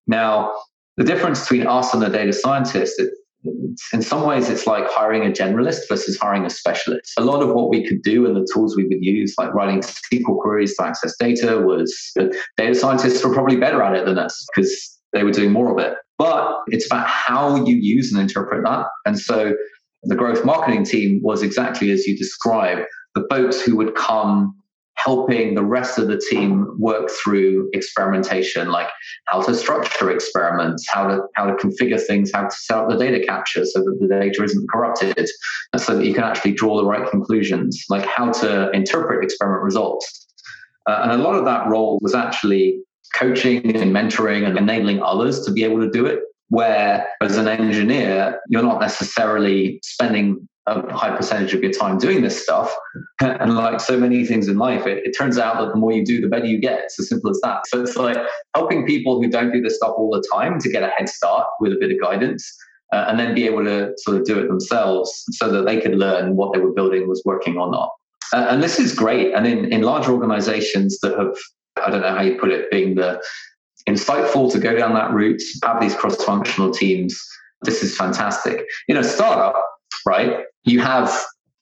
Now, 0.07 0.53
the 0.97 1.03
difference 1.03 1.41
between 1.41 1.67
us 1.67 1.93
and 1.93 2.01
the 2.01 2.09
data 2.09 2.33
scientist, 2.33 2.99
in 3.93 4.01
some 4.01 4.25
ways 4.25 4.49
it's 4.49 4.65
like 4.67 4.85
hiring 4.89 5.23
a 5.23 5.31
generalist 5.31 5.87
versus 5.87 6.17
hiring 6.17 6.45
a 6.45 6.49
specialist. 6.49 7.13
A 7.17 7.23
lot 7.23 7.41
of 7.41 7.53
what 7.53 7.69
we 7.69 7.87
could 7.87 8.01
do 8.01 8.25
and 8.25 8.35
the 8.35 8.47
tools 8.53 8.75
we 8.75 8.85
would 8.85 8.97
use, 9.01 9.35
like 9.37 9.53
writing 9.53 9.81
SQL 9.81 10.39
queries 10.39 10.75
to 10.77 10.83
access 10.85 11.15
data, 11.17 11.59
was 11.59 12.13
data 12.57 12.75
scientists 12.75 13.23
were 13.23 13.33
probably 13.33 13.57
better 13.57 13.81
at 13.81 13.95
it 13.95 14.05
than 14.05 14.17
us 14.17 14.45
because 14.53 14.99
they 15.13 15.23
were 15.23 15.31
doing 15.31 15.51
more 15.51 15.71
of 15.71 15.79
it. 15.79 15.97
But 16.17 16.57
it's 16.67 16.87
about 16.87 17.07
how 17.07 17.63
you 17.63 17.75
use 17.75 18.11
and 18.11 18.19
interpret 18.19 18.63
that. 18.65 18.87
And 19.05 19.19
so 19.19 19.53
the 20.03 20.15
growth 20.15 20.43
marketing 20.43 20.83
team 20.83 21.19
was 21.23 21.43
exactly 21.43 21.91
as 21.91 22.05
you 22.07 22.17
described 22.17 22.81
the 23.13 23.25
folks 23.29 23.61
who 23.61 23.75
would 23.77 23.95
come 23.95 24.55
helping 24.97 25.53
the 25.53 25.63
rest 25.63 25.97
of 25.97 26.07
the 26.07 26.19
team 26.29 26.67
work 26.77 27.09
through 27.23 27.69
experimentation, 27.73 28.69
like 28.69 28.89
how 29.25 29.41
to 29.41 29.53
structure 29.53 30.11
experiments, 30.11 30.85
how 30.89 31.07
to 31.07 31.21
how 31.35 31.45
to 31.45 31.53
configure 31.53 32.01
things, 32.01 32.31
how 32.33 32.43
to 32.43 32.51
set 32.55 32.77
up 32.77 32.89
the 32.89 32.97
data 32.97 33.25
capture 33.25 33.63
so 33.65 33.79
that 33.79 33.97
the 34.01 34.07
data 34.07 34.43
isn't 34.43 34.69
corrupted, 34.69 35.29
so 35.77 35.97
that 35.97 36.05
you 36.05 36.13
can 36.13 36.23
actually 36.23 36.51
draw 36.51 36.77
the 36.77 36.85
right 36.85 37.09
conclusions, 37.09 37.85
like 37.89 38.05
how 38.05 38.31
to 38.31 38.69
interpret 38.71 39.23
experiment 39.23 39.63
results. 39.63 40.27
Uh, 40.87 41.01
and 41.03 41.11
a 41.11 41.17
lot 41.17 41.35
of 41.35 41.45
that 41.45 41.67
role 41.67 41.99
was 42.01 42.15
actually 42.15 42.79
coaching 43.13 43.75
and 43.75 43.93
mentoring 43.93 44.47
and 44.47 44.57
enabling 44.57 45.01
others 45.01 45.45
to 45.45 45.51
be 45.51 45.63
able 45.63 45.79
to 45.79 45.89
do 45.89 46.05
it. 46.05 46.19
Where 46.49 47.05
as 47.21 47.35
an 47.35 47.47
engineer, 47.47 48.39
you're 48.47 48.63
not 48.63 48.79
necessarily 48.79 49.79
spending 49.83 50.47
a 50.67 50.93
high 50.93 51.15
percentage 51.15 51.53
of 51.53 51.63
your 51.63 51.71
time 51.71 51.97
doing 51.97 52.21
this 52.21 52.41
stuff. 52.41 52.73
And 53.19 53.55
like 53.55 53.79
so 53.79 53.97
many 53.97 54.25
things 54.25 54.47
in 54.47 54.57
life, 54.57 54.85
it, 54.85 55.03
it, 55.03 55.15
turns 55.17 55.39
out 55.39 55.57
that 55.59 55.69
the 55.69 55.75
more 55.75 55.91
you 55.91 56.05
do, 56.05 56.21
the 56.21 56.27
better 56.27 56.45
you 56.45 56.59
get. 56.59 56.83
It's 56.83 56.99
as 56.99 57.09
simple 57.09 57.31
as 57.31 57.39
that. 57.41 57.65
So 57.67 57.81
it's 57.81 57.95
like 57.95 58.15
helping 58.53 58.85
people 58.85 59.19
who 59.19 59.27
don't 59.27 59.51
do 59.51 59.59
this 59.59 59.77
stuff 59.77 59.93
all 59.97 60.11
the 60.11 60.23
time 60.31 60.59
to 60.59 60.69
get 60.69 60.83
a 60.83 60.91
head 60.95 61.09
start 61.09 61.47
with 61.59 61.73
a 61.73 61.77
bit 61.79 61.91
of 61.91 61.99
guidance. 61.99 62.55
Uh, 62.93 63.05
and 63.07 63.19
then 63.19 63.35
be 63.35 63.45
able 63.45 63.65
to 63.65 63.91
sort 63.97 64.15
of 64.15 64.23
do 64.23 64.39
it 64.39 64.47
themselves 64.47 65.25
so 65.31 65.51
that 65.51 65.65
they 65.65 65.81
could 65.81 65.95
learn 65.95 66.37
what 66.37 66.53
they 66.53 66.59
were 66.59 66.71
building 66.71 67.07
was 67.07 67.21
working 67.25 67.57
or 67.57 67.69
not. 67.69 67.89
Uh, 68.33 68.47
and 68.49 68.63
this 68.63 68.79
is 68.79 68.93
great. 68.93 69.33
And 69.33 69.45
in, 69.45 69.73
in 69.73 69.81
large 69.81 70.07
organizations 70.07 70.99
that 70.99 71.17
have, 71.17 71.35
I 71.83 71.89
don't 71.89 72.01
know 72.01 72.15
how 72.15 72.21
you 72.21 72.37
put 72.39 72.51
it, 72.51 72.71
being 72.71 72.95
the 72.95 73.21
insightful 73.89 74.51
to 74.51 74.59
go 74.59 74.75
down 74.75 74.93
that 74.93 75.11
route, 75.11 75.41
have 75.63 75.81
these 75.81 75.95
cross 75.95 76.23
functional 76.23 76.71
teams, 76.71 77.19
this 77.63 77.83
is 77.83 77.95
fantastic. 77.95 78.65
In 78.87 78.97
a 78.97 79.03
startup, 79.03 79.61
right, 80.05 80.43
you 80.69 80.79
have 80.79 81.15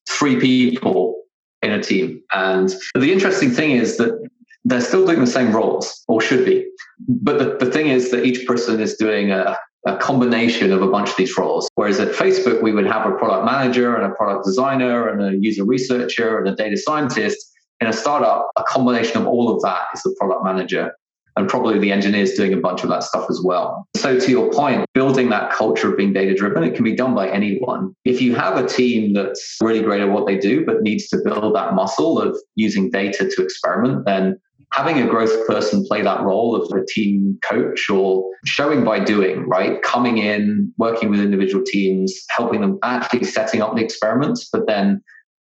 three 0.09 0.39
people 0.39 1.15
in 1.61 1.71
a 1.71 1.81
team. 1.81 2.21
And 2.33 2.73
the 2.93 3.11
interesting 3.11 3.51
thing 3.51 3.71
is 3.71 3.97
that 3.97 4.29
they're 4.63 4.81
still 4.81 5.05
doing 5.05 5.19
the 5.19 5.27
same 5.27 5.55
roles, 5.55 6.03
or 6.07 6.21
should 6.21 6.45
be. 6.45 6.67
But 7.07 7.37
the, 7.37 7.65
the 7.65 7.71
thing 7.71 7.87
is 7.87 8.11
that 8.11 8.25
each 8.25 8.47
person 8.47 8.79
is 8.79 8.95
doing 8.95 9.31
a, 9.31 9.57
a 9.85 9.97
combination 9.97 10.71
of 10.71 10.81
a 10.81 10.87
bunch 10.87 11.09
of 11.09 11.17
these 11.17 11.37
roles. 11.37 11.69
Whereas 11.75 11.99
at 11.99 12.09
Facebook, 12.09 12.63
we 12.63 12.71
would 12.71 12.87
have 12.87 13.05
a 13.05 13.15
product 13.15 13.45
manager 13.45 13.95
and 13.95 14.11
a 14.11 14.15
product 14.15 14.45
designer 14.45 15.07
and 15.07 15.21
a 15.21 15.37
user 15.37 15.63
researcher 15.63 16.39
and 16.39 16.47
a 16.47 16.55
data 16.55 16.77
scientist. 16.77 17.51
In 17.81 17.87
a 17.87 17.93
startup, 17.93 18.49
a 18.55 18.63
combination 18.63 19.21
of 19.21 19.27
all 19.27 19.53
of 19.53 19.61
that 19.61 19.83
is 19.93 20.01
the 20.01 20.15
product 20.19 20.43
manager 20.43 20.91
and 21.35 21.49
probably 21.49 21.79
the 21.79 21.91
engineers 21.91 22.33
doing 22.33 22.53
a 22.53 22.57
bunch 22.57 22.83
of 22.83 22.89
that 22.89 23.03
stuff 23.03 23.25
as 23.29 23.41
well. 23.43 23.87
So, 23.95 24.19
to 24.19 24.31
your 24.31 24.51
point, 24.51 24.85
building 24.93 25.29
that 25.29 25.51
culture 25.51 25.91
of 25.91 25.97
being 25.97 26.13
data 26.13 26.33
driven, 26.33 26.63
it 26.63 26.75
can 26.75 26.83
be 26.83 26.95
done 26.95 27.13
by 27.13 27.29
anyone. 27.29 27.95
If 28.05 28.21
you 28.21 28.35
have 28.35 28.57
a 28.57 28.67
team 28.67 29.13
that's 29.13 29.57
really 29.61 29.81
great 29.81 30.01
at 30.01 30.09
what 30.09 30.25
they 30.25 30.37
do, 30.37 30.65
but 30.65 30.81
needs 30.81 31.07
to 31.09 31.17
build 31.23 31.55
that 31.55 31.73
muscle 31.73 32.21
of 32.21 32.37
using 32.55 32.89
data 32.89 33.29
to 33.29 33.43
experiment, 33.43 34.05
then 34.05 34.39
having 34.71 35.01
a 35.01 35.07
growth 35.07 35.47
person 35.47 35.85
play 35.85 36.01
that 36.01 36.21
role 36.21 36.55
of 36.55 36.69
a 36.71 36.85
team 36.85 37.39
coach 37.47 37.89
or 37.89 38.25
showing 38.45 38.83
by 38.83 38.99
doing, 38.99 39.47
right? 39.47 39.81
Coming 39.83 40.17
in, 40.17 40.73
working 40.77 41.09
with 41.09 41.21
individual 41.21 41.63
teams, 41.65 42.13
helping 42.29 42.61
them 42.61 42.77
actually 42.83 43.23
setting 43.23 43.61
up 43.61 43.75
the 43.75 43.83
experiments, 43.83 44.49
but 44.51 44.67
then 44.67 45.01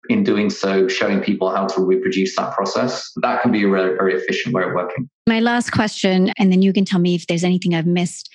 in 0.09 0.23
doing 0.23 0.49
so, 0.49 0.87
showing 0.87 1.21
people 1.21 1.49
how 1.49 1.65
to 1.67 1.81
reproduce 1.81 2.35
that 2.35 2.53
process. 2.53 3.11
That 3.21 3.41
can 3.41 3.51
be 3.51 3.63
a 3.63 3.69
very, 3.69 3.95
very 3.95 4.15
efficient 4.15 4.53
way 4.53 4.63
of 4.63 4.73
working. 4.73 5.09
My 5.27 5.39
last 5.39 5.71
question, 5.71 6.31
and 6.37 6.51
then 6.51 6.61
you 6.61 6.73
can 6.73 6.85
tell 6.85 6.99
me 6.99 7.15
if 7.15 7.27
there's 7.27 7.43
anything 7.43 7.73
I've 7.73 7.87
missed. 7.87 8.29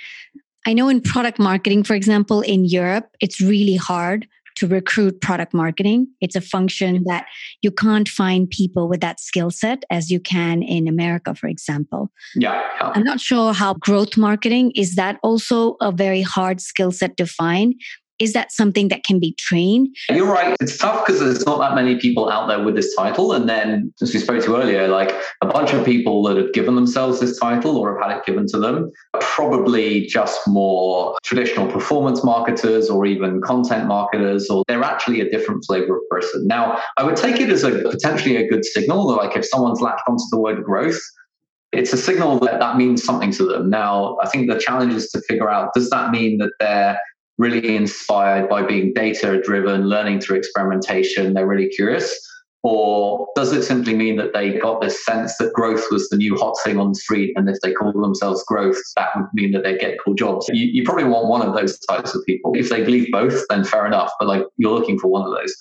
I 0.66 0.72
know 0.72 0.88
in 0.88 1.00
product 1.00 1.38
marketing, 1.38 1.84
for 1.84 1.94
example, 1.94 2.40
in 2.40 2.64
Europe, 2.64 3.08
it's 3.20 3.40
really 3.40 3.76
hard 3.76 4.26
to 4.56 4.66
recruit 4.66 5.20
product 5.20 5.54
marketing. 5.54 6.08
It's 6.20 6.34
a 6.34 6.40
function 6.40 7.04
that 7.06 7.26
you 7.62 7.70
can't 7.70 8.08
find 8.08 8.50
people 8.50 8.88
with 8.88 9.00
that 9.02 9.20
skill 9.20 9.50
set 9.50 9.84
as 9.88 10.10
you 10.10 10.18
can 10.18 10.62
in 10.62 10.88
America, 10.88 11.34
for 11.34 11.46
example. 11.46 12.10
Yeah, 12.34 12.60
yeah. 12.80 12.92
I'm 12.94 13.04
not 13.04 13.20
sure 13.20 13.52
how 13.52 13.74
growth 13.74 14.16
marketing 14.16 14.72
is 14.74 14.96
that 14.96 15.18
also 15.22 15.76
a 15.80 15.92
very 15.92 16.22
hard 16.22 16.60
skill 16.60 16.90
set 16.90 17.16
to 17.18 17.26
find 17.26 17.74
is 18.18 18.32
that 18.32 18.52
something 18.52 18.88
that 18.88 19.04
can 19.04 19.18
be 19.18 19.34
trained? 19.38 19.94
You're 20.10 20.30
right. 20.30 20.56
It's 20.60 20.76
tough 20.76 21.06
because 21.06 21.20
there's 21.20 21.46
not 21.46 21.58
that 21.60 21.74
many 21.74 21.96
people 21.96 22.28
out 22.30 22.48
there 22.48 22.62
with 22.62 22.74
this 22.74 22.94
title. 22.96 23.32
And 23.32 23.48
then, 23.48 23.92
as 24.00 24.12
we 24.12 24.20
spoke 24.20 24.44
to 24.44 24.56
earlier, 24.56 24.88
like 24.88 25.12
a 25.40 25.46
bunch 25.46 25.72
of 25.72 25.84
people 25.84 26.22
that 26.24 26.36
have 26.36 26.52
given 26.52 26.74
themselves 26.74 27.20
this 27.20 27.38
title 27.38 27.76
or 27.76 27.98
have 27.98 28.10
had 28.10 28.18
it 28.18 28.24
given 28.24 28.46
to 28.48 28.58
them, 28.58 28.90
are 29.14 29.20
probably 29.20 30.06
just 30.06 30.40
more 30.46 31.16
traditional 31.22 31.70
performance 31.70 32.24
marketers 32.24 32.90
or 32.90 33.06
even 33.06 33.40
content 33.40 33.86
marketers, 33.86 34.50
or 34.50 34.64
they're 34.68 34.82
actually 34.82 35.20
a 35.20 35.30
different 35.30 35.64
flavor 35.66 35.96
of 35.96 36.02
person. 36.10 36.46
Now, 36.46 36.80
I 36.96 37.04
would 37.04 37.16
take 37.16 37.40
it 37.40 37.50
as 37.50 37.62
a 37.62 37.82
potentially 37.82 38.36
a 38.36 38.48
good 38.48 38.64
signal 38.64 39.06
that, 39.08 39.16
like, 39.16 39.36
if 39.36 39.46
someone's 39.46 39.80
latched 39.80 40.02
onto 40.08 40.24
the 40.30 40.38
word 40.38 40.64
growth, 40.64 41.00
it's 41.72 41.92
a 41.92 41.96
signal 41.96 42.38
that 42.40 42.60
that 42.60 42.76
means 42.76 43.04
something 43.04 43.30
to 43.32 43.44
them. 43.44 43.68
Now, 43.68 44.16
I 44.22 44.28
think 44.28 44.50
the 44.50 44.58
challenge 44.58 44.94
is 44.94 45.10
to 45.10 45.20
figure 45.28 45.50
out 45.50 45.74
does 45.74 45.90
that 45.90 46.10
mean 46.10 46.38
that 46.38 46.52
they're 46.58 46.98
really 47.38 47.76
inspired 47.76 48.48
by 48.48 48.62
being 48.62 48.92
data 48.92 49.40
driven, 49.42 49.88
learning 49.88 50.20
through 50.20 50.36
experimentation, 50.36 51.34
they're 51.34 51.46
really 51.46 51.68
curious? 51.68 52.18
Or 52.64 53.28
does 53.36 53.52
it 53.52 53.62
simply 53.62 53.94
mean 53.94 54.16
that 54.16 54.32
they 54.34 54.58
got 54.58 54.80
this 54.80 55.04
sense 55.04 55.36
that 55.38 55.52
growth 55.52 55.84
was 55.92 56.08
the 56.08 56.16
new 56.16 56.36
hot 56.36 56.56
thing 56.64 56.78
on 56.78 56.88
the 56.88 56.94
street? 56.96 57.32
And 57.36 57.48
if 57.48 57.56
they 57.62 57.72
call 57.72 57.92
themselves 57.92 58.44
growth, 58.44 58.76
that 58.96 59.10
would 59.14 59.26
mean 59.32 59.52
that 59.52 59.62
they 59.62 59.78
get 59.78 59.96
cool 60.04 60.14
jobs. 60.14 60.46
You, 60.52 60.66
you 60.66 60.82
probably 60.82 61.04
want 61.04 61.28
one 61.28 61.46
of 61.46 61.54
those 61.54 61.78
types 61.78 62.14
of 62.16 62.22
people. 62.26 62.52
If 62.56 62.68
they 62.68 62.82
believe 62.82 63.12
both, 63.12 63.44
then 63.48 63.62
fair 63.62 63.86
enough. 63.86 64.10
But 64.18 64.26
like 64.26 64.42
you're 64.56 64.74
looking 64.74 64.98
for 64.98 65.06
one 65.06 65.22
of 65.22 65.32
those. 65.32 65.54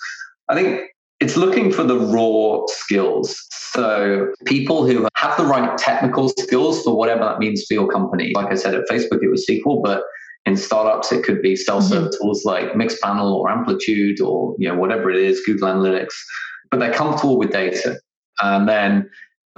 I 0.50 0.56
think 0.56 0.90
it's 1.20 1.38
looking 1.38 1.72
for 1.72 1.84
the 1.84 2.00
raw 2.00 2.66
skills. 2.68 3.46
So 3.52 4.34
people 4.46 4.88
who 4.88 5.08
have 5.16 5.38
the 5.38 5.46
right 5.46 5.78
technical 5.78 6.30
skills 6.30 6.82
for 6.82 6.96
whatever 6.96 7.24
that 7.26 7.38
means 7.38 7.64
for 7.68 7.76
your 7.76 7.88
company. 7.88 8.32
Like 8.36 8.52
I 8.52 8.56
said, 8.56 8.74
at 8.74 8.88
Facebook, 8.90 9.22
it 9.22 9.30
was 9.30 9.46
SQL, 9.48 9.84
but 9.84 10.02
in 10.48 10.56
startups, 10.56 11.12
it 11.12 11.24
could 11.24 11.42
be 11.42 11.56
self-serve 11.58 12.06
mm-hmm. 12.06 12.24
tools 12.24 12.46
like 12.46 12.72
Mixpanel 12.72 13.34
or 13.34 13.50
Amplitude 13.50 14.22
or 14.22 14.56
you 14.58 14.68
know 14.68 14.76
whatever 14.76 15.12
it 15.12 15.18
is, 15.18 15.44
Google 15.46 15.68
Analytics. 15.68 16.14
But 16.72 16.80
they're 16.80 16.94
comfortable 16.94 17.38
with 17.38 17.52
data, 17.52 18.00
and 18.42 18.68
then 18.68 19.10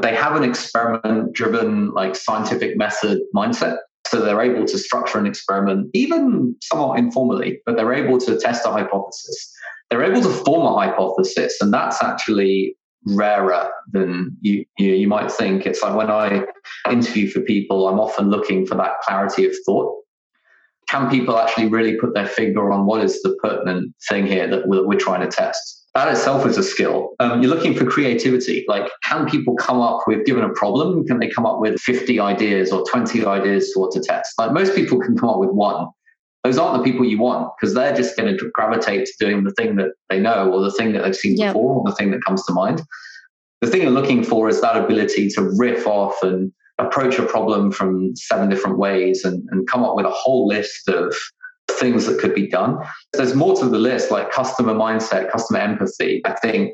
they 0.01 0.15
have 0.15 0.35
an 0.35 0.43
experiment-driven, 0.43 1.91
like 1.91 2.15
scientific 2.15 2.75
method 2.75 3.19
mindset. 3.35 3.77
So 4.07 4.21
they're 4.21 4.41
able 4.41 4.65
to 4.65 4.77
structure 4.77 5.19
an 5.19 5.27
experiment, 5.27 5.91
even 5.93 6.55
somewhat 6.63 6.97
informally, 6.97 7.61
but 7.65 7.75
they're 7.75 7.93
able 7.93 8.17
to 8.19 8.39
test 8.39 8.65
a 8.65 8.71
hypothesis. 8.71 9.53
They're 9.89 10.03
able 10.03 10.21
to 10.21 10.43
form 10.43 10.65
a 10.65 10.73
hypothesis, 10.73 11.57
and 11.61 11.71
that's 11.71 12.01
actually 12.01 12.75
rarer 13.05 13.69
than 13.91 14.35
you, 14.41 14.65
you, 14.77 14.93
you 14.93 15.07
might 15.07 15.31
think. 15.31 15.65
It's 15.65 15.83
like 15.83 15.95
when 15.95 16.09
I 16.09 16.45
interview 16.89 17.29
for 17.29 17.41
people, 17.41 17.87
I'm 17.87 17.99
often 17.99 18.29
looking 18.29 18.65
for 18.65 18.75
that 18.75 18.99
clarity 19.03 19.45
of 19.45 19.53
thought 19.65 19.99
can 20.89 21.09
people 21.09 21.37
actually 21.37 21.67
really 21.67 21.95
put 21.97 22.13
their 22.13 22.25
finger 22.25 22.71
on 22.71 22.85
what 22.85 23.03
is 23.03 23.21
the 23.21 23.37
pertinent 23.43 23.93
thing 24.09 24.25
here 24.25 24.47
that 24.47 24.67
we're, 24.67 24.85
we're 24.85 24.99
trying 24.99 25.21
to 25.21 25.27
test? 25.27 25.87
That 25.93 26.11
itself 26.11 26.45
is 26.45 26.57
a 26.57 26.63
skill. 26.63 27.11
Um, 27.19 27.41
you're 27.41 27.53
looking 27.53 27.75
for 27.75 27.85
creativity. 27.85 28.65
Like, 28.67 28.89
can 29.03 29.27
people 29.27 29.55
come 29.55 29.81
up 29.81 30.01
with, 30.07 30.25
given 30.25 30.43
a 30.43 30.49
problem, 30.49 31.05
can 31.05 31.19
they 31.19 31.29
come 31.29 31.45
up 31.45 31.59
with 31.59 31.79
50 31.79 32.19
ideas 32.19 32.71
or 32.71 32.83
20 32.89 33.25
ideas 33.25 33.71
to 33.73 33.79
what 33.79 33.91
to 33.91 33.99
test? 33.99 34.33
Like, 34.37 34.51
most 34.51 34.75
people 34.75 34.99
can 34.99 35.17
come 35.17 35.29
up 35.29 35.39
with 35.39 35.49
one. 35.49 35.87
Those 36.43 36.57
aren't 36.57 36.83
the 36.83 36.89
people 36.89 37.05
you 37.05 37.19
want 37.19 37.51
because 37.59 37.75
they're 37.75 37.95
just 37.95 38.15
going 38.15 38.35
to 38.35 38.49
gravitate 38.51 39.07
to 39.07 39.13
doing 39.19 39.43
the 39.43 39.51
thing 39.51 39.75
that 39.75 39.91
they 40.09 40.19
know 40.19 40.51
or 40.51 40.61
the 40.61 40.71
thing 40.71 40.93
that 40.93 41.03
they've 41.03 41.15
seen 41.15 41.37
yep. 41.37 41.53
before 41.53 41.75
or 41.75 41.83
the 41.85 41.95
thing 41.95 42.11
that 42.11 42.23
comes 42.23 42.45
to 42.45 42.53
mind. 42.53 42.81
The 43.61 43.67
thing 43.67 43.81
you're 43.81 43.91
looking 43.91 44.23
for 44.23 44.47
is 44.47 44.61
that 44.61 44.77
ability 44.77 45.29
to 45.31 45.51
riff 45.57 45.85
off 45.85 46.23
and 46.23 46.53
approach 46.79 47.19
a 47.19 47.25
problem 47.25 47.71
from 47.71 48.15
seven 48.15 48.49
different 48.49 48.77
ways 48.77 49.23
and, 49.23 49.47
and 49.51 49.67
come 49.67 49.83
up 49.83 49.95
with 49.95 50.05
a 50.05 50.11
whole 50.11 50.47
list 50.47 50.87
of 50.87 51.15
things 51.71 52.05
that 52.05 52.19
could 52.19 52.33
be 52.33 52.47
done. 52.47 52.77
There's 53.13 53.35
more 53.35 53.55
to 53.57 53.65
the 53.65 53.77
list, 53.77 54.11
like 54.11 54.31
customer 54.31 54.73
mindset, 54.73 55.31
customer 55.31 55.59
empathy. 55.59 56.21
I 56.25 56.33
think 56.33 56.73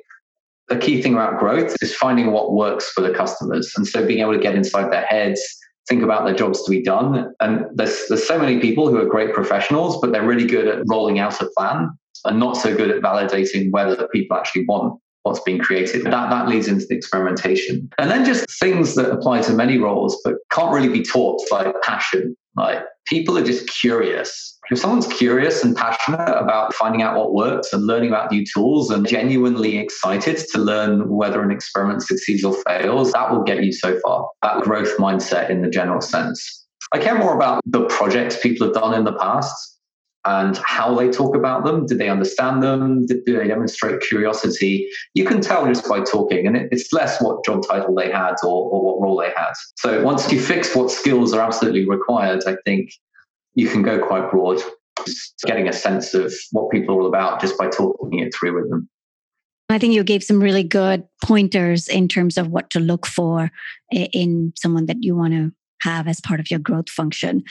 the 0.67 0.77
key 0.77 1.01
thing 1.01 1.13
about 1.13 1.39
growth 1.39 1.75
is 1.81 1.95
finding 1.95 2.31
what 2.31 2.53
works 2.53 2.89
for 2.89 3.01
the 3.01 3.13
customers. 3.13 3.71
And 3.75 3.87
so 3.87 4.05
being 4.05 4.21
able 4.21 4.33
to 4.33 4.39
get 4.39 4.55
inside 4.55 4.91
their 4.91 5.05
heads, 5.05 5.41
think 5.87 6.01
about 6.01 6.25
their 6.25 6.33
jobs 6.33 6.63
to 6.63 6.71
be 6.71 6.81
done. 6.81 7.33
And 7.39 7.65
there's, 7.73 8.05
there's 8.09 8.27
so 8.27 8.39
many 8.39 8.59
people 8.59 8.89
who 8.89 8.97
are 8.97 9.05
great 9.05 9.33
professionals, 9.33 9.99
but 10.01 10.11
they're 10.11 10.25
really 10.25 10.47
good 10.47 10.67
at 10.67 10.83
rolling 10.87 11.19
out 11.19 11.39
a 11.41 11.49
plan 11.55 11.89
and 12.23 12.39
not 12.39 12.57
so 12.57 12.75
good 12.75 12.89
at 12.89 13.01
validating 13.01 13.71
whether 13.71 14.07
people 14.07 14.35
actually 14.37 14.65
want 14.65 14.99
what's 15.25 15.41
being 15.41 15.59
created. 15.59 16.05
That, 16.05 16.29
that 16.29 16.47
leads 16.47 16.67
into 16.67 16.85
the 16.85 16.95
experimentation. 16.95 17.89
And 17.97 18.11
then 18.11 18.25
just 18.25 18.45
things 18.59 18.93
that 18.95 19.11
apply 19.11 19.41
to 19.41 19.53
many 19.53 19.79
roles, 19.79 20.21
but 20.23 20.35
can't 20.51 20.71
really 20.71 20.89
be 20.89 21.01
taught, 21.01 21.41
like 21.51 21.73
passion. 21.81 22.37
Like 22.55 22.83
people 23.05 23.37
are 23.37 23.43
just 23.43 23.67
curious. 23.67 24.57
If 24.69 24.79
someone's 24.79 25.07
curious 25.07 25.63
and 25.63 25.75
passionate 25.75 26.37
about 26.37 26.73
finding 26.75 27.01
out 27.01 27.17
what 27.17 27.33
works 27.33 27.73
and 27.73 27.85
learning 27.85 28.09
about 28.09 28.31
new 28.31 28.45
tools 28.45 28.91
and 28.91 29.07
genuinely 29.07 29.77
excited 29.77 30.37
to 30.53 30.59
learn 30.59 31.09
whether 31.09 31.41
an 31.41 31.51
experiment 31.51 32.03
succeeds 32.03 32.43
or 32.43 32.55
fails, 32.67 33.11
that 33.11 33.31
will 33.31 33.43
get 33.43 33.63
you 33.63 33.73
so 33.73 33.99
far. 34.01 34.27
That 34.43 34.61
growth 34.61 34.95
mindset 34.97 35.49
in 35.49 35.63
the 35.63 35.69
general 35.69 36.01
sense. 36.01 36.65
I 36.93 36.99
care 36.99 37.17
more 37.17 37.35
about 37.35 37.61
the 37.65 37.85
projects 37.85 38.39
people 38.41 38.67
have 38.67 38.75
done 38.75 38.93
in 38.93 39.05
the 39.05 39.13
past 39.13 39.74
and 40.25 40.57
how 40.57 40.95
they 40.95 41.09
talk 41.09 41.35
about 41.35 41.63
them. 41.63 41.85
Did 41.85 41.99
they 41.99 42.09
understand 42.09 42.63
them? 42.63 43.05
Did, 43.05 43.25
they 43.25 43.47
demonstrate 43.47 44.01
curiosity? 44.01 44.87
You 45.13 45.25
can 45.25 45.41
tell 45.41 45.65
just 45.65 45.87
by 45.87 46.01
talking, 46.01 46.47
and 46.47 46.57
it, 46.57 46.69
it's 46.71 46.91
less 46.91 47.21
what 47.21 47.45
job 47.45 47.63
title 47.67 47.93
they 47.95 48.11
had 48.11 48.35
or, 48.43 48.69
or 48.71 48.83
what 48.83 49.01
role 49.01 49.19
they 49.19 49.29
had. 49.29 49.53
So 49.77 50.03
once 50.03 50.31
you 50.31 50.41
fix 50.41 50.75
what 50.75 50.91
skills 50.91 51.33
are 51.33 51.41
absolutely 51.41 51.87
required, 51.87 52.43
I 52.47 52.55
think 52.65 52.91
you 53.53 53.67
can 53.67 53.83
go 53.83 53.99
quite 54.05 54.29
broad, 54.31 54.61
just 55.05 55.35
getting 55.45 55.67
a 55.67 55.73
sense 55.73 56.13
of 56.13 56.33
what 56.51 56.71
people 56.71 56.95
are 56.95 57.01
all 57.01 57.07
about 57.07 57.41
just 57.41 57.57
by 57.57 57.67
talking 57.67 58.19
it 58.19 58.33
through 58.33 58.55
with 58.55 58.69
them. 58.69 58.89
I 59.69 59.79
think 59.79 59.93
you 59.93 60.03
gave 60.03 60.23
some 60.23 60.39
really 60.39 60.63
good 60.63 61.03
pointers 61.23 61.87
in 61.87 62.07
terms 62.07 62.37
of 62.37 62.49
what 62.49 62.69
to 62.71 62.79
look 62.79 63.05
for 63.05 63.51
eh, 63.91 64.07
in 64.13 64.53
someone 64.55 64.85
that 64.85 64.97
you 65.01 65.15
want 65.15 65.33
to 65.33 65.51
have 65.81 66.07
as 66.07 66.21
part 66.21 66.39
of 66.39 66.51
your 66.51 66.59
growth 66.59 66.89
function. 66.89 67.43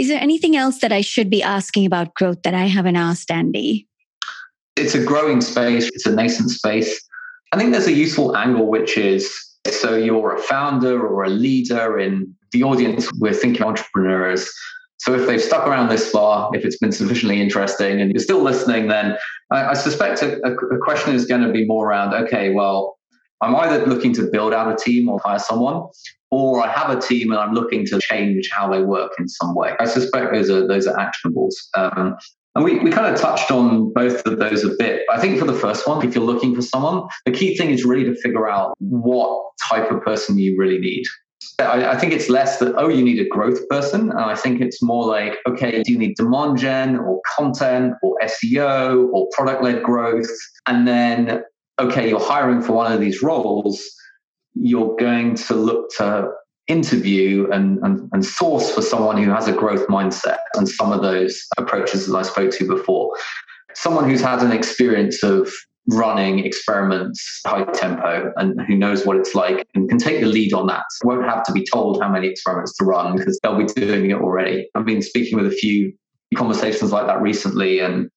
Is 0.00 0.08
there 0.08 0.18
anything 0.18 0.56
else 0.56 0.78
that 0.78 0.92
I 0.92 1.02
should 1.02 1.28
be 1.28 1.42
asking 1.42 1.84
about 1.84 2.14
growth 2.14 2.40
that 2.44 2.54
I 2.54 2.64
haven't 2.64 2.96
asked, 2.96 3.30
Andy? 3.30 3.86
It's 4.74 4.94
a 4.94 5.04
growing 5.04 5.42
space, 5.42 5.88
it's 5.88 6.06
a 6.06 6.14
nascent 6.14 6.48
space. 6.48 7.06
I 7.52 7.58
think 7.58 7.72
there's 7.72 7.86
a 7.86 7.92
useful 7.92 8.34
angle, 8.34 8.66
which 8.66 8.96
is 8.96 9.30
so 9.70 9.94
you're 9.96 10.34
a 10.34 10.38
founder 10.38 11.06
or 11.06 11.24
a 11.24 11.28
leader 11.28 11.98
in 11.98 12.34
the 12.52 12.62
audience, 12.62 13.12
we're 13.18 13.34
thinking 13.34 13.62
entrepreneurs. 13.62 14.50
So 15.00 15.14
if 15.14 15.26
they've 15.26 15.42
stuck 15.42 15.66
around 15.66 15.90
this 15.90 16.10
far, 16.10 16.48
if 16.54 16.64
it's 16.64 16.78
been 16.78 16.92
sufficiently 16.92 17.38
interesting 17.38 18.00
and 18.00 18.10
you're 18.10 18.22
still 18.22 18.42
listening, 18.42 18.88
then 18.88 19.18
I, 19.52 19.66
I 19.66 19.74
suspect 19.74 20.22
a, 20.22 20.40
a 20.42 20.78
question 20.78 21.14
is 21.14 21.26
going 21.26 21.42
to 21.42 21.52
be 21.52 21.66
more 21.66 21.86
around 21.86 22.14
okay, 22.14 22.54
well, 22.54 22.98
I'm 23.42 23.54
either 23.54 23.84
looking 23.84 24.14
to 24.14 24.30
build 24.32 24.54
out 24.54 24.72
a 24.72 24.82
team 24.82 25.10
or 25.10 25.20
hire 25.22 25.38
someone, 25.38 25.88
or 26.30 26.62
I 26.62 26.70
have 26.70 26.90
a 26.90 27.00
team 27.00 27.30
and 27.30 27.40
I'm 27.40 27.52
looking 27.52 27.84
to 27.86 28.00
change 28.00 28.48
how 28.52 28.70
they 28.70 28.82
work 28.82 29.12
in 29.18 29.28
some 29.28 29.54
way. 29.54 29.74
I 29.78 29.86
suspect 29.86 30.32
those 30.32 30.50
are 30.50 30.66
those 30.66 30.86
are 30.86 30.96
actionables. 30.96 31.54
Um, 31.76 32.16
and 32.56 32.64
we, 32.64 32.80
we 32.80 32.90
kind 32.90 33.12
of 33.12 33.20
touched 33.20 33.50
on 33.52 33.92
both 33.92 34.26
of 34.26 34.38
those 34.38 34.64
a 34.64 34.70
bit. 34.76 35.02
I 35.10 35.20
think 35.20 35.38
for 35.38 35.44
the 35.44 35.54
first 35.54 35.86
one, 35.86 36.04
if 36.04 36.14
you're 36.14 36.24
looking 36.24 36.54
for 36.54 36.62
someone, 36.62 37.08
the 37.24 37.30
key 37.30 37.56
thing 37.56 37.70
is 37.70 37.84
really 37.84 38.04
to 38.04 38.14
figure 38.16 38.48
out 38.48 38.74
what 38.78 39.52
type 39.68 39.88
of 39.90 40.02
person 40.02 40.36
you 40.36 40.58
really 40.58 40.78
need. 40.78 41.04
I, 41.60 41.92
I 41.92 41.96
think 41.96 42.12
it's 42.12 42.28
less 42.28 42.58
that, 42.58 42.74
oh, 42.76 42.88
you 42.88 43.04
need 43.04 43.20
a 43.20 43.28
growth 43.28 43.68
person. 43.68 44.10
And 44.10 44.18
I 44.18 44.34
think 44.34 44.60
it's 44.60 44.82
more 44.82 45.06
like, 45.06 45.38
okay, 45.46 45.80
do 45.84 45.92
you 45.92 45.98
need 45.98 46.16
demand 46.16 46.58
gen 46.58 46.96
or 46.96 47.20
content 47.36 47.94
or 48.02 48.16
SEO 48.20 49.08
or 49.12 49.28
product 49.32 49.62
led 49.62 49.84
growth? 49.84 50.28
And 50.66 50.88
then 50.88 51.44
okay, 51.80 52.08
you're 52.08 52.20
hiring 52.20 52.60
for 52.60 52.74
one 52.74 52.92
of 52.92 53.00
these 53.00 53.22
roles, 53.22 53.82
you're 54.54 54.96
going 54.96 55.34
to 55.34 55.54
look 55.54 55.90
to 55.98 56.30
interview 56.66 57.50
and, 57.50 57.78
and, 57.82 58.08
and 58.12 58.24
source 58.24 58.72
for 58.72 58.82
someone 58.82 59.22
who 59.22 59.30
has 59.30 59.48
a 59.48 59.52
growth 59.52 59.86
mindset 59.88 60.38
and 60.54 60.68
some 60.68 60.92
of 60.92 61.02
those 61.02 61.46
approaches 61.58 62.06
that 62.06 62.16
I 62.16 62.22
spoke 62.22 62.52
to 62.52 62.66
before. 62.66 63.16
Someone 63.74 64.08
who's 64.08 64.20
had 64.20 64.42
an 64.42 64.52
experience 64.52 65.22
of 65.22 65.52
running 65.88 66.40
experiments 66.40 67.40
high 67.44 67.64
tempo 67.72 68.32
and 68.36 68.60
who 68.62 68.76
knows 68.76 69.04
what 69.04 69.16
it's 69.16 69.34
like 69.34 69.66
and 69.74 69.88
can 69.88 69.98
take 69.98 70.20
the 70.20 70.26
lead 70.26 70.52
on 70.52 70.66
that. 70.68 70.84
Won't 71.02 71.24
have 71.24 71.42
to 71.44 71.52
be 71.52 71.64
told 71.64 72.00
how 72.00 72.08
many 72.08 72.28
experiments 72.28 72.76
to 72.76 72.84
run 72.84 73.16
because 73.16 73.38
they'll 73.42 73.58
be 73.58 73.64
doing 73.64 74.10
it 74.10 74.18
already. 74.18 74.68
I've 74.74 74.86
been 74.86 75.02
speaking 75.02 75.36
with 75.36 75.46
a 75.46 75.56
few 75.56 75.92
conversations 76.36 76.92
like 76.92 77.06
that 77.06 77.20
recently 77.20 77.80
and 77.80 78.08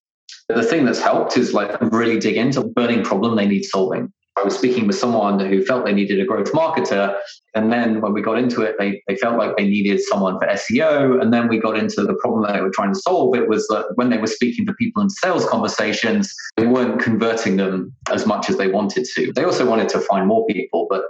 the 0.50 0.64
thing 0.64 0.86
that's 0.86 1.02
helped 1.02 1.38
is 1.38 1.54
like 1.54 1.80
really 1.82 2.20
dig 2.20 2.38
into 2.38 2.64
burning 2.64 3.04
problem 3.04 3.36
they 3.36 3.48
need 3.48 3.64
solving. 3.64 4.12
I 4.36 4.44
was 4.44 4.58
speaking 4.58 4.88
with 4.88 4.96
someone 4.96 5.40
who 5.40 5.64
felt 5.64 5.86
they 5.86 5.94
needed 5.94 6.20
a 6.20 6.26
growth 6.26 6.52
marketer. 6.54 7.16
And 7.54 7.72
then 7.72 8.02
when 8.02 8.14
we 8.14 8.22
got 8.22 8.40
into 8.40 8.62
it, 8.62 8.76
they, 8.80 9.02
they 9.08 9.16
felt 9.16 9.38
like 9.38 9.56
they 9.56 9.68
needed 9.68 10.02
someone 10.02 10.40
for 10.40 10.48
SEO. 10.48 11.22
And 11.22 11.32
then 11.32 11.48
we 11.48 11.60
got 11.60 11.78
into 11.78 12.04
the 12.04 12.16
problem 12.16 12.44
that 12.44 12.54
they 12.54 12.62
were 12.62 12.72
trying 12.72 12.94
to 12.94 13.00
solve. 13.00 13.36
It 13.36 13.48
was 13.48 13.68
that 13.68 13.86
when 13.96 14.10
they 14.10 14.18
were 14.18 14.28
speaking 14.28 14.66
to 14.66 14.74
people 14.74 15.04
in 15.04 15.10
sales 15.10 15.46
conversations, 15.48 16.34
they 16.58 16.66
weren't 16.66 17.00
converting 17.00 17.58
them 17.58 17.94
as 18.12 18.26
much 18.26 18.50
as 18.50 18.58
they 18.58 18.68
wanted 18.68 19.06
to. 19.16 19.32
They 19.34 19.44
also 19.44 19.70
wanted 19.70 19.90
to 19.90 20.00
find 20.00 20.28
more 20.28 20.46
people. 20.48 20.88
But 20.90 21.04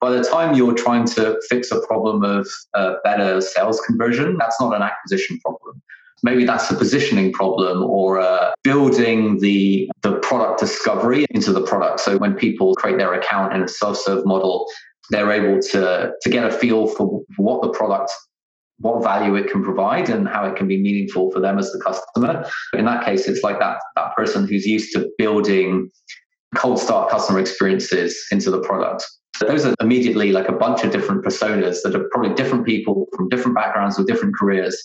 by 0.00 0.10
the 0.10 0.22
time 0.22 0.54
you're 0.54 0.74
trying 0.74 1.06
to 1.06 1.40
fix 1.48 1.72
a 1.72 1.80
problem 1.86 2.22
of 2.22 2.48
uh, 2.74 2.94
better 3.02 3.40
sales 3.40 3.80
conversion, 3.80 4.36
that's 4.38 4.60
not 4.60 4.74
an 4.74 4.82
acquisition 4.82 5.40
problem 5.40 5.82
maybe 6.22 6.44
that's 6.44 6.70
a 6.70 6.74
positioning 6.74 7.32
problem 7.32 7.82
or 7.82 8.20
uh, 8.20 8.52
building 8.64 9.38
the 9.40 9.90
the 10.02 10.14
product 10.18 10.60
discovery 10.60 11.26
into 11.30 11.52
the 11.52 11.62
product. 11.62 12.00
So 12.00 12.18
when 12.18 12.34
people 12.34 12.74
create 12.74 12.98
their 12.98 13.14
account 13.14 13.52
in 13.54 13.62
a 13.62 13.68
self-serve 13.68 14.24
model 14.24 14.66
they're 15.10 15.32
able 15.32 15.60
to 15.60 16.12
to 16.20 16.30
get 16.30 16.44
a 16.44 16.50
feel 16.50 16.86
for 16.86 17.22
what 17.36 17.62
the 17.62 17.70
product 17.70 18.10
what 18.80 19.02
value 19.02 19.34
it 19.34 19.50
can 19.50 19.64
provide 19.64 20.08
and 20.08 20.28
how 20.28 20.46
it 20.46 20.54
can 20.54 20.68
be 20.68 20.80
meaningful 20.80 21.32
for 21.32 21.40
them 21.40 21.58
as 21.58 21.72
the 21.72 21.80
customer. 21.80 22.48
In 22.74 22.84
that 22.84 23.04
case 23.04 23.26
it's 23.26 23.42
like 23.42 23.58
that 23.58 23.78
that 23.96 24.14
person 24.16 24.46
who's 24.46 24.66
used 24.66 24.92
to 24.92 25.08
building 25.18 25.90
cold 26.54 26.78
start 26.78 27.10
customer 27.10 27.40
experiences 27.40 28.24
into 28.30 28.50
the 28.50 28.60
product. 28.60 29.04
So 29.36 29.46
those 29.46 29.64
are 29.64 29.74
immediately 29.80 30.32
like 30.32 30.48
a 30.48 30.52
bunch 30.52 30.82
of 30.84 30.90
different 30.90 31.24
personas 31.24 31.82
that 31.82 31.94
are 31.94 32.08
probably 32.10 32.34
different 32.34 32.66
people 32.66 33.06
from 33.14 33.28
different 33.28 33.56
backgrounds 33.56 33.98
with 33.98 34.06
different 34.06 34.34
careers 34.36 34.76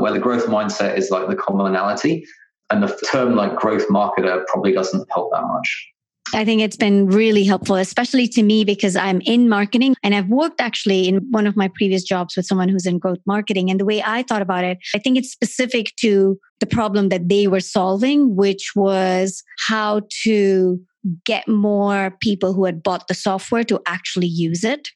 where 0.00 0.12
the 0.12 0.18
growth 0.18 0.46
mindset 0.46 0.96
is 0.96 1.10
like 1.10 1.28
the 1.28 1.36
commonality. 1.36 2.26
And 2.70 2.82
the 2.84 2.96
term 3.10 3.34
like 3.34 3.56
growth 3.56 3.88
marketer 3.88 4.46
probably 4.46 4.72
doesn't 4.72 5.06
help 5.12 5.32
that 5.32 5.42
much. 5.42 5.90
I 6.32 6.44
think 6.44 6.62
it's 6.62 6.76
been 6.76 7.08
really 7.08 7.42
helpful, 7.42 7.74
especially 7.74 8.28
to 8.28 8.42
me 8.44 8.64
because 8.64 8.94
I'm 8.94 9.20
in 9.22 9.48
marketing 9.48 9.96
and 10.04 10.14
I've 10.14 10.28
worked 10.28 10.60
actually 10.60 11.08
in 11.08 11.26
one 11.30 11.46
of 11.46 11.56
my 11.56 11.68
previous 11.74 12.04
jobs 12.04 12.36
with 12.36 12.46
someone 12.46 12.68
who's 12.68 12.86
in 12.86 12.98
growth 12.98 13.18
marketing. 13.26 13.70
And 13.70 13.80
the 13.80 13.84
way 13.84 14.02
I 14.04 14.22
thought 14.22 14.42
about 14.42 14.64
it, 14.64 14.78
I 14.94 14.98
think 14.98 15.18
it's 15.18 15.32
specific 15.32 15.92
to 15.96 16.38
the 16.60 16.66
problem 16.66 17.08
that 17.08 17.28
they 17.28 17.48
were 17.48 17.60
solving, 17.60 18.36
which 18.36 18.72
was 18.76 19.42
how 19.66 20.02
to 20.22 20.80
get 21.24 21.48
more 21.48 22.16
people 22.20 22.52
who 22.52 22.64
had 22.64 22.82
bought 22.82 23.08
the 23.08 23.14
software 23.14 23.64
to 23.64 23.80
actually 23.86 24.28
use 24.28 24.62
it. 24.62 24.90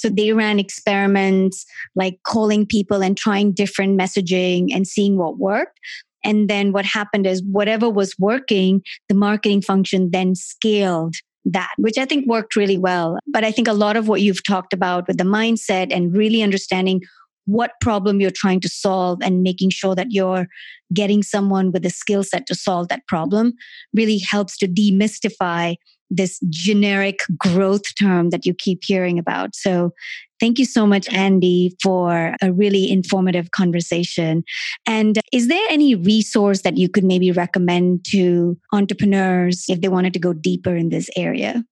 So 0.00 0.08
they 0.08 0.32
ran 0.32 0.58
experiments 0.58 1.64
like 1.94 2.18
calling 2.24 2.66
people 2.66 3.02
and 3.02 3.16
trying 3.16 3.52
different 3.52 3.98
messaging 3.98 4.68
and 4.72 4.86
seeing 4.86 5.16
what 5.16 5.38
worked. 5.38 5.78
And 6.24 6.50
then 6.50 6.72
what 6.72 6.84
happened 6.84 7.26
is 7.26 7.42
whatever 7.42 7.88
was 7.88 8.14
working, 8.18 8.82
the 9.08 9.14
marketing 9.14 9.62
function 9.62 10.10
then 10.10 10.34
scaled 10.34 11.14
that, 11.44 11.72
which 11.78 11.98
I 11.98 12.04
think 12.04 12.26
worked 12.26 12.56
really 12.56 12.78
well. 12.78 13.18
But 13.26 13.44
I 13.44 13.52
think 13.52 13.68
a 13.68 13.72
lot 13.72 13.96
of 13.96 14.08
what 14.08 14.20
you've 14.20 14.44
talked 14.44 14.72
about 14.72 15.06
with 15.06 15.18
the 15.18 15.24
mindset 15.24 15.92
and 15.92 16.16
really 16.16 16.42
understanding 16.42 17.00
what 17.46 17.72
problem 17.80 18.20
you're 18.20 18.30
trying 18.30 18.60
to 18.60 18.68
solve 18.68 19.20
and 19.22 19.42
making 19.42 19.70
sure 19.70 19.94
that 19.94 20.08
you're 20.10 20.46
getting 20.92 21.22
someone 21.22 21.72
with 21.72 21.86
a 21.86 21.90
skill 21.90 22.22
set 22.22 22.46
to 22.46 22.54
solve 22.54 22.88
that 22.88 23.06
problem 23.08 23.54
really 23.94 24.18
helps 24.18 24.58
to 24.58 24.68
demystify 24.68 25.74
this 26.10 26.40
generic 26.48 27.20
growth 27.36 27.94
term 27.98 28.30
that 28.30 28.46
you 28.46 28.54
keep 28.54 28.80
hearing 28.84 29.18
about. 29.18 29.54
So, 29.54 29.92
thank 30.40 30.58
you 30.58 30.64
so 30.64 30.86
much, 30.86 31.12
Andy, 31.12 31.76
for 31.82 32.34
a 32.40 32.52
really 32.52 32.90
informative 32.90 33.50
conversation. 33.50 34.44
And 34.86 35.18
is 35.32 35.48
there 35.48 35.66
any 35.70 35.94
resource 35.94 36.62
that 36.62 36.76
you 36.76 36.88
could 36.88 37.04
maybe 37.04 37.32
recommend 37.32 38.04
to 38.10 38.56
entrepreneurs 38.72 39.64
if 39.68 39.80
they 39.80 39.88
wanted 39.88 40.12
to 40.14 40.18
go 40.18 40.32
deeper 40.32 40.76
in 40.76 40.90
this 40.90 41.10
area? 41.16 41.64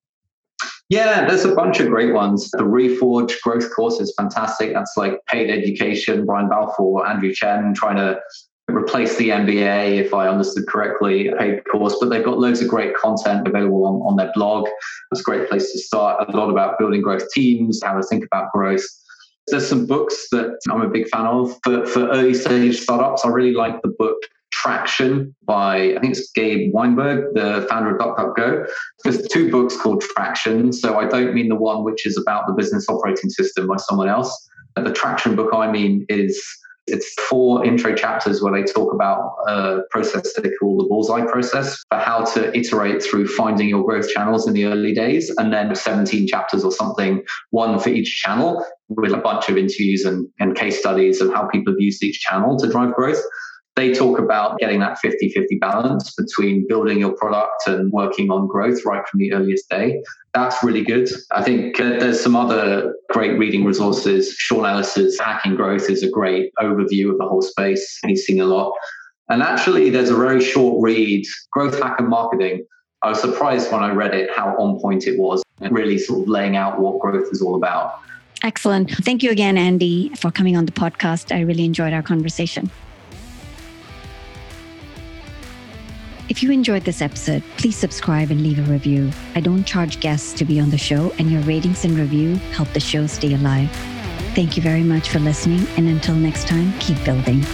Yeah, 0.89 1.26
there's 1.26 1.45
a 1.45 1.55
bunch 1.55 1.80
of 1.80 1.89
great 1.89 2.14
ones. 2.14 2.51
The 2.53 2.62
Reforge 2.62 3.41
growth 3.43 3.74
course 3.74 4.01
is 4.01 4.14
fantastic. 4.16 4.72
That's 4.72 4.97
like 4.97 5.18
paid 5.26 5.51
education. 5.51 6.24
Brian 6.24 6.49
Balfour, 6.49 7.07
Andrew 7.07 7.32
Chen 7.32 7.74
trying 7.74 7.97
to 7.97 8.20
replace 8.69 9.17
the 9.17 9.31
MBA, 9.31 10.01
if 10.05 10.12
I 10.12 10.29
understood 10.29 10.67
correctly, 10.67 11.29
a 11.29 11.37
paid 11.37 11.62
course, 11.71 11.97
but 12.01 12.11
they've 12.11 12.25
got 12.25 12.39
loads 12.39 12.61
of 12.61 12.69
great 12.69 12.97
content 12.97 13.47
available 13.47 13.87
on, 13.87 13.95
on 14.03 14.17
their 14.17 14.33
blog. 14.35 14.69
It's 15.12 15.21
a 15.21 15.25
great 15.25 15.49
place 15.49 15.73
to 15.73 15.79
start. 15.79 16.29
A 16.29 16.37
lot 16.37 16.51
about 16.51 16.79
building 16.79 17.03
growth 17.03 17.29
teams, 17.33 17.81
how 17.83 17.95
to 17.95 18.03
think 18.03 18.25
about 18.25 18.53
growth. 18.53 18.85
There's 19.47 19.69
some 19.69 19.87
books 19.87 20.27
that 20.33 20.59
I'm 20.69 20.81
a 20.81 20.89
big 20.89 21.09
fan 21.09 21.27
of. 21.27 21.57
For, 21.62 21.87
for 21.87 22.09
early 22.09 22.35
stage 22.35 22.81
startups, 22.81 23.25
I 23.25 23.29
really 23.29 23.55
like 23.55 23.81
the 23.83 23.95
book 23.97 24.17
Traction 24.53 25.35
by, 25.45 25.95
I 25.95 25.99
think 26.01 26.17
it's 26.17 26.33
Gabe 26.33 26.73
Weinberg, 26.73 27.35
the 27.35 27.67
founder 27.69 27.97
of 27.97 28.01
DuckDuckGo. 28.01 28.67
There's 29.05 29.29
two 29.29 29.51
books 29.51 29.77
called 29.77 30.01
Traction. 30.01 30.73
So 30.73 30.99
I 30.99 31.07
don't 31.07 31.35
mean 31.35 31.49
the 31.49 31.57
one 31.57 31.85
which 31.85 32.05
is 32.05 32.17
about 32.17 32.49
the 32.49 32.55
business 32.55 32.89
operating 32.89 33.31
system 33.31 33.69
by 33.69 33.77
someone 33.77 34.09
else. 34.09 34.49
The 34.75 34.93
Traction 34.93 35.37
book 35.37 35.55
I 35.55 35.71
mean 35.71 36.05
is 36.09 36.45
It's 36.87 37.12
four 37.28 37.64
intro 37.64 37.95
chapters 37.95 38.43
where 38.43 38.53
they 38.53 38.70
talk 38.70 38.93
about 38.93 39.34
a 39.49 39.80
process 39.91 40.32
they 40.34 40.51
call 40.61 40.78
the 40.78 40.87
bullseye 40.89 41.24
process 41.26 41.82
for 41.91 41.99
how 41.99 42.24
to 42.24 42.57
iterate 42.57 43.03
through 43.03 43.26
finding 43.28 43.68
your 43.68 43.84
growth 43.84 44.09
channels 44.09 44.47
in 44.47 44.55
the 44.55 44.66
early 44.66 44.95
days. 44.95 45.32
And 45.39 45.53
then 45.53 45.74
17 45.74 46.26
chapters 46.28 46.64
or 46.64 46.72
something, 46.72 47.22
one 47.51 47.78
for 47.78 47.91
each 47.91 48.20
channel 48.22 48.64
with 48.89 49.12
a 49.12 49.18
bunch 49.18 49.49
of 49.49 49.57
interviews 49.57 50.05
and, 50.05 50.28
and 50.39 50.55
case 50.55 50.78
studies 50.78 51.20
of 51.20 51.32
how 51.32 51.49
people 51.49 51.72
have 51.72 51.80
used 51.80 52.03
each 52.03 52.20
channel 52.20 52.57
to 52.59 52.68
drive 52.68 52.95
growth. 52.95 53.20
They 53.77 53.93
talk 53.93 54.18
about 54.18 54.59
getting 54.59 54.81
that 54.81 54.99
50 54.99 55.29
50 55.31 55.59
balance 55.59 56.14
between 56.14 56.66
building 56.66 56.99
your 56.99 57.12
product 57.12 57.66
and 57.66 57.93
working 57.93 58.31
on 58.31 58.47
growth 58.47 58.85
right 58.87 59.07
from 59.07 59.20
the 59.20 59.35
earliest 59.35 59.68
day. 59.68 60.03
That's 60.33 60.62
really 60.64 60.83
good. 60.83 61.11
I 61.31 61.43
think 61.43 61.79
uh, 61.79 61.99
there's 61.99 62.20
some 62.20 62.35
other 62.35 62.95
great 63.11 63.39
reading 63.39 63.64
resources. 63.66 64.35
Sean 64.39 64.64
Ellis's 64.64 65.20
Hacking 65.20 65.57
Growth 65.57 65.91
is 65.91 66.03
a 66.03 66.11
great 66.11 66.53
overview 66.59 67.11
of 67.11 67.18
the 67.18 67.27
whole 67.29 67.43
space. 67.43 67.99
He's 68.07 68.24
seen 68.24 68.41
a 68.41 68.47
lot. 68.47 68.72
And 69.29 69.43
actually, 69.43 69.91
there's 69.91 70.11
a 70.11 70.16
very 70.16 70.43
short 70.43 70.83
read, 70.83 71.27
Growth 71.53 71.79
Hacker 71.83 72.05
Marketing. 72.05 72.64
I 73.03 73.11
was 73.11 73.20
surprised 73.20 73.70
when 73.70 73.83
I 73.83 73.91
read 73.93 74.14
it 74.14 74.31
how 74.35 74.57
on 74.59 74.81
point 74.81 75.07
it 75.07 75.18
was 75.18 75.43
and 75.61 75.74
really 75.74 75.99
sort 75.99 76.22
of 76.22 76.29
laying 76.29 76.57
out 76.57 76.81
what 76.81 76.99
growth 77.01 77.29
is 77.31 77.43
all 77.43 77.57
about. 77.57 78.01
Excellent. 78.43 78.91
Thank 78.91 79.22
you 79.22 79.31
again, 79.31 79.59
Andy, 79.59 80.11
for 80.16 80.31
coming 80.31 80.57
on 80.57 80.66
the 80.66 80.72
podcast. 80.72 81.35
I 81.35 81.41
really 81.41 81.64
enjoyed 81.64 81.93
our 81.93 82.03
conversation. 82.03 82.70
If 86.29 86.43
you 86.43 86.51
enjoyed 86.51 86.83
this 86.83 87.03
episode, 87.03 87.45
please 87.57 87.77
subscribe 87.77 88.33
and 88.33 88.43
leave 88.43 88.59
a 88.59 88.72
review. 88.72 89.12
I 89.37 89.41
don't 89.41 89.62
charge 89.62 90.01
guests 90.01 90.33
to 90.35 90.45
be 90.45 90.59
on 90.59 90.70
the 90.70 90.79
show, 90.79 91.12
and 91.20 91.31
your 91.31 91.41
ratings 91.43 91.85
and 91.85 91.97
review 91.97 92.35
help 92.51 92.68
the 92.72 92.81
show 92.81 93.07
stay 93.07 93.33
alive. 93.35 93.70
Thank 94.35 94.57
you 94.57 94.62
very 94.62 94.83
much 94.83 95.09
for 95.09 95.20
listening, 95.20 95.64
and 95.77 95.87
until 95.87 96.16
next 96.16 96.49
time, 96.49 96.77
keep 96.81 97.03
building. 97.05 97.45